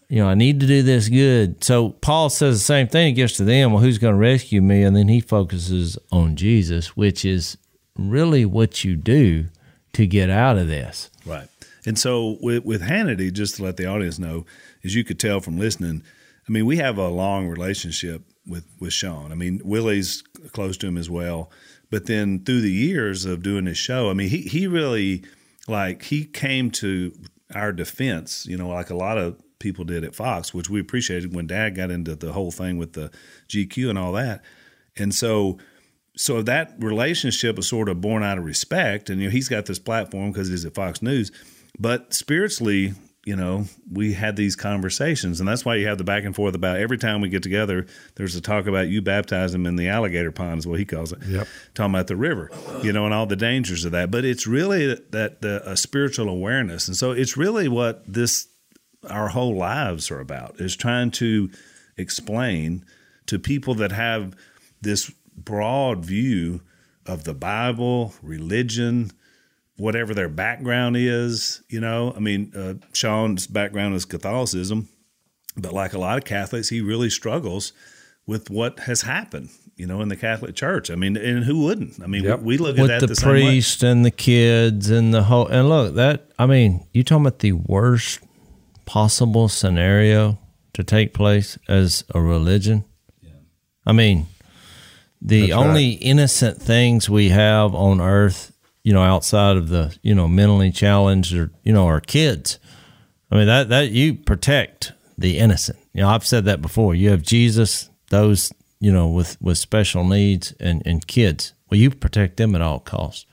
you 0.09 0.23
know, 0.23 0.29
I 0.29 0.35
need 0.35 0.61
to 0.61 0.67
do 0.67 0.83
this 0.83 1.09
good. 1.09 1.65
So 1.65 1.89
Paul 1.89 2.29
says 2.29 2.59
the 2.59 2.65
same 2.65 2.87
thing. 2.87 3.07
He 3.07 3.13
gets 3.15 3.39
to 3.39 3.45
them. 3.45 3.73
Well, 3.73 3.83
who's 3.83 3.99
going 3.99 4.15
to 4.15 4.21
rescue 4.21 4.61
me? 4.61 4.83
And 4.83 4.95
then 4.95 5.09
he 5.09 5.21
focuses 5.21 5.97
on 6.13 6.37
Jesus, 6.37 6.95
which 6.95 7.25
is 7.25 7.57
really 7.97 8.45
what 8.45 8.85
you 8.85 8.95
do 8.95 9.47
to 9.95 10.07
get 10.07 10.29
out 10.29 10.59
of 10.59 10.69
this. 10.69 11.11
Right. 11.25 11.49
And 11.87 11.99
so 11.99 12.37
with, 12.43 12.65
with 12.65 12.83
Hannity, 12.83 13.33
just 13.33 13.57
to 13.57 13.63
let 13.63 13.77
the 13.77 13.87
audience 13.87 14.19
know, 14.19 14.45
as 14.85 14.95
you 14.95 15.05
could 15.05 15.21
tell 15.21 15.41
from 15.41 15.57
listening, 15.57 16.03
I 16.49 16.53
mean, 16.53 16.67
we 16.67 16.77
have 16.77 16.99
a 16.99 17.09
long 17.09 17.49
relationship 17.49 18.23
with, 18.47 18.65
with 18.79 18.93
Sean. 18.93 19.33
I 19.33 19.37
mean, 19.37 19.61
Willie's 19.65 20.23
close 20.53 20.77
to 20.79 20.87
him 20.89 20.99
as 20.99 21.09
well. 21.09 21.51
But 21.91 22.07
then 22.07 22.45
through 22.45 22.61
the 22.61 22.73
years 22.73 23.25
of 23.25 23.43
doing 23.43 23.65
this 23.65 23.79
show, 23.79 24.11
I 24.11 24.13
mean, 24.13 24.29
he, 24.29 24.43
he 24.43 24.67
really, 24.67 25.25
like, 25.69 26.03
he 26.03 26.25
came 26.25 26.71
to 26.73 27.13
our 27.55 27.73
defense, 27.73 28.47
you 28.47 28.57
know, 28.57 28.69
like 28.69 28.91
a 28.91 28.97
lot 28.97 29.19
of 29.19 29.41
people 29.59 29.85
did 29.85 30.05
at 30.05 30.15
Fox, 30.15 30.53
which 30.53 30.69
we 30.69 30.81
appreciated 30.81 31.35
when 31.35 31.47
Dad 31.47 31.77
got 31.77 31.91
into 31.91 32.17
the 32.17 32.33
whole 32.33 32.51
thing 32.51 32.79
with 32.79 32.93
the 32.93 33.11
GQ 33.49 33.91
and 33.91 33.99
all 33.99 34.13
that. 34.13 34.43
And 34.97 35.15
so, 35.15 35.59
so 36.17 36.43
that 36.43 36.75
relationship 36.79 37.57
was 37.57 37.69
sort 37.69 37.89
of 37.89 38.01
born 38.01 38.23
out 38.23 38.39
of 38.39 38.45
respect. 38.45 39.11
And 39.11 39.21
you 39.21 39.29
know, 39.29 39.33
he's 39.33 39.49
got 39.49 39.67
this 39.67 39.79
platform 39.79 40.33
because 40.33 40.49
he's 40.49 40.65
at 40.65 40.75
Fox 40.75 41.03
News. 41.03 41.31
But 41.79 42.15
spiritually, 42.15 42.95
you 43.27 43.35
know, 43.35 43.65
we 43.91 44.13
had 44.13 44.37
these 44.37 44.55
conversations, 44.55 45.41
and 45.41 45.49
that's 45.49 45.65
why 45.65 45.75
you 45.75 45.89
have 45.89 45.99
the 45.99 46.05
back 46.05 46.25
and 46.25 46.35
forth 46.35 46.55
about 46.55 46.79
every 46.79 46.97
time 46.97 47.21
we 47.21 47.29
get 47.29 47.43
together. 47.43 47.87
There's 48.15 48.37
a 48.37 48.41
talk 48.41 48.67
about 48.67 48.89
you 48.89 49.03
baptize 49.03 49.53
him 49.53 49.67
in 49.67 49.75
the 49.75 49.89
alligator 49.89 50.31
pond, 50.31 50.61
is 50.61 50.67
what 50.67 50.79
he 50.79 50.85
calls 50.85 51.13
it. 51.13 51.19
Yep. 51.27 51.49
Talking 51.75 51.95
about 51.95 52.07
the 52.07 52.17
river, 52.17 52.51
you 52.83 52.93
know, 52.93 53.05
and 53.05 53.13
all 53.13 53.27
the 53.27 53.37
dangers 53.37 53.85
of 53.85 53.93
that. 53.93 54.13
But 54.13 54.25
it's 54.25 54.47
really 54.47 54.95
that 55.11 55.41
the 55.41 55.69
a 55.69 55.77
spiritual 55.77 56.29
awareness, 56.29 56.87
and 56.87 56.97
so 56.97 57.11
it's 57.11 57.37
really 57.37 57.69
what 57.69 58.05
this 58.07 58.47
our 59.11 59.29
whole 59.29 59.57
lives 59.57 60.11
are 60.11 60.21
about 60.21 60.61
is 60.61 60.77
trying 60.77 61.11
to 61.13 61.51
explain 61.97 62.85
to 63.27 63.39
people 63.39 63.75
that 63.75 63.93
have 63.93 64.37
this 64.81 65.11
broad 65.37 66.05
view 66.05 66.61
of 67.05 67.25
the 67.25 67.35
Bible, 67.35 68.15
religion, 68.23 69.11
whatever 69.79 70.15
their 70.15 70.29
background 70.29 70.97
is. 70.97 71.63
You 71.69 71.81
know, 71.81 72.13
I 72.17 72.21
mean, 72.21 72.53
uh, 72.57 72.75
Sean's 72.93 73.47
background 73.47 73.95
is 73.95 74.05
Catholicism, 74.05 74.89
but 75.57 75.73
like 75.73 75.93
a 75.93 75.99
lot 75.99 76.19
of 76.19 76.25
Catholics, 76.25 76.69
he 76.69 76.81
really 76.81 77.11
struggles 77.11 77.73
with 78.27 78.51
what 78.51 78.81
has 78.81 79.03
happened. 79.03 79.51
You 79.79 79.87
know, 79.87 80.01
in 80.01 80.09
the 80.09 80.17
Catholic 80.17 80.55
Church. 80.57 80.91
I 80.91 80.95
mean, 80.95 81.19
and 81.19 81.45
who 81.45 81.63
wouldn't? 81.63 82.03
I 82.03 82.07
mean, 82.07 82.25
Yep. 82.25 82.41
we, 82.41 82.57
we 82.57 82.57
look 82.57 82.79
with 82.79 82.91
at 82.91 83.01
the, 83.01 83.07
that 83.09 83.13
the, 83.15 83.21
same 83.21 83.29
way. 83.31 83.43
priest 83.43 83.83
and 83.83 84.07
the 84.07 84.11
kids 84.11 84.89
and 84.89 85.13
the 85.13 85.25
whole 85.25 85.47
and 85.49 85.69
look 85.69 85.97
that 85.97 86.31
I 86.39 86.47
mean 86.47 86.87
you 86.95 87.05
talking 87.05 87.27
about 87.27 87.41
the 87.41 87.53
worst 87.53 88.21
possible 88.87 89.49
scenario 89.51 90.39
to 90.73 90.83
take 90.83 91.13
place 91.13 91.59
as 91.69 92.05
a 92.15 92.21
religion. 92.23 92.87
Yeah. 93.21 93.33
I 93.85 93.93
mean, 93.93 94.29
the 95.21 95.41
That's 95.49 95.53
right. 95.53 95.67
only 95.67 95.91
innocent 95.91 96.57
things 96.63 97.11
we 97.11 97.29
have 97.29 97.75
on 97.75 98.01
earth, 98.01 98.53
you 98.87 98.93
know, 98.93 99.03
outside 99.03 99.57
of 99.57 99.69
the 99.69 99.99
you 100.03 100.15
know 100.15 100.29
mentally 100.29 100.71
challenged 100.71 101.35
or 101.35 101.51
you 101.65 101.73
know 101.73 101.89
are 101.89 102.01
kids. 102.01 102.61
I 103.33 103.35
mean 103.35 103.49
that 103.49 103.69
that 103.71 103.91
you 103.91 104.15
protect 104.15 104.93
the 105.19 105.39
innocent. 105.39 105.77
You 105.93 106.03
know, 106.03 106.09
I've 106.09 106.25
said 106.25 106.45
that 106.45 106.63
before. 106.63 106.95
You 106.95 107.11
have 107.11 107.21
Jesus, 107.21 107.91
those 108.11 108.53
you 108.79 108.93
know 108.93 109.09
with 109.09 109.43
with 109.43 109.59
special 109.59 110.05
needs 110.05 110.55
and 110.61 110.87
and 110.87 111.05
kids. 111.05 111.53
Well, 111.69 111.81
you 111.81 111.91
protect 111.91 112.37
them 112.37 112.55
at 112.55 112.61
all 112.61 112.79
costs. 112.79 113.27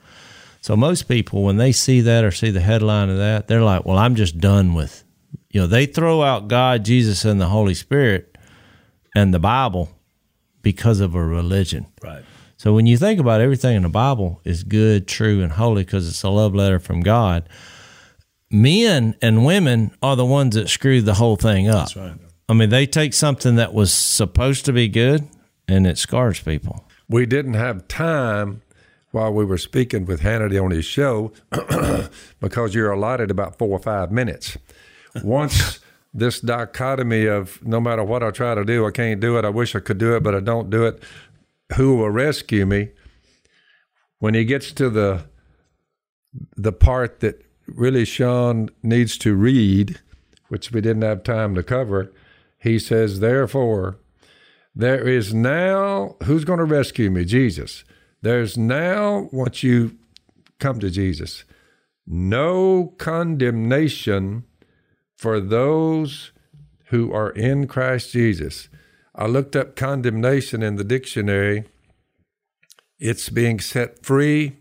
So 0.61 0.75
most 0.75 1.03
people, 1.03 1.43
when 1.43 1.57
they 1.57 1.71
see 1.71 2.01
that 2.01 2.23
or 2.23 2.31
see 2.31 2.49
the 2.49 2.59
headline 2.59 3.11
of 3.11 3.17
that, 3.17 3.47
they're 3.47 3.61
like, 3.61 3.85
"Well, 3.85 3.99
I'm 3.99 4.15
just 4.15 4.39
done 4.39 4.73
with." 4.73 5.03
You 5.51 5.61
know, 5.61 5.67
they 5.67 5.85
throw 5.85 6.23
out 6.23 6.47
God, 6.47 6.83
Jesus, 6.83 7.25
and 7.25 7.39
the 7.39 7.49
Holy 7.49 7.75
Spirit 7.75 8.35
and 9.13 9.31
the 9.31 9.39
Bible 9.39 9.91
because 10.63 10.99
of 10.99 11.13
a 11.13 11.23
religion. 11.23 11.85
Right. 12.01 12.23
So 12.63 12.73
when 12.73 12.85
you 12.85 12.95
think 12.95 13.19
about 13.19 13.41
everything 13.41 13.75
in 13.75 13.83
the 13.83 13.89
Bible 13.89 14.39
is 14.45 14.63
good, 14.63 15.05
true, 15.05 15.43
and 15.43 15.51
holy 15.51 15.83
because 15.83 16.07
it's 16.07 16.23
a 16.23 16.29
love 16.29 16.55
letter 16.55 16.79
from 16.79 17.01
God. 17.01 17.49
Men 18.49 19.17
and 19.21 19.43
women 19.43 19.91
are 20.01 20.15
the 20.15 20.25
ones 20.25 20.55
that 20.55 20.69
screw 20.69 21.01
the 21.01 21.15
whole 21.15 21.35
thing 21.35 21.67
up. 21.67 21.89
That's 21.89 21.97
right. 21.97 22.13
I 22.47 22.53
mean, 22.53 22.69
they 22.69 22.85
take 22.85 23.13
something 23.13 23.57
that 23.57 23.73
was 23.73 23.93
supposed 23.93 24.63
to 24.63 24.71
be 24.71 24.87
good 24.87 25.27
and 25.67 25.85
it 25.85 25.97
scars 25.97 26.39
people. 26.39 26.87
we 27.09 27.25
didn't 27.25 27.55
have 27.55 27.85
time 27.89 28.61
while 29.11 29.33
we 29.33 29.43
were 29.43 29.57
speaking 29.57 30.05
with 30.05 30.21
Hannity 30.21 30.63
on 30.63 30.71
his 30.71 30.85
show 30.85 31.33
because 32.39 32.73
you're 32.73 32.93
allotted 32.93 33.29
about 33.29 33.57
four 33.57 33.71
or 33.71 33.79
five 33.79 34.09
minutes. 34.09 34.57
Once 35.21 35.81
this 36.13 36.39
dichotomy 36.39 37.25
of 37.25 37.61
no 37.65 37.81
matter 37.81 38.05
what 38.05 38.23
I 38.23 38.31
try 38.31 38.55
to 38.55 38.63
do, 38.63 38.87
I 38.87 38.91
can't 38.91 39.19
do 39.19 39.37
it. 39.37 39.43
I 39.43 39.49
wish 39.49 39.75
I 39.75 39.81
could 39.81 39.97
do 39.97 40.15
it, 40.15 40.23
but 40.23 40.33
I 40.33 40.39
don't 40.39 40.69
do 40.69 40.85
it. 40.85 41.03
Who 41.75 41.95
will 41.95 42.09
rescue 42.09 42.65
me? 42.65 42.89
When 44.19 44.33
he 44.33 44.45
gets 44.45 44.71
to 44.73 44.89
the 44.89 45.25
the 46.55 46.71
part 46.71 47.19
that 47.19 47.43
really 47.67 48.05
Sean 48.05 48.69
needs 48.81 49.17
to 49.19 49.35
read, 49.35 49.99
which 50.47 50.71
we 50.71 50.81
didn't 50.81 51.03
have 51.03 51.23
time 51.23 51.55
to 51.55 51.63
cover, 51.63 52.11
he 52.59 52.79
says, 52.79 53.19
Therefore, 53.19 53.97
there 54.75 55.07
is 55.07 55.33
now, 55.33 56.15
who's 56.23 56.45
going 56.45 56.59
to 56.59 56.65
rescue 56.65 57.11
me? 57.11 57.25
Jesus. 57.25 57.83
There's 58.21 58.57
now, 58.57 59.29
once 59.31 59.63
you 59.63 59.97
come 60.59 60.79
to 60.79 60.89
Jesus, 60.89 61.43
no 62.07 62.93
condemnation 62.97 64.45
for 65.15 65.39
those 65.39 66.31
who 66.85 67.13
are 67.13 67.31
in 67.31 67.67
Christ 67.67 68.11
Jesus. 68.11 68.69
I 69.15 69.27
looked 69.27 69.55
up 69.55 69.75
condemnation 69.75 70.63
in 70.63 70.75
the 70.75 70.83
dictionary. 70.83 71.65
It's 72.99 73.29
being 73.29 73.59
set 73.59 74.03
free. 74.05 74.57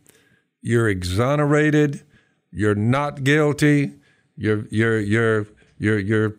You're 0.60 0.88
exonerated. 0.88 2.02
You're 2.50 2.74
not 2.74 3.24
guilty. 3.24 3.94
You're 4.36 4.66
you're 4.70 5.00
you're 5.00 5.46
you're 5.78 5.98
you're 5.98 6.36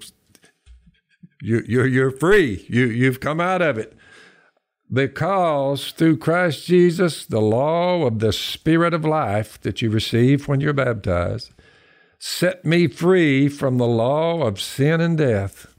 you're 1.41 1.63
you're, 1.65 1.87
you're 1.87 2.11
free. 2.11 2.65
You 2.69 2.85
you've 2.85 3.19
come 3.19 3.41
out 3.41 3.61
of 3.61 3.77
it 3.77 3.97
because 4.91 5.91
through 5.91 6.17
Christ 6.17 6.65
Jesus, 6.65 7.25
the 7.25 7.41
law 7.41 8.05
of 8.05 8.19
the 8.19 8.31
Spirit 8.31 8.93
of 8.93 9.03
life 9.03 9.59
that 9.61 9.81
you 9.81 9.89
receive 9.89 10.47
when 10.47 10.61
you're 10.61 10.73
baptized 10.73 11.51
set 12.25 12.63
me 12.63 12.87
free 12.87 13.49
from 13.49 13.77
the 13.77 13.87
law 13.87 14.43
of 14.47 14.61
sin 14.61 15.01
and 15.01 15.17
death. 15.17 15.72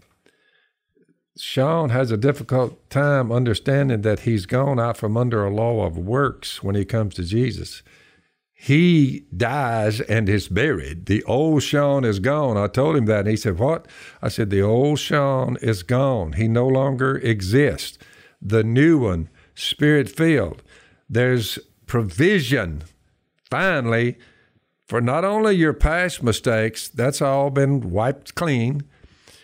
Sean 1.36 1.90
has 1.90 2.10
a 2.12 2.16
difficult 2.16 2.88
time 2.90 3.32
understanding 3.32 4.02
that 4.02 4.20
he's 4.20 4.46
gone 4.46 4.78
out 4.78 4.96
from 4.96 5.16
under 5.16 5.44
a 5.44 5.54
law 5.54 5.84
of 5.84 5.98
works 5.98 6.62
when 6.62 6.76
he 6.76 6.84
comes 6.84 7.14
to 7.14 7.24
Jesus. 7.24 7.82
He 8.52 9.26
dies 9.36 10.00
and 10.00 10.28
is 10.28 10.48
buried. 10.48 11.06
The 11.06 11.24
old 11.24 11.62
Sean 11.64 12.04
is 12.04 12.20
gone. 12.20 12.56
I 12.56 12.68
told 12.68 12.96
him 12.96 13.06
that. 13.06 13.20
And 13.20 13.28
he 13.28 13.36
said, 13.36 13.58
What? 13.58 13.86
I 14.22 14.28
said, 14.28 14.50
The 14.50 14.62
old 14.62 15.00
Sean 15.00 15.56
is 15.60 15.82
gone. 15.82 16.34
He 16.34 16.46
no 16.46 16.66
longer 16.66 17.16
exists. 17.16 17.98
The 18.40 18.62
new 18.62 18.98
one, 18.98 19.28
spirit 19.54 20.08
filled. 20.08 20.62
There's 21.10 21.58
provision, 21.86 22.84
finally, 23.50 24.18
for 24.86 25.00
not 25.00 25.24
only 25.24 25.54
your 25.54 25.72
past 25.72 26.22
mistakes, 26.22 26.88
that's 26.88 27.20
all 27.20 27.50
been 27.50 27.90
wiped 27.90 28.34
clean 28.34 28.84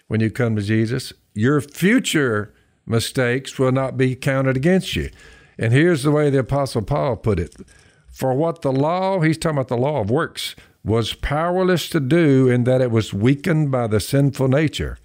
when 0.07 0.21
you 0.21 0.31
come 0.31 0.57
to 0.57 0.63
Jesus, 0.63 1.13
your 1.35 1.61
future 1.61 2.53
mistakes 2.87 3.59
will 3.59 3.73
not 3.73 3.97
be 3.97 4.15
counted 4.17 4.57
against 4.57 4.97
you. 4.97 5.11
And 5.59 5.73
here's 5.73 6.03
the 6.03 6.11
way 6.11 6.31
the 6.31 6.41
Apostle 6.41 6.83
Paul 6.83 7.17
put 7.17 7.39
it 7.39 7.55
For 8.11 8.35
what 8.35 8.63
the 8.63 8.73
law, 8.73 9.21
he's 9.21 9.39
talking 9.39 9.59
about 9.59 9.69
the 9.69 9.77
law 9.77 10.01
of 10.01 10.11
works, 10.11 10.57
was 10.85 11.15
powerless 11.15 11.89
to 11.91 12.01
do 12.01 12.49
in 12.49 12.65
that 12.65 12.81
it 12.81 12.91
was 12.91 13.13
weakened 13.13 13.71
by 13.71 13.87
the 13.87 14.01
sinful 14.01 14.49
nature. 14.49 14.99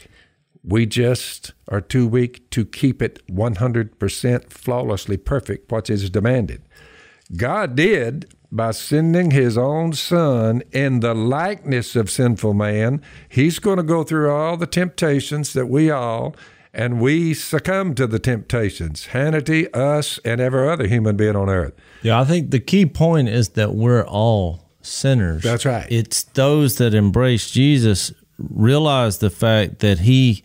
We 0.63 0.85
just 0.85 1.53
are 1.67 1.81
too 1.81 2.07
weak 2.07 2.49
to 2.51 2.65
keep 2.65 3.01
it 3.01 3.25
100% 3.27 4.49
flawlessly 4.49 5.17
perfect, 5.17 5.71
what 5.71 5.89
is 5.89 6.09
demanded. 6.09 6.63
God 7.35 7.75
did 7.75 8.33
by 8.55 8.71
sending 8.71 9.31
his 9.31 9.57
own 9.57 9.93
son 9.93 10.63
in 10.71 11.01
the 11.01 11.13
likeness 11.13 11.95
of 11.95 12.09
sinful 12.09 12.53
man. 12.53 13.01
He's 13.27 13.59
going 13.59 13.77
to 13.77 13.83
go 13.83 14.03
through 14.03 14.31
all 14.31 14.55
the 14.55 14.67
temptations 14.67 15.53
that 15.53 15.67
we 15.67 15.91
all, 15.91 16.35
and 16.73 17.01
we 17.01 17.33
succumb 17.33 17.95
to 17.95 18.07
the 18.07 18.19
temptations. 18.19 19.07
Hannity, 19.07 19.73
us, 19.75 20.19
and 20.23 20.39
every 20.39 20.69
other 20.69 20.87
human 20.87 21.17
being 21.17 21.35
on 21.35 21.49
earth. 21.49 21.73
Yeah, 22.01 22.19
I 22.19 22.23
think 22.23 22.51
the 22.51 22.59
key 22.59 22.85
point 22.85 23.29
is 23.29 23.49
that 23.49 23.75
we're 23.75 24.05
all 24.05 24.69
sinners. 24.81 25.43
That's 25.43 25.65
right. 25.65 25.87
It's 25.89 26.23
those 26.23 26.77
that 26.77 26.93
embrace 26.93 27.51
Jesus 27.51 28.13
realize 28.37 29.17
the 29.19 29.29
fact 29.29 29.79
that 29.79 29.99
he 29.99 30.43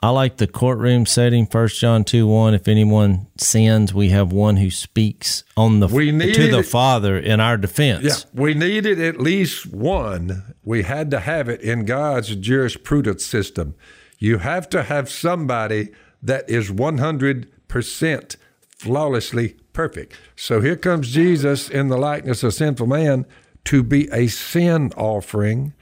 I 0.00 0.10
like 0.10 0.36
the 0.36 0.46
courtroom 0.46 1.06
setting. 1.06 1.46
First 1.46 1.80
John 1.80 2.04
two 2.04 2.26
one. 2.26 2.54
If 2.54 2.68
anyone 2.68 3.26
sins, 3.36 3.92
we 3.92 4.10
have 4.10 4.32
one 4.32 4.56
who 4.56 4.70
speaks 4.70 5.42
on 5.56 5.80
the 5.80 5.88
We 5.88 6.12
to 6.12 6.50
the. 6.50 6.62
Father 6.62 7.18
in 7.18 7.40
our 7.40 7.56
defense. 7.56 8.04
Yeah, 8.04 8.40
we 8.40 8.54
needed 8.54 9.00
at 9.00 9.20
least 9.20 9.66
one. 9.66 10.54
We 10.62 10.82
had 10.82 11.10
to 11.10 11.20
have 11.20 11.48
it 11.48 11.60
in 11.62 11.84
God's 11.84 12.36
jurisprudence 12.36 13.24
system. 13.24 13.74
You 14.18 14.38
have 14.38 14.68
to 14.70 14.84
have 14.84 15.10
somebody 15.10 15.88
that 16.22 16.48
is 16.48 16.70
100% 16.70 18.36
flawlessly 18.68 19.56
perfect. 19.72 20.14
So 20.36 20.60
here 20.60 20.76
comes 20.76 21.10
Jesus 21.10 21.68
in 21.68 21.88
the 21.88 21.96
likeness 21.96 22.42
of 22.42 22.54
sinful 22.54 22.86
man 22.86 23.26
to 23.64 23.82
be 23.82 24.08
a 24.12 24.28
sin 24.28 24.92
offering. 24.96 25.72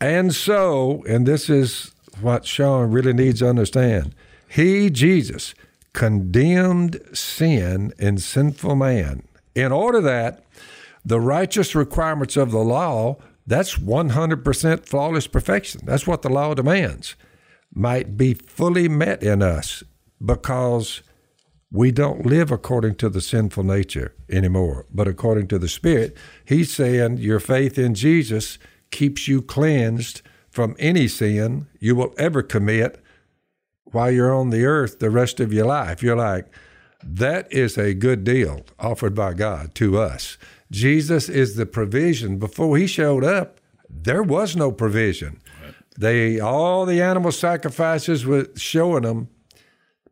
And 0.00 0.34
so, 0.34 1.04
and 1.08 1.26
this 1.26 1.48
is 1.48 1.92
what 2.20 2.46
Sean 2.46 2.90
really 2.90 3.12
needs 3.12 3.40
to 3.40 3.48
understand 3.48 4.14
He, 4.48 4.90
Jesus, 4.90 5.54
condemned 5.92 7.00
sin 7.12 7.92
in 7.98 8.18
sinful 8.18 8.76
man 8.76 9.22
in 9.54 9.72
order 9.72 10.00
that 10.02 10.44
the 11.04 11.20
righteous 11.20 11.74
requirements 11.74 12.36
of 12.36 12.50
the 12.50 12.58
law, 12.58 13.16
that's 13.46 13.78
100% 13.78 14.86
flawless 14.86 15.26
perfection. 15.26 15.80
That's 15.84 16.06
what 16.06 16.22
the 16.22 16.28
law 16.28 16.52
demands, 16.52 17.14
might 17.72 18.16
be 18.16 18.34
fully 18.34 18.88
met 18.88 19.22
in 19.22 19.40
us 19.40 19.82
because 20.24 21.02
we 21.70 21.90
don't 21.92 22.26
live 22.26 22.50
according 22.50 22.96
to 22.96 23.08
the 23.08 23.20
sinful 23.20 23.64
nature 23.64 24.14
anymore, 24.30 24.86
but 24.92 25.08
according 25.08 25.48
to 25.48 25.58
the 25.58 25.68
Spirit. 25.68 26.16
He's 26.44 26.72
saying 26.72 27.18
your 27.18 27.40
faith 27.40 27.78
in 27.78 27.94
Jesus 27.94 28.58
keeps 28.90 29.28
you 29.28 29.42
cleansed 29.42 30.22
from 30.56 30.74
any 30.78 31.06
sin 31.06 31.66
you 31.78 31.94
will 31.94 32.14
ever 32.16 32.42
commit 32.42 32.98
while 33.84 34.10
you're 34.10 34.34
on 34.34 34.48
the 34.48 34.64
earth 34.64 35.00
the 35.00 35.10
rest 35.10 35.38
of 35.38 35.52
your 35.52 35.66
life. 35.66 36.02
You're 36.02 36.16
like, 36.16 36.46
that 37.04 37.46
is 37.52 37.76
a 37.76 37.92
good 37.92 38.24
deal 38.24 38.64
offered 38.78 39.14
by 39.14 39.34
God 39.34 39.74
to 39.74 39.98
us. 39.98 40.38
Jesus 40.70 41.28
is 41.28 41.56
the 41.56 41.66
provision. 41.66 42.38
Before 42.38 42.78
he 42.78 42.86
showed 42.86 43.22
up, 43.22 43.60
there 43.90 44.22
was 44.22 44.56
no 44.56 44.72
provision. 44.72 45.42
They 45.98 46.40
all 46.40 46.86
the 46.86 47.02
animal 47.02 47.32
sacrifices 47.32 48.24
were 48.24 48.48
showing 48.56 49.02
them 49.02 49.28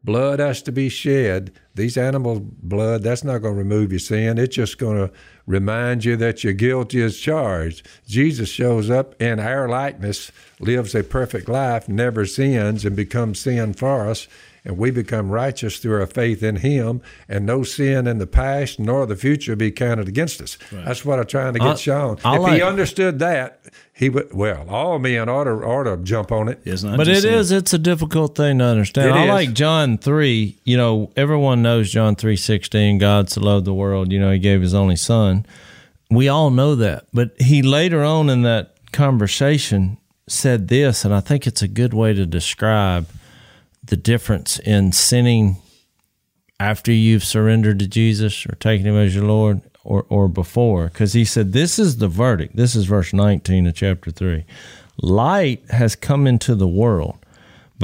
blood 0.04 0.40
has 0.40 0.60
to 0.64 0.72
be 0.72 0.90
shed. 0.90 1.58
These 1.74 1.96
animal 1.96 2.40
blood, 2.40 3.02
that's 3.02 3.24
not 3.24 3.38
going 3.38 3.54
to 3.54 3.58
remove 3.58 3.90
your 3.90 3.98
sin. 3.98 4.38
It's 4.38 4.54
just 4.54 4.78
going 4.78 4.96
to 5.08 5.12
remind 5.46 6.04
you 6.04 6.16
that 6.16 6.44
you're 6.44 6.52
guilty 6.52 7.02
as 7.02 7.16
charged. 7.18 7.86
Jesus 8.06 8.48
shows 8.48 8.90
up 8.90 9.20
in 9.20 9.40
our 9.40 9.68
likeness, 9.68 10.30
lives 10.60 10.94
a 10.94 11.02
perfect 11.02 11.48
life, 11.48 11.88
never 11.88 12.26
sins, 12.26 12.84
and 12.84 12.94
becomes 12.94 13.40
sin 13.40 13.74
for 13.74 14.08
us. 14.08 14.28
And 14.66 14.78
we 14.78 14.90
become 14.90 15.30
righteous 15.30 15.76
through 15.76 16.00
our 16.00 16.06
faith 16.06 16.42
in 16.42 16.56
Him, 16.56 17.02
and 17.28 17.44
no 17.44 17.64
sin 17.64 18.06
in 18.06 18.16
the 18.16 18.26
past 18.26 18.80
nor 18.80 19.04
the 19.04 19.14
future 19.14 19.54
be 19.54 19.70
counted 19.70 20.08
against 20.08 20.40
us. 20.40 20.56
That's 20.72 21.04
what 21.04 21.18
I'm 21.18 21.26
trying 21.26 21.52
to 21.52 21.58
get 21.58 21.68
I- 21.68 21.74
shown. 21.74 22.16
I 22.24 22.36
if 22.36 22.40
like- 22.42 22.54
he 22.54 22.62
understood 22.62 23.18
that, 23.18 23.60
he 23.92 24.08
would. 24.08 24.32
Well, 24.32 24.64
all 24.70 24.98
men 24.98 25.28
ought 25.28 25.44
to, 25.44 25.50
ought 25.50 25.82
to 25.84 25.98
jump 26.02 26.32
on 26.32 26.48
it. 26.48 26.60
It's 26.64 26.82
not 26.82 26.96
But 26.96 27.04
just 27.04 27.18
it 27.18 27.28
sin. 27.28 27.34
is, 27.34 27.52
it's 27.52 27.74
a 27.74 27.78
difficult 27.78 28.36
thing 28.36 28.58
to 28.60 28.64
understand. 28.64 29.10
It 29.10 29.12
I 29.12 29.24
is. 29.24 29.28
like 29.28 29.52
John 29.52 29.98
3. 29.98 30.56
You 30.64 30.78
know, 30.78 31.10
everyone 31.14 31.63
knows 31.64 31.90
John 31.90 32.14
3 32.14 32.36
16. 32.36 32.98
God 32.98 33.28
so 33.28 33.40
loved 33.40 33.64
the 33.64 33.74
world, 33.74 34.12
you 34.12 34.20
know, 34.20 34.30
he 34.30 34.38
gave 34.38 34.60
his 34.60 34.74
only 34.74 34.96
son. 34.96 35.44
We 36.10 36.28
all 36.28 36.50
know 36.50 36.76
that. 36.76 37.06
But 37.12 37.40
he 37.40 37.62
later 37.62 38.04
on 38.04 38.30
in 38.30 38.42
that 38.42 38.76
conversation 38.92 39.98
said 40.28 40.68
this, 40.68 41.04
and 41.04 41.12
I 41.12 41.20
think 41.20 41.46
it's 41.46 41.62
a 41.62 41.68
good 41.68 41.92
way 41.92 42.14
to 42.14 42.24
describe 42.24 43.08
the 43.82 43.96
difference 43.96 44.58
in 44.60 44.92
sinning 44.92 45.56
after 46.58 46.92
you've 46.92 47.24
surrendered 47.24 47.78
to 47.80 47.86
Jesus 47.86 48.46
or 48.46 48.54
taken 48.54 48.86
him 48.86 48.96
as 48.96 49.14
your 49.14 49.24
Lord 49.24 49.60
or, 49.82 50.06
or 50.08 50.28
before. 50.28 50.86
Because 50.86 51.12
he 51.12 51.24
said, 51.24 51.52
This 51.52 51.78
is 51.78 51.98
the 51.98 52.08
verdict. 52.08 52.56
This 52.56 52.74
is 52.74 52.86
verse 52.86 53.12
19 53.12 53.66
of 53.66 53.74
chapter 53.74 54.10
3. 54.10 54.44
Light 55.02 55.62
has 55.70 55.96
come 55.96 56.26
into 56.26 56.54
the 56.54 56.68
world, 56.68 57.18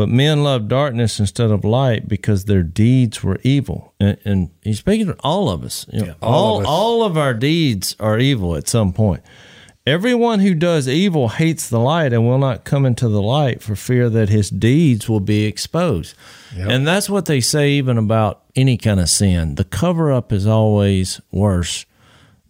but 0.01 0.09
men 0.09 0.43
love 0.43 0.67
darkness 0.67 1.21
instead 1.21 1.51
of 1.51 1.63
light 1.63 2.09
because 2.09 2.47
their 2.47 2.63
deeds 2.63 3.23
were 3.23 3.39
evil. 3.43 3.93
And, 4.01 4.17
and 4.25 4.51
he's 4.63 4.79
speaking 4.79 5.09
to 5.09 5.17
all 5.21 5.51
of 5.51 5.63
us. 5.63 5.85
You 5.93 6.07
know, 6.07 6.15
all 6.23 6.33
all, 6.33 6.57
of 6.57 6.63
us. 6.63 6.69
all 6.71 7.03
of 7.03 7.19
our 7.19 7.35
deeds 7.35 7.97
are 8.01 8.19
evil 8.19 8.57
at 8.57 8.67
some 8.67 8.95
point. 8.95 9.23
Everyone 9.87 10.41
who 10.41 10.55
does 10.55 10.89
evil 10.89 11.29
hates 11.29 11.69
the 11.69 11.79
light 11.79 12.15
and 12.15 12.27
will 12.27 12.39
not 12.39 12.65
come 12.65 12.87
into 12.87 13.11
the 13.11 13.21
light 13.21 13.63
for 13.63 13.77
fear 13.77 14.09
that 14.09 14.31
his 14.31 14.49
deeds 14.49 15.07
will 15.07 15.21
be 15.21 15.45
exposed. 15.45 16.17
And 16.57 16.87
that's 16.87 17.11
what 17.11 17.27
they 17.27 17.43
say 17.43 17.73
even 17.73 17.99
about 17.99 18.43
any 18.57 18.79
kind 18.79 19.01
of 19.01 19.11
sin. 19.11 19.57
The 19.57 19.65
cover 19.65 20.11
up 20.11 20.33
is 20.33 20.47
always 20.47 21.21
worse 21.31 21.85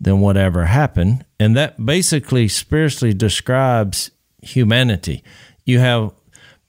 than 0.00 0.20
whatever 0.20 0.66
happened. 0.66 1.24
And 1.40 1.56
that 1.56 1.84
basically 1.84 2.46
spiritually 2.46 3.12
describes 3.12 4.12
humanity. 4.40 5.24
You 5.64 5.80
have 5.80 6.12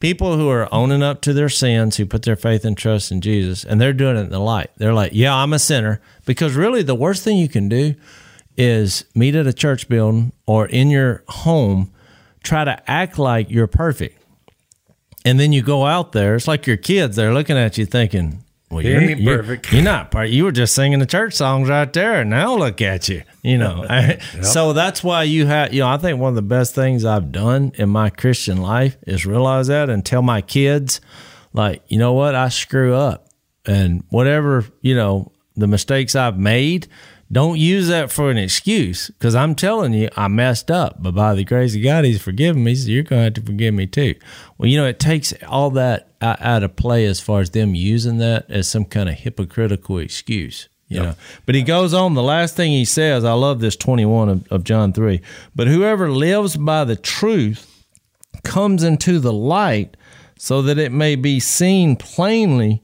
people 0.02 0.36
who 0.36 0.49
are 0.49 0.68
owning 0.74 1.02
up 1.02 1.22
to 1.22 1.32
their 1.32 1.47
sins, 1.47 1.95
who 1.95 2.06
put 2.06 2.24
their 2.24 2.36
faith 2.36 2.66
and 2.66 2.78
trust 2.78 3.12
in 3.12 3.22
Jesus, 3.22 3.64
and 3.64 3.80
they're 3.80 3.93
doing 3.93 4.18
it 4.18 4.22
in 4.22 4.30
the 4.30 4.39
light. 4.39 4.72
They're 4.78 4.93
like, 4.93 5.12
yeah, 5.14 5.34
I'm 5.34 5.54
a 5.54 5.60
sinner. 5.60 6.02
Because 6.26 6.56
really, 6.56 6.84
the 6.84 6.95
worst 6.95 7.24
thing 7.24 7.38
you 7.38 7.47
can 7.47 7.70
do 7.70 7.95
is 8.58 9.06
meet 9.16 9.36
at 9.36 9.47
a 9.47 9.54
church 9.54 9.88
building 9.88 10.34
or 10.45 10.66
in 10.66 10.89
your 10.89 11.24
home, 11.30 11.93
try 12.43 12.66
to 12.66 12.91
act 12.91 13.18
like 13.18 13.49
you're 13.49 13.68
perfect. 13.68 14.18
And 15.24 15.39
then 15.39 15.54
you 15.54 15.62
go 15.62 15.86
out 15.86 16.12
there, 16.12 16.36
it's 16.36 16.47
like 16.47 16.68
your 16.68 16.78
kids, 16.78 17.16
they're 17.16 17.34
looking 17.34 17.58
at 17.58 17.78
you 17.78 17.86
thinking, 17.86 18.43
well, 18.72 18.84
you're, 18.84 19.02
ain't 19.02 19.20
you're- 19.20 19.38
perfect. 19.38 19.72
You're 19.74 19.84
not 19.84 20.12
perfect. 20.12 20.34
You 20.34 20.46
were 20.46 20.52
just 20.52 20.74
singing 20.74 21.00
the 21.00 21.06
church 21.06 21.34
songs 21.34 21.70
right 21.70 21.92
there, 21.92 22.24
now 22.24 22.56
look 22.56 22.82
at 22.82 23.10
you. 23.10 23.24
You 23.44 23.58
know, 23.58 23.86
so 24.42 24.74
that's 24.74 25.04
why 25.04 25.24
you 25.24 25.46
have. 25.48 25.74
You 25.74 25.82
know, 25.82 25.90
I 25.90 25.98
think 25.98 26.20
one 26.20 26.30
of 26.30 26.36
the 26.36 26.42
best 26.42 26.74
things 26.76 27.04
I've 27.06 27.32
done 27.32 27.72
in 27.76 27.90
my 27.90 28.10
Christian 28.10 28.62
life 28.62 28.98
is 29.06 29.26
realize 29.26 29.68
that 29.68 29.90
and 29.90 30.06
tell 30.06 30.22
my 30.22 30.42
kids, 30.42 31.02
like, 31.54 31.84
you 31.88 31.98
know 31.98 32.14
what, 32.14 32.34
I 32.36 32.50
screw 32.50 32.94
up, 32.96 33.28
and 33.66 34.04
whatever 34.10 34.66
you 34.82 34.96
know, 34.96 35.32
the 35.56 35.68
mistakes 35.68 36.16
I've 36.16 36.38
made. 36.38 36.88
Don't 37.32 37.58
use 37.58 37.88
that 37.88 38.12
for 38.12 38.30
an 38.30 38.38
excuse 38.38 39.08
because 39.08 39.36
I'm 39.36 39.56
telling 39.56 39.94
you, 39.94 40.10
I 40.18 40.28
messed 40.28 40.70
up. 40.70 41.02
But 41.02 41.16
by 41.16 41.34
the 41.34 41.46
grace 41.46 41.76
of 41.76 41.84
God, 41.84 42.04
He's 42.04 42.22
forgiven 42.22 42.64
me. 42.64 42.76
So 42.76 42.90
you're 42.90 43.04
going 43.04 43.20
to 43.20 43.24
have 43.24 43.34
to 43.36 43.42
forgive 43.42 43.74
me 43.74 43.88
too. 43.88 44.16
Well, 44.58 44.68
you 44.68 44.78
know, 44.78 44.86
it 44.86 45.00
takes 45.00 45.34
all 45.48 45.70
that 45.72 46.10
out 46.22 46.64
of 46.64 46.76
play 46.76 47.06
as 47.06 47.20
far 47.22 47.40
as 47.40 47.52
them 47.52 47.74
using 47.74 48.18
that 48.18 48.50
as 48.50 48.68
some 48.68 48.86
kind 48.86 49.08
of 49.08 49.16
hypocritical 49.16 50.00
excuse. 50.00 50.68
You 50.90 51.00
know, 51.00 51.16
but 51.46 51.56
he 51.56 51.62
goes 51.62 51.94
on. 51.94 52.16
The 52.16 52.22
last 52.22 52.58
thing 52.58 52.72
he 52.74 52.84
says, 52.84 53.24
I 53.24 53.32
love 53.32 53.62
this 53.62 53.78
21 53.78 54.28
of, 54.28 54.52
of 54.52 54.64
John 54.66 54.92
3. 54.92 55.22
But 55.56 55.68
whoever 55.68 56.12
lives 56.12 56.58
by 56.58 56.84
the 56.84 56.98
truth 56.98 57.86
comes 58.44 58.84
into 58.84 59.20
the 59.20 59.32
light 59.32 59.96
so 60.38 60.62
that 60.64 60.78
it 60.78 60.92
may 60.92 61.16
be 61.16 61.40
seen 61.40 61.96
plainly 61.96 62.84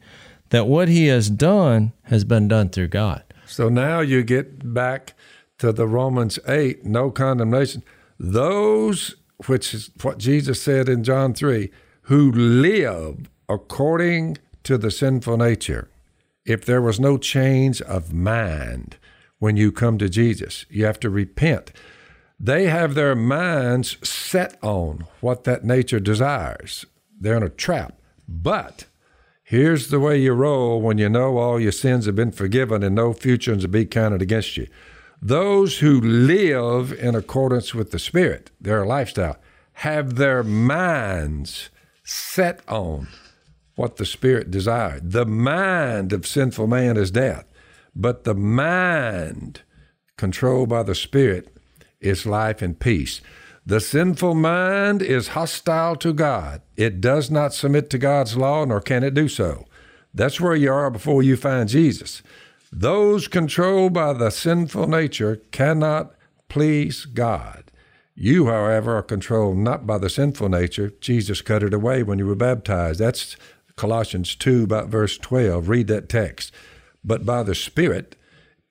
that 0.51 0.67
what 0.67 0.87
he 0.87 1.07
has 1.07 1.29
done 1.29 1.91
has 2.03 2.23
been 2.23 2.47
done 2.47 2.69
through 2.69 2.87
God. 2.87 3.23
So 3.57 3.69
now 3.69 4.01
you 4.01 4.21
get 4.21 4.71
back 4.71 5.15
to 5.57 5.71
the 5.71 5.87
Romans 5.87 6.37
8, 6.47 6.85
no 6.85 7.09
condemnation. 7.09 7.83
Those, 8.19 9.15
which 9.47 9.73
is 9.73 9.89
what 10.03 10.19
Jesus 10.19 10.61
said 10.61 10.87
in 10.87 11.03
John 11.03 11.33
3, 11.33 11.71
who 12.03 12.31
live 12.31 13.31
according 13.49 14.37
to 14.61 14.77
the 14.77 14.91
sinful 14.91 15.37
nature. 15.37 15.89
If 16.45 16.65
there 16.65 16.83
was 16.83 16.99
no 16.99 17.17
change 17.17 17.81
of 17.81 18.13
mind 18.13 18.97
when 19.39 19.57
you 19.57 19.71
come 19.71 19.97
to 19.97 20.07
Jesus, 20.07 20.67
you 20.69 20.85
have 20.85 20.99
to 20.99 21.09
repent. 21.09 21.71
They 22.39 22.65
have 22.65 22.93
their 22.93 23.15
minds 23.15 23.97
set 24.07 24.55
on 24.61 25.07
what 25.19 25.45
that 25.45 25.65
nature 25.65 25.99
desires. 25.99 26.85
They're 27.19 27.37
in 27.37 27.41
a 27.41 27.49
trap. 27.49 27.99
But 28.27 28.85
here's 29.47 29.87
the 29.87 29.99
way 29.99 30.17
you 30.17 30.33
roll 30.33 30.81
when 30.81 30.97
you 30.97 31.07
know 31.07 31.37
all 31.37 31.57
your 31.57 31.71
sins 31.71 32.05
have 32.05 32.15
been 32.15 32.33
forgiven 32.33 32.83
and 32.83 32.93
no 32.93 33.13
future 33.13 33.53
is 33.53 33.61
to 33.61 33.67
be 33.69 33.85
counted 33.85 34.21
against 34.21 34.57
you. 34.57 34.67
Those 35.21 35.79
who 35.79 36.01
live 36.01 36.91
in 36.91 37.15
accordance 37.15 37.73
with 37.73 37.91
the 37.91 37.97
Spirit, 37.97 38.51
their 38.59 38.85
lifestyle, 38.85 39.37
have 39.71 40.15
their 40.15 40.43
minds 40.43 41.69
set 42.03 42.59
on 42.67 43.07
what 43.75 43.95
the 43.95 44.05
Spirit 44.05 44.51
desired. 44.51 45.11
The 45.11 45.25
mind 45.25 46.11
of 46.11 46.27
sinful 46.27 46.67
man 46.67 46.97
is 46.97 47.09
death, 47.09 47.45
but 47.95 48.25
the 48.25 48.35
mind 48.35 49.61
controlled 50.17 50.67
by 50.67 50.83
the 50.83 50.93
Spirit 50.95 51.55
is 52.01 52.25
life 52.25 52.61
and 52.61 52.77
peace. 52.77 53.21
The 53.67 53.81
sinful 53.81 54.33
mind 54.33 55.01
is 55.01 55.27
hostile 55.29 55.97
to 55.97 56.13
God. 56.13 56.61
It 56.77 57.01
does 57.01 57.29
not 57.29 57.53
submit 57.53 57.89
to 57.89 57.97
God's 57.97 58.37
law, 58.37 58.63
nor 58.63 58.79
can 58.79 59.03
it 59.03 59.13
do 59.13 59.27
so. 59.27 59.65
That's 60.13 60.39
where 60.39 60.55
you 60.55 60.71
are 60.71 60.89
before 60.89 61.21
you 61.21 61.35
find 61.35 61.67
Jesus. 61.67 62.23
Those 62.71 63.27
controlled 63.27 63.91
by 63.91 64.13
the 64.13 64.29
sinful 64.29 64.87
nature 64.87 65.41
cannot 65.51 66.13
please 66.47 67.03
God. 67.03 67.65
You, 68.15 68.45
however, 68.45 68.95
are 68.95 69.03
controlled 69.03 69.57
not 69.57 69.85
by 69.85 69.97
the 69.97 70.09
sinful 70.09 70.47
nature. 70.47 70.93
Jesus 71.01 71.41
cut 71.41 71.61
it 71.61 71.73
away 71.73 72.03
when 72.03 72.19
you 72.19 72.25
were 72.25 72.35
baptized. 72.35 73.01
That's 73.01 73.35
Colossians 73.75 74.33
2, 74.37 74.63
about 74.63 74.87
verse 74.87 75.17
12. 75.17 75.67
Read 75.67 75.87
that 75.87 76.07
text. 76.07 76.53
But 77.03 77.25
by 77.25 77.43
the 77.43 77.53
Spirit, 77.53 78.15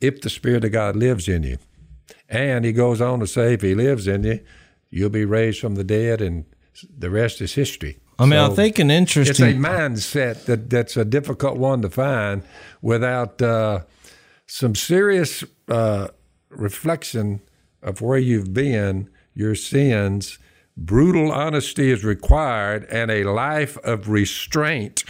if 0.01 0.22
the 0.22 0.30
Spirit 0.30 0.64
of 0.64 0.72
God 0.72 0.97
lives 0.97 1.28
in 1.28 1.42
you. 1.42 1.59
And 2.30 2.64
he 2.64 2.72
goes 2.72 3.03
on 3.03 3.20
to 3.20 3.26
say, 3.26 3.53
if 3.53 3.61
he 3.61 3.74
lives 3.74 4.09
in 4.09 4.24
you, 4.24 4.40
you'll 4.91 5.11
be 5.11 5.24
raised 5.24 5.61
from 5.61 5.74
the 5.74 5.84
dead, 5.84 6.20
and 6.20 6.45
the 6.99 7.11
rest 7.11 7.41
is 7.41 7.55
history. 7.55 7.99
I 8.18 8.24
mean, 8.24 8.39
So 8.39 8.53
I 8.53 8.55
think 8.55 8.78
an 8.78 8.91
interesting. 8.91 9.47
It's 9.47 9.57
a 9.57 9.59
mindset 9.59 10.45
that, 10.47 10.70
that's 10.70 10.97
a 10.97 11.05
difficult 11.05 11.59
one 11.59 11.82
to 11.82 11.91
find 11.91 12.43
without 12.80 13.43
uh, 13.43 13.80
some 14.47 14.74
serious 14.74 15.45
uh, 15.68 16.09
reflection 16.49 17.41
of 17.82 18.01
where 18.01 18.18
you've 18.18 18.55
been, 18.55 19.11
your 19.34 19.55
sins. 19.55 20.39
Brutal 20.78 21.32
honesty 21.32 21.91
is 21.91 22.05
required, 22.05 22.84
and 22.91 23.11
a 23.11 23.24
life 23.24 23.78
of 23.78 24.09
restraint 24.09 25.05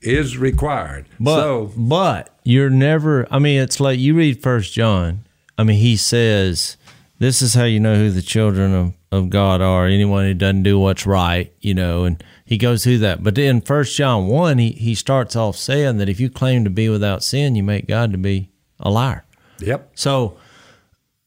is 0.00 0.38
required. 0.38 1.06
But 1.20 1.36
so, 1.36 1.72
but 1.76 2.38
you're 2.44 2.70
never. 2.70 3.26
I 3.30 3.38
mean, 3.38 3.60
it's 3.60 3.80
like 3.80 3.98
you 3.98 4.14
read 4.14 4.42
First 4.42 4.72
John. 4.72 5.24
I 5.58 5.64
mean, 5.64 5.78
he 5.78 5.96
says, 5.96 6.76
"This 7.18 7.42
is 7.42 7.54
how 7.54 7.64
you 7.64 7.78
know 7.78 7.94
who 7.96 8.10
the 8.10 8.22
children 8.22 8.74
of, 8.74 8.94
of 9.12 9.30
God 9.30 9.60
are. 9.60 9.86
Anyone 9.86 10.24
who 10.24 10.34
doesn't 10.34 10.64
do 10.64 10.80
what's 10.80 11.06
right, 11.06 11.52
you 11.60 11.74
know." 11.74 12.02
And 12.04 12.22
he 12.44 12.58
goes 12.58 12.82
through 12.82 12.98
that. 12.98 13.22
But 13.22 13.38
in 13.38 13.60
First 13.60 13.96
John 13.96 14.26
one, 14.26 14.58
he 14.58 14.70
he 14.72 14.96
starts 14.96 15.36
off 15.36 15.56
saying 15.56 15.98
that 15.98 16.08
if 16.08 16.18
you 16.18 16.28
claim 16.28 16.64
to 16.64 16.70
be 16.70 16.88
without 16.88 17.22
sin, 17.22 17.54
you 17.54 17.62
make 17.62 17.86
God 17.86 18.10
to 18.10 18.18
be 18.18 18.50
a 18.80 18.90
liar. 18.90 19.24
yep, 19.60 19.90
So 19.94 20.36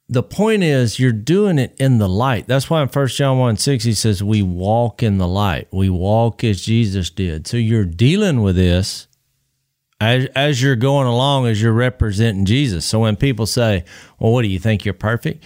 the 0.08 0.24
point 0.24 0.64
is 0.64 1.00
you're 1.00 1.12
doing 1.12 1.58
it 1.58 1.76
in 1.80 1.98
the 1.98 2.10
light. 2.10 2.48
That's 2.48 2.70
why 2.70 2.82
in 2.82 2.90
1 2.90 3.08
John 3.08 3.40
1 3.40 3.58
6 3.58 3.84
he 3.84 3.94
says, 3.94 4.22
We 4.22 4.42
walk 4.42 5.02
in 5.02 5.18
the 5.18 5.28
light. 5.28 5.68
We 5.72 5.90
walk 5.90 6.44
as 6.44 6.62
Jesus 6.62 7.10
did. 7.10 7.48
So 7.48 7.58
you're 7.58 7.86
dealing 7.86 8.42
with 8.42 8.56
this 8.56 9.08
as 10.00 10.28
as 10.36 10.62
you're 10.62 10.76
going 10.76 11.08
along 11.08 11.48
as 11.48 11.62
you're 11.62 11.74
representing 11.74 12.46
Jesus. 12.46 12.86
So 12.86 13.00
when 13.00 13.16
people 13.16 13.46
say, 13.46 13.84
Well, 14.20 14.32
what 14.32 14.44
do 14.44 14.48
you 14.48 14.60
think 14.60 14.86
you're 14.86 14.94
perfect? 14.94 15.44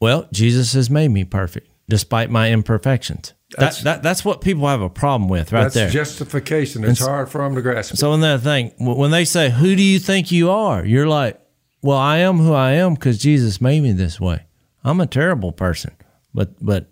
Well, 0.00 0.28
Jesus 0.32 0.74
has 0.74 0.88
made 0.88 1.08
me 1.08 1.24
perfect 1.24 1.67
despite 1.88 2.30
my 2.30 2.50
imperfections. 2.50 3.32
That's- 3.56 3.82
that, 3.82 4.02
that's 4.02 4.24
what 4.24 4.42
people 4.42 4.68
have 4.68 4.82
a 4.82 4.90
problem 4.90 5.28
with 5.28 5.52
right 5.52 5.62
that's 5.62 5.74
there. 5.74 5.88
justification. 5.88 6.84
It's 6.84 7.00
hard 7.00 7.30
for 7.30 7.42
them 7.42 7.54
to 7.54 7.62
grasp. 7.62 7.96
So 7.96 8.12
in 8.12 8.20
that 8.20 8.42
thing, 8.42 8.72
when 8.78 9.10
they 9.10 9.24
say, 9.24 9.50
"Who 9.50 9.74
do 9.74 9.82
you 9.82 9.98
think 9.98 10.30
you 10.30 10.50
are?" 10.50 10.84
You're 10.84 11.08
like, 11.08 11.40
"Well, 11.80 11.96
I 11.96 12.18
am 12.18 12.38
who 12.38 12.52
I 12.52 12.72
am 12.72 12.94
because 12.94 13.18
Jesus 13.18 13.60
made 13.60 13.82
me 13.82 13.92
this 13.92 14.20
way. 14.20 14.44
I'm 14.84 15.00
a 15.00 15.06
terrible 15.06 15.52
person, 15.52 15.92
but 16.34 16.62
but 16.64 16.90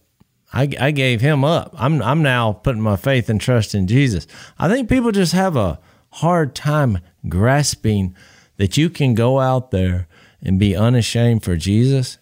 I, 0.53 0.71
I 0.81 0.91
gave 0.93 1.21
him 1.21 1.45
up. 1.45 1.75
I'm 1.77 2.01
I'm 2.03 2.23
now 2.23 2.53
putting 2.53 2.81
my 2.83 2.97
faith 2.97 3.29
and 3.29 3.39
trust 3.39 3.75
in 3.75 3.87
Jesus. 3.87 4.27
I 4.59 4.69
think 4.69 4.89
people 4.89 5.13
just 5.13 5.33
have 5.33 5.57
a 5.57 5.79
hard 6.13 6.55
time 6.55 7.01
grasping 7.29 8.17
that 8.57 8.79
you 8.79 8.89
can 8.89 9.15
go 9.15 9.41
out 9.41 9.71
there 9.73 10.09
and 10.41 10.59
be 10.59 10.75
unashamed 10.75 11.43
for 11.43 11.57
Jesus 11.57 12.17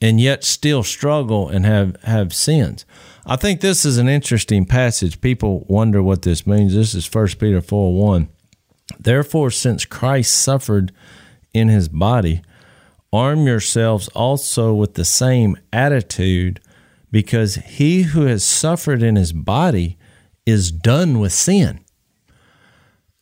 and 0.00 0.20
yet 0.20 0.44
still 0.44 0.82
struggle 0.82 1.48
and 1.48 1.64
have 1.64 1.96
have 2.02 2.34
sins. 2.34 2.84
I 3.24 3.36
think 3.36 3.60
this 3.60 3.84
is 3.84 3.98
an 3.98 4.08
interesting 4.08 4.66
passage. 4.66 5.20
People 5.20 5.64
wonder 5.68 6.02
what 6.02 6.22
this 6.22 6.46
means. 6.46 6.74
This 6.74 6.94
is 6.94 7.12
1 7.12 7.28
Peter 7.38 7.60
4 7.60 7.94
1. 7.94 8.28
Therefore, 8.98 9.50
since 9.50 9.84
Christ 9.84 10.36
suffered 10.36 10.92
in 11.52 11.68
his 11.68 11.88
body, 11.88 12.42
arm 13.12 13.46
yourselves 13.46 14.08
also 14.08 14.72
with 14.74 14.94
the 14.94 15.04
same 15.04 15.56
attitude, 15.72 16.60
because 17.10 17.56
he 17.56 18.02
who 18.02 18.22
has 18.26 18.44
suffered 18.44 19.02
in 19.02 19.16
his 19.16 19.32
body 19.32 19.98
is 20.44 20.70
done 20.70 21.18
with 21.18 21.32
sin. 21.32 21.80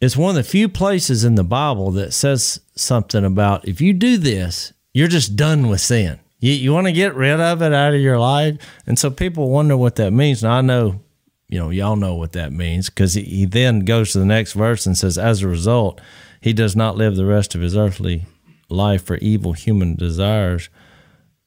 It's 0.01 0.17
one 0.17 0.31
of 0.31 0.37
the 0.37 0.43
few 0.43 0.69
places 0.69 1.25
in 1.25 1.37
the 1.37 1.45
Bible 1.45 1.91
that 1.93 2.13
says 2.13 2.61
something 2.77 3.25
about 3.25 3.67
if 3.67 3.81
you 3.81 3.95
do 3.95 4.19
this, 4.19 4.75
you're 4.93 5.09
just 5.09 5.35
done 5.35 5.69
with 5.69 5.81
sin. 5.81 6.21
You, 6.41 6.53
you 6.53 6.73
want 6.73 6.87
to 6.87 6.93
get 6.93 7.15
rid 7.15 7.41
of 7.41 7.63
it 7.63 7.73
out 7.73 7.95
of 7.95 8.01
your 8.01 8.19
life. 8.19 8.59
And 8.87 8.99
so 8.99 9.11
people 9.11 9.51
wonder 9.51 9.77
what 9.77 9.97
that 9.97 10.13
means. 10.13 10.43
Now, 10.43 10.53
I 10.53 10.61
know, 10.61 11.01
you 11.49 11.59
know, 11.59 11.71
y'all 11.71 11.97
know 11.97 12.15
what 12.15 12.33
that 12.33 12.53
means 12.53 12.91
because 12.91 13.15
he, 13.15 13.23
he 13.23 13.45
then 13.45 13.81
goes 13.81 14.13
to 14.13 14.19
the 14.19 14.25
next 14.25 14.53
verse 14.53 14.87
and 14.87 14.97
says, 14.97 15.19
as 15.19 15.43
a 15.43 15.49
result, 15.49 16.01
he 16.41 16.53
does 16.53 16.77
not 16.77 16.97
live 16.97 17.17
the 17.17 17.27
rest 17.27 17.55
of 17.55 17.61
his 17.61 17.77
earthly 17.77 18.27
life 18.69 19.05
for 19.05 19.17
evil 19.17 19.53
human 19.53 19.97
desires, 19.97 20.69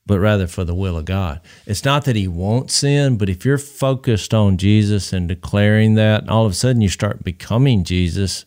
but 0.06 0.20
rather 0.20 0.48
for 0.48 0.64
the 0.64 0.74
will 0.74 0.98
of 0.98 1.06
God. 1.06 1.42
It's 1.66 1.84
not 1.86 2.06
that 2.06 2.16
he 2.16 2.28
won't 2.28 2.72
sin, 2.72 3.18
but 3.18 3.30
if 3.30 3.46
you're 3.46 3.58
focused 3.58 4.34
on 4.34 4.58
Jesus 4.58 5.14
and 5.14 5.28
declaring 5.28 5.96
that, 5.96 6.22
and 6.22 6.30
all 6.30 6.46
of 6.46 6.54
a 6.54 6.56
sudden 6.56 6.82
you 6.82 6.90
start 6.90 7.24
becoming 7.24 7.84
Jesus 7.84 8.46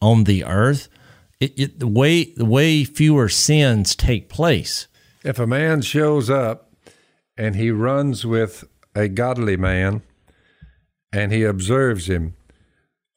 on 0.00 0.24
the 0.24 0.44
earth, 0.44 0.88
it, 1.38 1.58
it, 1.58 1.78
the 1.78 1.86
way 1.86 2.24
the 2.24 2.44
way 2.44 2.84
fewer 2.84 3.28
sins 3.28 3.94
take 3.94 4.28
place. 4.28 4.88
If 5.24 5.38
a 5.38 5.46
man 5.46 5.82
shows 5.82 6.30
up 6.30 6.72
and 7.36 7.54
he 7.54 7.70
runs 7.70 8.24
with 8.24 8.64
a 8.94 9.08
godly 9.08 9.56
man 9.56 10.02
and 11.12 11.32
he 11.32 11.44
observes 11.44 12.08
him, 12.08 12.34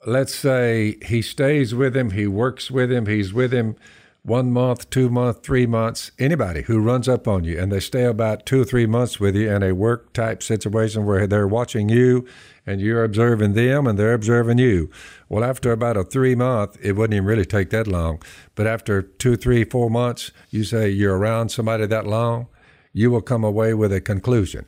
let's 0.06 0.36
say 0.36 0.98
he 1.06 1.22
stays 1.22 1.74
with 1.74 1.96
him, 1.96 2.12
he 2.12 2.28
works 2.28 2.70
with 2.70 2.92
him, 2.92 3.06
he's 3.06 3.34
with 3.34 3.54
him 3.54 3.76
one 4.22 4.52
month, 4.52 4.90
two 4.90 5.10
months, 5.10 5.40
three 5.44 5.66
months, 5.66 6.12
anybody 6.20 6.64
who 6.64 6.80
runs 6.80 7.08
up 7.08 7.28
on 7.28 7.44
you 7.44 7.60
and 7.60 7.72
they 7.72 7.80
stay 7.80 8.04
about 8.04 8.46
two 8.46 8.62
or 8.62 8.66
three 8.66 8.86
months 8.86 9.20
with 9.20 9.36
you 9.36 9.50
in 9.50 9.64
a 9.64 9.74
work 9.74 10.12
type 10.14 10.44
situation 10.44 11.06
where 11.06 11.26
they're 11.26 11.48
watching 11.48 11.90
you 11.90 12.26
and 12.66 12.80
you're 12.80 13.04
observing 13.04 13.54
them 13.54 13.88
and 13.88 13.98
they're 14.00 14.14
observing 14.14 14.58
you. 14.58 14.90
Well, 15.30 15.44
after 15.44 15.72
about 15.72 15.98
a 15.98 16.04
three 16.04 16.36
month, 16.36 16.78
it 16.82 16.94
wouldn't 16.94 17.16
even 17.16 17.26
really 17.26 17.46
take 17.46 17.70
that 17.72 17.88
long. 17.88 18.22
But 18.56 18.68
after 18.68 19.02
two, 19.02 19.36
three, 19.36 19.64
four 19.64 19.90
months, 19.90 20.32
you 20.50 20.64
say 20.64 20.90
you're 20.90 21.18
around 21.18 21.50
somebody 21.50 21.86
that 21.86 22.08
long, 22.08 22.48
you 22.94 23.12
will 23.12 23.22
come 23.22 23.44
away 23.44 23.74
with 23.74 23.92
a 23.92 24.02
conclusion. 24.02 24.66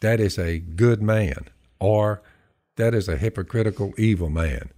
That 0.00 0.20
is 0.20 0.38
a 0.38 0.58
good 0.58 1.02
man 1.02 1.48
or 1.80 2.22
that 2.76 2.94
is 2.94 3.08
a 3.08 3.16
hypocritical 3.16 3.94
evil 3.98 4.30
man. 4.30 4.70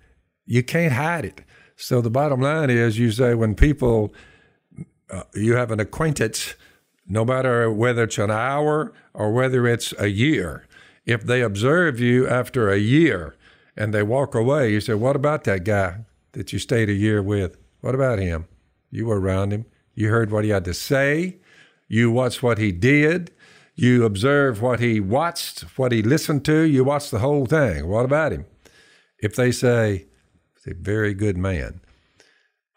You 0.45 0.63
can't 0.63 0.93
hide 0.93 1.25
it. 1.25 1.43
So 1.77 2.01
the 2.01 2.11
bottom 2.11 2.41
line 2.41 2.71
is 2.71 2.99
you 2.99 3.11
say 3.11 3.35
when 3.35 3.55
people, 3.55 4.15
uh, 5.11 5.25
you 5.35 5.55
have 5.55 5.71
an 5.71 5.81
acquaintance, 5.81 6.55
no 7.07 7.25
matter 7.25 7.71
whether 7.71 8.05
it's 8.05 8.19
an 8.19 8.31
hour 8.31 8.93
or 9.15 9.33
whether 9.33 9.67
it's 9.67 9.93
a 9.99 10.09
year, 10.09 10.66
if 11.07 11.25
they 11.25 11.41
observe 11.41 12.01
you 12.01 12.29
after 12.29 12.69
a 12.69 12.79
year 12.79 13.37
and 13.77 13.95
they 13.95 14.03
walk 14.03 14.35
away, 14.35 14.73
you 14.73 14.81
say, 14.81 14.95
What 14.95 15.17
about 15.17 15.45
that 15.45 15.65
guy 15.65 16.05
that 16.33 16.53
you 16.53 16.59
stayed 16.59 16.91
a 16.91 16.95
year 16.95 17.23
with? 17.23 17.57
What 17.81 17.95
about 17.95 18.19
him? 18.19 18.47
You 18.91 19.07
were 19.07 19.21
around 19.21 19.53
him. 19.53 19.65
You 19.95 20.09
heard 20.11 20.31
what 20.31 20.45
he 20.45 20.51
had 20.51 20.65
to 20.65 20.75
say. 20.75 21.37
You 21.89 22.11
watched 22.11 22.43
what 22.43 22.59
he 22.59 22.73
did. 22.73 23.31
You 23.75 24.05
observed 24.05 24.61
what 24.61 24.81
he 24.81 25.01
watched, 25.01 25.61
what 25.79 25.93
he 25.93 26.03
listened 26.03 26.45
to. 26.47 26.61
You 26.63 26.83
watched 26.85 27.11
the 27.11 27.21
whole 27.21 27.47
thing. 27.47 27.87
What 27.87 28.05
about 28.05 28.33
him? 28.33 28.47
If 29.19 29.37
they 29.37 29.53
say, 29.53 30.07
"He's 30.55 30.73
a 30.73 30.77
very 30.77 31.15
good 31.15 31.37
man," 31.37 31.81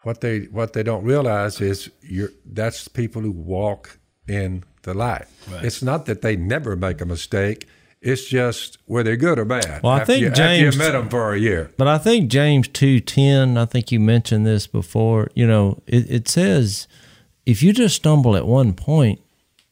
what 0.02 0.20
they 0.20 0.40
what 0.50 0.72
they 0.74 0.82
don't 0.82 1.04
realize 1.04 1.60
is 1.60 1.90
you're 2.02 2.30
that's 2.44 2.86
people 2.88 3.22
who 3.22 3.30
walk 3.32 3.98
in 4.28 4.64
the 4.82 4.94
light. 4.94 5.26
It's 5.64 5.82
not 5.82 6.06
that 6.06 6.22
they 6.22 6.36
never 6.36 6.76
make 6.76 7.00
a 7.00 7.06
mistake. 7.06 7.66
It's 8.02 8.24
just 8.24 8.78
whether 8.86 9.04
they're 9.10 9.16
good 9.16 9.38
or 9.38 9.44
bad. 9.44 9.82
Well, 9.82 9.92
I 9.92 10.00
After 10.00 10.12
think 10.12 10.22
you, 10.24 10.30
James- 10.30 10.74
you 10.74 10.78
met 10.78 10.92
them 10.92 11.08
for 11.10 11.34
a 11.34 11.38
year. 11.38 11.70
But 11.76 11.86
I 11.86 11.98
think 11.98 12.30
James 12.30 12.66
two 12.68 12.98
ten. 13.00 13.58
I 13.58 13.66
think 13.66 13.92
you 13.92 14.00
mentioned 14.00 14.46
this 14.46 14.66
before. 14.66 15.28
You 15.34 15.46
know, 15.46 15.82
it, 15.86 16.10
it 16.10 16.28
says 16.28 16.88
if 17.44 17.62
you 17.62 17.72
just 17.72 17.96
stumble 17.96 18.36
at 18.36 18.46
one 18.46 18.72
point 18.72 19.20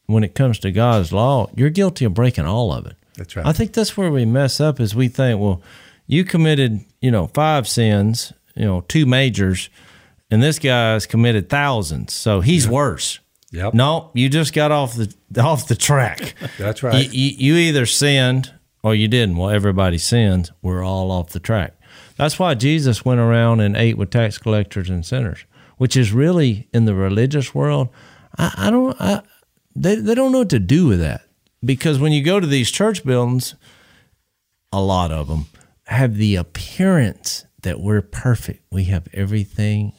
when 0.06 0.24
it 0.24 0.34
comes 0.34 0.58
to 0.60 0.70
God's 0.70 1.12
law, 1.12 1.50
you're 1.54 1.70
guilty 1.70 2.04
of 2.04 2.14
breaking 2.14 2.44
all 2.44 2.72
of 2.72 2.86
it. 2.86 2.96
That's 3.16 3.34
right. 3.34 3.46
I 3.46 3.52
think 3.52 3.72
that's 3.72 3.96
where 3.96 4.10
we 4.10 4.24
mess 4.24 4.60
up. 4.60 4.78
Is 4.78 4.94
we 4.94 5.08
think, 5.08 5.40
well, 5.40 5.62
you 6.06 6.24
committed, 6.24 6.84
you 7.00 7.10
know, 7.10 7.28
five 7.28 7.66
sins, 7.66 8.32
you 8.54 8.64
know, 8.66 8.82
two 8.88 9.06
majors, 9.06 9.70
and 10.30 10.42
this 10.42 10.58
guy's 10.58 11.06
committed 11.06 11.48
thousands, 11.48 12.12
so 12.12 12.40
he's 12.40 12.68
worse. 12.68 13.20
Yep. 13.50 13.74
No, 13.74 14.10
you 14.14 14.28
just 14.28 14.52
got 14.52 14.70
off 14.70 14.94
the 14.94 15.14
off 15.42 15.68
the 15.68 15.74
track. 15.76 16.34
That's 16.58 16.82
You, 16.82 16.88
right. 16.88 17.12
you, 17.12 17.30
you 17.36 17.54
either 17.56 17.86
sinned 17.86 18.52
or 18.82 18.94
you 18.94 19.08
didn't. 19.08 19.36
Well, 19.36 19.50
everybody 19.50 19.98
sins. 19.98 20.52
We're 20.62 20.84
all 20.84 21.10
off 21.10 21.30
the 21.30 21.40
track. 21.40 21.74
That's 22.16 22.38
why 22.38 22.54
Jesus 22.54 23.04
went 23.04 23.20
around 23.20 23.60
and 23.60 23.76
ate 23.76 23.96
with 23.96 24.10
tax 24.10 24.38
collectors 24.38 24.90
and 24.90 25.04
sinners, 25.06 25.44
which 25.76 25.96
is 25.96 26.12
really 26.12 26.68
in 26.74 26.84
the 26.84 26.94
religious 26.94 27.54
world. 27.54 27.88
I, 28.36 28.52
I 28.56 28.70
don't. 28.70 29.00
I, 29.00 29.22
they 29.74 29.94
they 29.94 30.14
don't 30.14 30.32
know 30.32 30.40
what 30.40 30.50
to 30.50 30.58
do 30.58 30.86
with 30.86 31.00
that 31.00 31.22
because 31.64 31.98
when 31.98 32.12
you 32.12 32.22
go 32.22 32.40
to 32.40 32.46
these 32.46 32.70
church 32.70 33.04
buildings, 33.04 33.54
a 34.72 34.80
lot 34.82 35.10
of 35.10 35.28
them 35.28 35.46
have 35.86 36.16
the 36.16 36.36
appearance 36.36 37.46
that 37.62 37.80
we're 37.80 38.02
perfect. 38.02 38.62
We 38.70 38.84
have 38.84 39.08
everything 39.14 39.92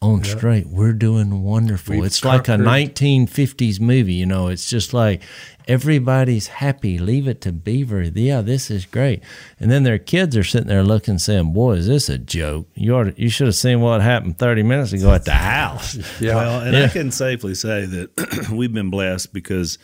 on 0.00 0.22
straight. 0.22 0.66
We're 0.66 0.92
doing 0.92 1.42
wonderful. 1.42 1.96
We've 1.96 2.04
it's 2.04 2.24
like 2.24 2.48
a 2.48 2.52
1950s 2.52 3.80
movie, 3.80 4.14
you 4.14 4.26
know. 4.26 4.48
It's 4.48 4.68
just 4.68 4.94
like 4.94 5.22
everybody's 5.66 6.46
happy. 6.46 6.98
Leave 6.98 7.26
it 7.26 7.40
to 7.42 7.52
Beaver. 7.52 8.02
Yeah, 8.02 8.40
this 8.40 8.70
is 8.70 8.86
great. 8.86 9.22
And 9.58 9.70
then 9.70 9.82
their 9.82 9.98
kids 9.98 10.36
are 10.36 10.44
sitting 10.44 10.68
there 10.68 10.84
looking, 10.84 11.18
saying, 11.18 11.52
"Boy, 11.52 11.74
is 11.74 11.88
this 11.88 12.08
a 12.08 12.18
joke? 12.18 12.68
You 12.74 12.96
ought 12.96 13.04
to, 13.04 13.20
you 13.20 13.28
should 13.28 13.48
have 13.48 13.56
seen 13.56 13.80
what 13.80 14.00
happened 14.00 14.38
30 14.38 14.62
minutes 14.62 14.92
ago 14.92 15.12
at 15.12 15.24
the 15.24 15.32
house." 15.34 15.96
yeah. 16.20 16.36
Well, 16.36 16.60
and 16.60 16.76
I 16.76 16.88
can 16.88 17.10
safely 17.10 17.54
say 17.54 17.84
that 17.86 18.48
we've 18.52 18.72
been 18.72 18.90
blessed 18.90 19.32
because 19.32 19.78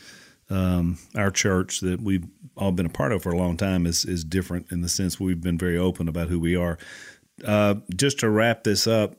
um, 0.49 0.99
our 1.17 1.31
church 1.31 1.81
that 1.81 2.01
we've 2.01 2.25
all 2.57 2.71
been 2.71 2.87
a 2.87 2.91
part 2.91 3.11
of 3.11 3.23
for 3.23 3.33
a 3.33 3.37
long 3.37 3.57
time 3.57 3.85
is 3.85 4.05
is 4.05 4.23
different 4.23 4.71
in 4.71 4.81
the 4.81 4.89
sense 4.89 5.19
we've 5.19 5.41
been 5.41 5.59
very 5.59 5.77
open 5.77 6.07
about 6.09 6.29
who 6.29 6.39
we 6.39 6.55
are. 6.55 6.79
Uh, 7.45 7.75
just 7.97 8.21
to 8.21 8.31
wrap 8.31 8.63
this 8.63 8.87
up, 8.87 9.17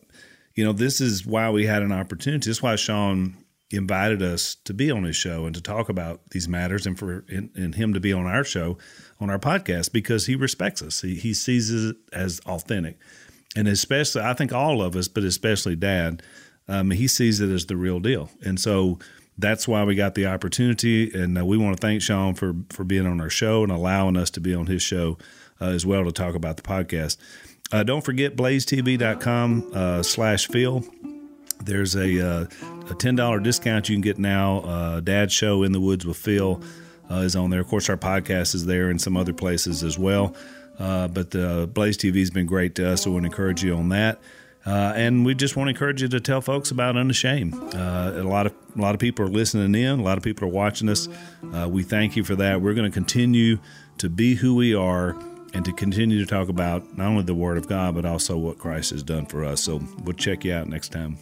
you 0.55 0.63
know, 0.63 0.71
this 0.71 1.01
is 1.01 1.25
why 1.25 1.49
we 1.49 1.65
had 1.65 1.83
an 1.83 1.91
opportunity. 1.91 2.49
This 2.49 2.57
is 2.57 2.63
why 2.63 2.75
Sean 2.75 3.35
invited 3.71 4.21
us 4.21 4.55
to 4.63 4.73
be 4.73 4.89
on 4.89 5.03
his 5.03 5.15
show 5.15 5.45
and 5.45 5.53
to 5.55 5.61
talk 5.61 5.89
about 5.89 6.29
these 6.31 6.47
matters, 6.47 6.85
and 6.85 6.97
for 6.97 7.25
and, 7.29 7.49
and 7.55 7.75
him 7.75 7.93
to 7.93 7.99
be 7.99 8.13
on 8.13 8.25
our 8.25 8.43
show, 8.43 8.77
on 9.19 9.29
our 9.29 9.39
podcast, 9.39 9.91
because 9.91 10.27
he 10.27 10.35
respects 10.35 10.81
us. 10.81 11.01
He, 11.01 11.15
he 11.15 11.33
sees 11.33 11.71
it 11.71 11.97
as 12.13 12.39
authentic, 12.45 12.97
and 13.55 13.67
especially 13.67 14.21
I 14.21 14.33
think 14.33 14.53
all 14.53 14.81
of 14.81 14.95
us, 14.95 15.07
but 15.07 15.23
especially 15.23 15.75
Dad, 15.75 16.23
um, 16.67 16.91
he 16.91 17.07
sees 17.07 17.41
it 17.41 17.49
as 17.49 17.65
the 17.65 17.75
real 17.75 17.99
deal, 17.99 18.29
and 18.43 18.59
so 18.59 18.99
that's 19.37 19.67
why 19.67 19.83
we 19.83 19.95
got 19.95 20.15
the 20.15 20.27
opportunity. 20.27 21.11
And 21.11 21.37
uh, 21.37 21.45
we 21.45 21.57
want 21.57 21.75
to 21.75 21.81
thank 21.81 22.01
Sean 22.01 22.33
for 22.33 22.55
for 22.69 22.83
being 22.83 23.05
on 23.05 23.19
our 23.19 23.29
show 23.29 23.63
and 23.63 23.71
allowing 23.71 24.15
us 24.15 24.29
to 24.31 24.39
be 24.39 24.53
on 24.53 24.67
his 24.67 24.81
show 24.81 25.17
uh, 25.59 25.65
as 25.65 25.85
well 25.85 26.05
to 26.05 26.11
talk 26.11 26.35
about 26.35 26.57
the 26.57 26.63
podcast. 26.63 27.17
Uh, 27.71 27.83
don't 27.83 28.03
forget 28.03 28.35
blazetv.com 28.35 29.71
uh, 29.73 30.03
slash 30.03 30.47
Phil. 30.47 30.83
There's 31.63 31.95
a 31.95 32.27
uh, 32.27 32.45
a 32.89 32.95
ten 32.95 33.15
dollar 33.15 33.39
discount 33.39 33.89
you 33.89 33.95
can 33.95 34.01
get 34.01 34.19
now. 34.19 34.59
Uh, 34.59 34.99
Dad's 34.99 35.33
show 35.33 35.63
in 35.63 35.71
the 35.71 35.79
woods 35.79 36.05
with 36.05 36.17
Phil 36.17 36.61
uh, 37.09 37.15
is 37.15 37.35
on 37.35 37.49
there. 37.49 37.61
Of 37.61 37.67
course, 37.67 37.89
our 37.89 37.97
podcast 37.97 38.55
is 38.55 38.65
there 38.65 38.89
and 38.89 39.01
some 39.01 39.17
other 39.17 39.33
places 39.33 39.83
as 39.83 39.97
well. 39.97 40.35
Uh, 40.77 41.07
but 41.07 41.31
the 41.31 41.69
Blaze 41.73 41.97
TV 41.97 42.19
has 42.19 42.31
been 42.31 42.45
great 42.45 42.75
to 42.75 42.91
us, 42.91 43.03
so 43.03 43.11
we 43.11 43.19
to 43.19 43.25
encourage 43.25 43.63
you 43.63 43.75
on 43.75 43.89
that. 43.89 44.19
Uh, 44.65 44.93
and 44.95 45.25
we 45.25 45.35
just 45.35 45.55
want 45.55 45.67
to 45.67 45.69
encourage 45.69 46.01
you 46.01 46.07
to 46.07 46.19
tell 46.19 46.41
folks 46.41 46.71
about 46.71 46.97
Unashamed. 46.97 47.53
Uh, 47.53 48.13
a 48.15 48.23
lot 48.23 48.47
of 48.47 48.53
a 48.75 48.81
lot 48.81 48.95
of 48.95 48.99
people 48.99 49.25
are 49.25 49.29
listening 49.29 49.75
in. 49.75 49.99
A 49.99 50.03
lot 50.03 50.17
of 50.17 50.23
people 50.23 50.47
are 50.47 50.51
watching 50.51 50.89
us. 50.89 51.07
Uh, 51.53 51.67
we 51.69 51.83
thank 51.83 52.15
you 52.15 52.23
for 52.23 52.35
that. 52.35 52.61
We're 52.61 52.73
going 52.73 52.89
to 52.89 52.93
continue 52.93 53.59
to 53.99 54.09
be 54.09 54.35
who 54.35 54.55
we 54.55 54.73
are 54.73 55.15
and 55.55 55.63
to 55.63 55.71
continue 55.71 56.19
to 56.19 56.25
talk 56.25 56.49
about 56.49 56.97
not 56.97 57.07
only 57.07 57.23
the 57.23 57.33
Word 57.33 57.57
of 57.57 57.67
God 57.67 57.95
but 57.95 58.05
also 58.05 58.37
what 58.37 58.59
Christ 58.59 58.91
has 58.91 59.01
done 59.01 59.25
for 59.25 59.43
us. 59.43 59.63
So 59.63 59.81
we'll 60.03 60.13
check 60.13 60.43
you 60.43 60.53
out 60.53 60.67
next 60.67 60.91
time. 60.91 61.17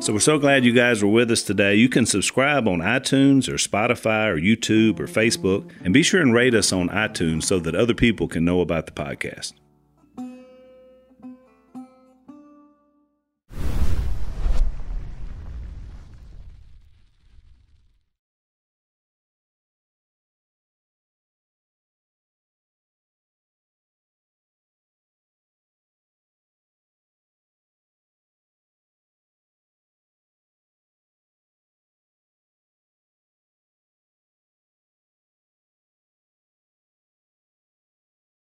So 0.00 0.12
we're 0.12 0.20
so 0.20 0.38
glad 0.38 0.64
you 0.64 0.72
guys 0.72 1.02
were 1.02 1.10
with 1.10 1.30
us 1.30 1.42
today. 1.42 1.74
You 1.74 1.88
can 1.88 2.06
subscribe 2.06 2.66
on 2.66 2.78
iTunes 2.78 3.48
or 3.48 3.54
Spotify 3.54 4.26
or 4.26 4.36
YouTube 4.36 4.98
or 4.98 5.06
Facebook, 5.06 5.70
and 5.84 5.94
be 5.94 6.02
sure 6.02 6.20
and 6.20 6.34
rate 6.34 6.54
us 6.54 6.72
on 6.72 6.88
iTunes 6.88 7.44
so 7.44 7.60
that 7.60 7.74
other 7.74 7.94
people 7.94 8.26
can 8.26 8.44
know 8.44 8.60
about 8.60 8.86
the 8.86 8.92
podcast. 8.92 9.52